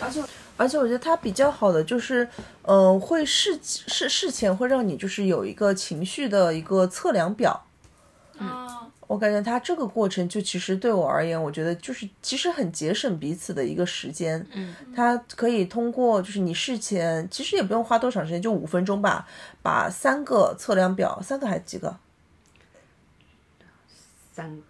[0.00, 0.20] 而且
[0.56, 2.28] 而且我觉得他比较好的就是，
[2.62, 7.64] 嗯，会事事事前会让你就是有一个情绪的一个测量表。
[8.38, 8.88] 啊。
[9.12, 14.44] 我感觉他这个过程就其实对我而言，我觉得就是其实很节省彼此的一个时间。
[14.52, 19.28] 嗯，他可以通过就是你事前其实也不用花多长时间，就五分钟吧，
[19.60, 21.94] 把三个测量表，三个还是几个？
[24.32, 24.62] 三，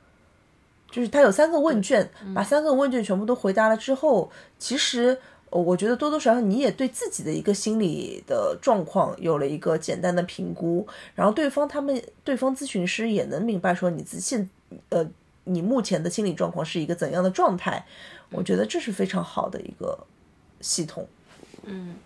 [0.90, 5.20] 就是他有三个问卷，把三个问卷全部都回答了之后，其实。
[5.52, 14.48] 我觉得多多少少你也对自己的一个心理的状况有了一个简单的评估，然后对方他们对方咨询师也能明白说你自现
[14.88, 15.06] 呃
[15.44, 17.84] 你目前的心理状况是一个怎样的状态，
[18.30, 20.06] 我觉得这是非常好的一个
[20.60, 21.06] 系统。
[21.64, 21.96] 嗯，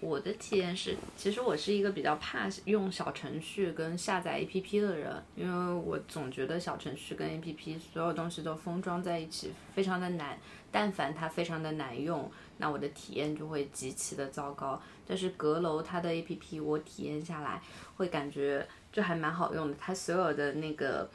[0.00, 10.38] 我的体验是，其实我是一个比较怕用小程序跟下载 APP 的人，因为我总觉得小程序跟 APP 所有东西都封装在一起，非常的难，
[10.70, 12.30] 但凡它非常的难用。
[12.60, 14.80] 那我的体验就会极其的糟糕。
[15.08, 17.60] 但是阁楼它的 A P P 我体验下来
[17.96, 21.10] 会感觉就还蛮好用的，它所有的那个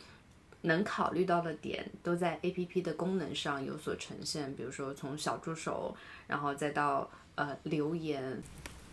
[0.63, 5.95] 能考虑到的点都在 A P P 的功能上有所呈现，比如说从小助手，
[6.27, 8.43] 然后再到呃留言。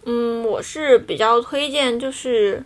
[0.05, 2.63] 嗯，我是比较推荐就是，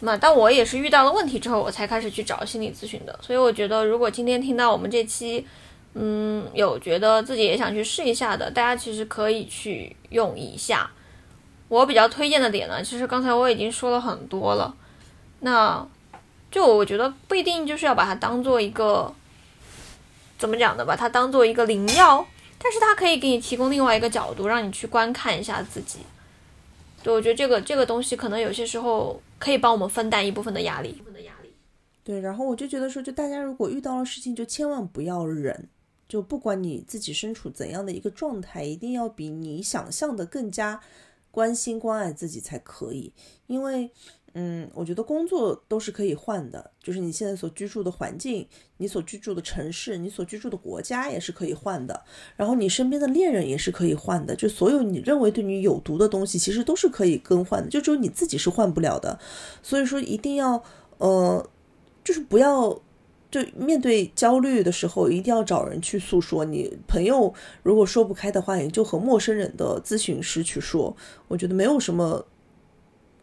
[0.00, 5.44] 那但我也是遇到了问题之后我才开始去找心理咨询的，所以我觉得如果今天听到我们这期。
[6.00, 10.88] 嗯，有觉得自己也想去试一下的，大家其实可以去用一下。
[11.68, 14.72] 我比较推荐的点呢，其实刚才我已经说了很多了。
[15.40, 15.84] 那
[16.52, 19.12] 就我觉得不一定就是要把它当做一个
[20.38, 22.24] 怎么讲的，把它当做一个灵药，
[22.58, 25.98] 但是它可以给你提供另外一个角度，让你去观看一下自己。
[27.02, 31.02] 对，我觉得这个这个东西可能有些时候可以帮我们分担一部分的压力。
[32.04, 35.68] 对，然后我就觉得说，就大家如果遇到了事情，就千万不要忍。
[36.08, 40.80] 就不管你自己身处怎样的一个状态，一定要比你想象的更加
[41.30, 43.12] 关心关爱自己才可以。
[43.46, 43.90] 因为，
[44.32, 48.48] 嗯，我觉得工作都是可以换的，就是你现在所居住的环境、
[48.78, 52.02] 你所居住的城市、你所居住的国家也是可以换的。
[52.36, 54.34] 然后你身边的恋人也是可以换的。
[54.34, 59.18] 就所有你认为对你有毒的东西，其实都是可以更换的，就只有你自己是换不了的。
[59.62, 60.62] 所以说，一定要，
[60.96, 61.46] 呃，
[62.02, 62.80] 就是不要。
[63.30, 66.44] 就面对焦虑的时候，一定要找人去诉说。
[66.44, 70.96] 你朋友如果说不开的话，也就和陌生人的咨询师去说。
[71.28, 72.26] 我觉得没有什么，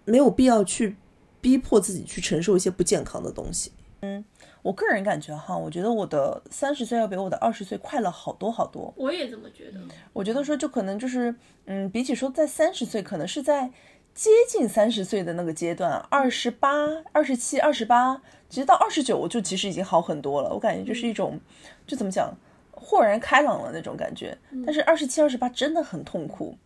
[0.06, 0.96] 没有必要去
[1.42, 3.72] 逼迫自己去承受一些不健康的东西。
[4.02, 4.24] 嗯，
[4.62, 8.94] 我个人感觉哈，我觉得我的三十岁要比我的二十岁快了好多好多。
[8.96, 9.80] 我也这么觉得。
[10.14, 11.34] 我觉得说，就可能就是，
[11.66, 13.72] 嗯，比起说在三十岁，可能是在。
[14.14, 18.22] 接近三十岁的那个阶段，二十八、二十七、二十八，
[18.56, 20.50] 其实到二十九，我就其实已经好很多了。
[20.54, 21.38] 我感觉就是一种，
[21.86, 22.34] 就怎么讲，
[22.72, 24.38] 豁然开朗了那种感觉。
[24.66, 26.58] 但是二十七、二十八真的很痛苦。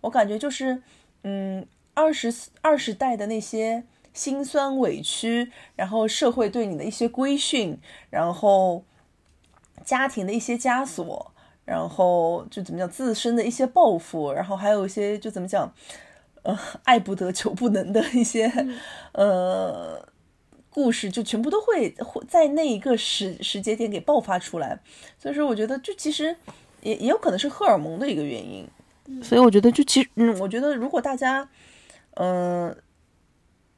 [0.00, 0.82] 我感觉就是，
[1.22, 3.84] 嗯，二十二十代的那些
[4.14, 8.82] 辛酸委屈，然后社会对你的一些规训，然后
[9.84, 11.30] 家庭的一些枷锁，
[11.66, 15.70] 然后就怎么讲自身的一些抱负，然后还有一些就怎么讲，
[16.42, 18.50] 呃，爱不得 求不能的一些，
[19.12, 20.08] 呃。
[20.74, 24.76] 故事就全部都会会在那一个时时节点给爆发出来，
[25.16, 26.34] 所以说我觉得就其实
[26.82, 28.68] 也也有可能是荷尔蒙的一个原因，
[29.22, 31.48] 所以我觉得就其实嗯，我觉得如果大家
[32.14, 32.76] 嗯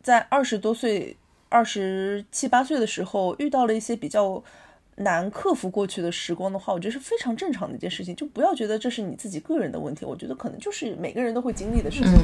[0.03, 1.15] 在二十多岁、
[1.51, 4.43] 二十七八岁的时候遇到了一些比较
[4.97, 12.13] 难克服过去的时光的话，我觉得是非常正常的一件事情，就不要觉得这是你自己个人的问题，我觉得可能就是每个人都会经历的事情。
[12.13, 12.21] 然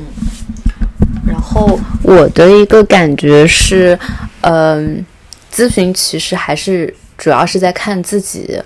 [1.43, 3.99] 后我的一个感觉是，
[4.43, 5.05] 嗯，
[5.53, 8.63] 咨询其实还是主要是在看自己。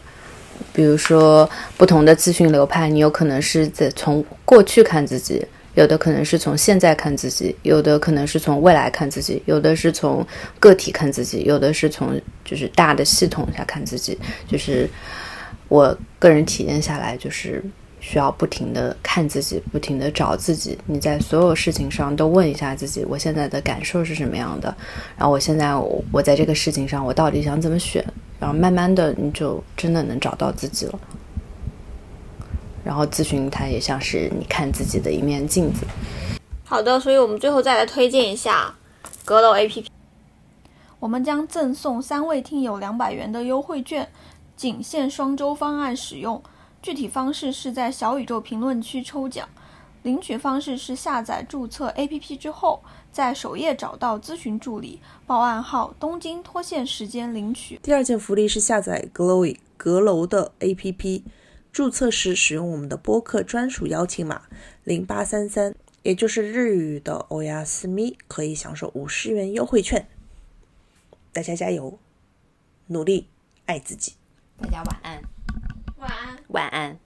[0.72, 1.48] 比如说
[1.78, 5.42] 不同的咨询流派，你有可能是在从过去看自己，
[5.72, 10.26] 有的可能是从现在看自己，有的可能是从未来看自己，有的是从
[10.60, 14.18] 个体看自己，有的是从就是大的系统下看自己。
[14.46, 14.86] 就是
[15.68, 17.64] 我个人体验下来，就是。
[18.08, 20.78] 需要不停的看自己，不停的找自己。
[20.86, 24.72] 你在所有事情上都问一下自己：我现在的感受是什么样的？
[25.16, 25.74] 然后我现在
[26.12, 28.04] 我在这个事情上，我到底想怎么选？
[28.38, 31.00] 然后慢慢的，你就真的能找到自己了。
[32.84, 35.84] 然后咨询它也像是你看自己的一面镜子。
[36.62, 38.72] 好的，所以我们最后再来推荐一下
[39.24, 39.86] 阁楼 APP。
[41.00, 44.08] 我们将赠送三位听友两百元的优惠券，
[44.56, 46.40] 仅限双周方案使用。
[46.86, 49.48] 具体方式是在小宇宙评论区抽奖，
[50.04, 52.80] 领取方式是下载注册 APP 之后，
[53.10, 57.80] 在首页找到咨询助理，报暗号“东京脱线时间”领取。
[57.82, 61.24] 第二件福利是下载 Glowy 阁楼的 APP，
[61.72, 64.42] 注册时使用我们的播客专属邀请码
[64.84, 70.06] 零八三三，也就是日语的欧亚斯咪，可以享受五十元优惠券。
[71.32, 71.98] 大家加油，
[72.86, 73.26] 努力
[73.64, 74.12] 爱自己。
[74.62, 75.35] 大家晚安。
[76.48, 77.05] 晚安。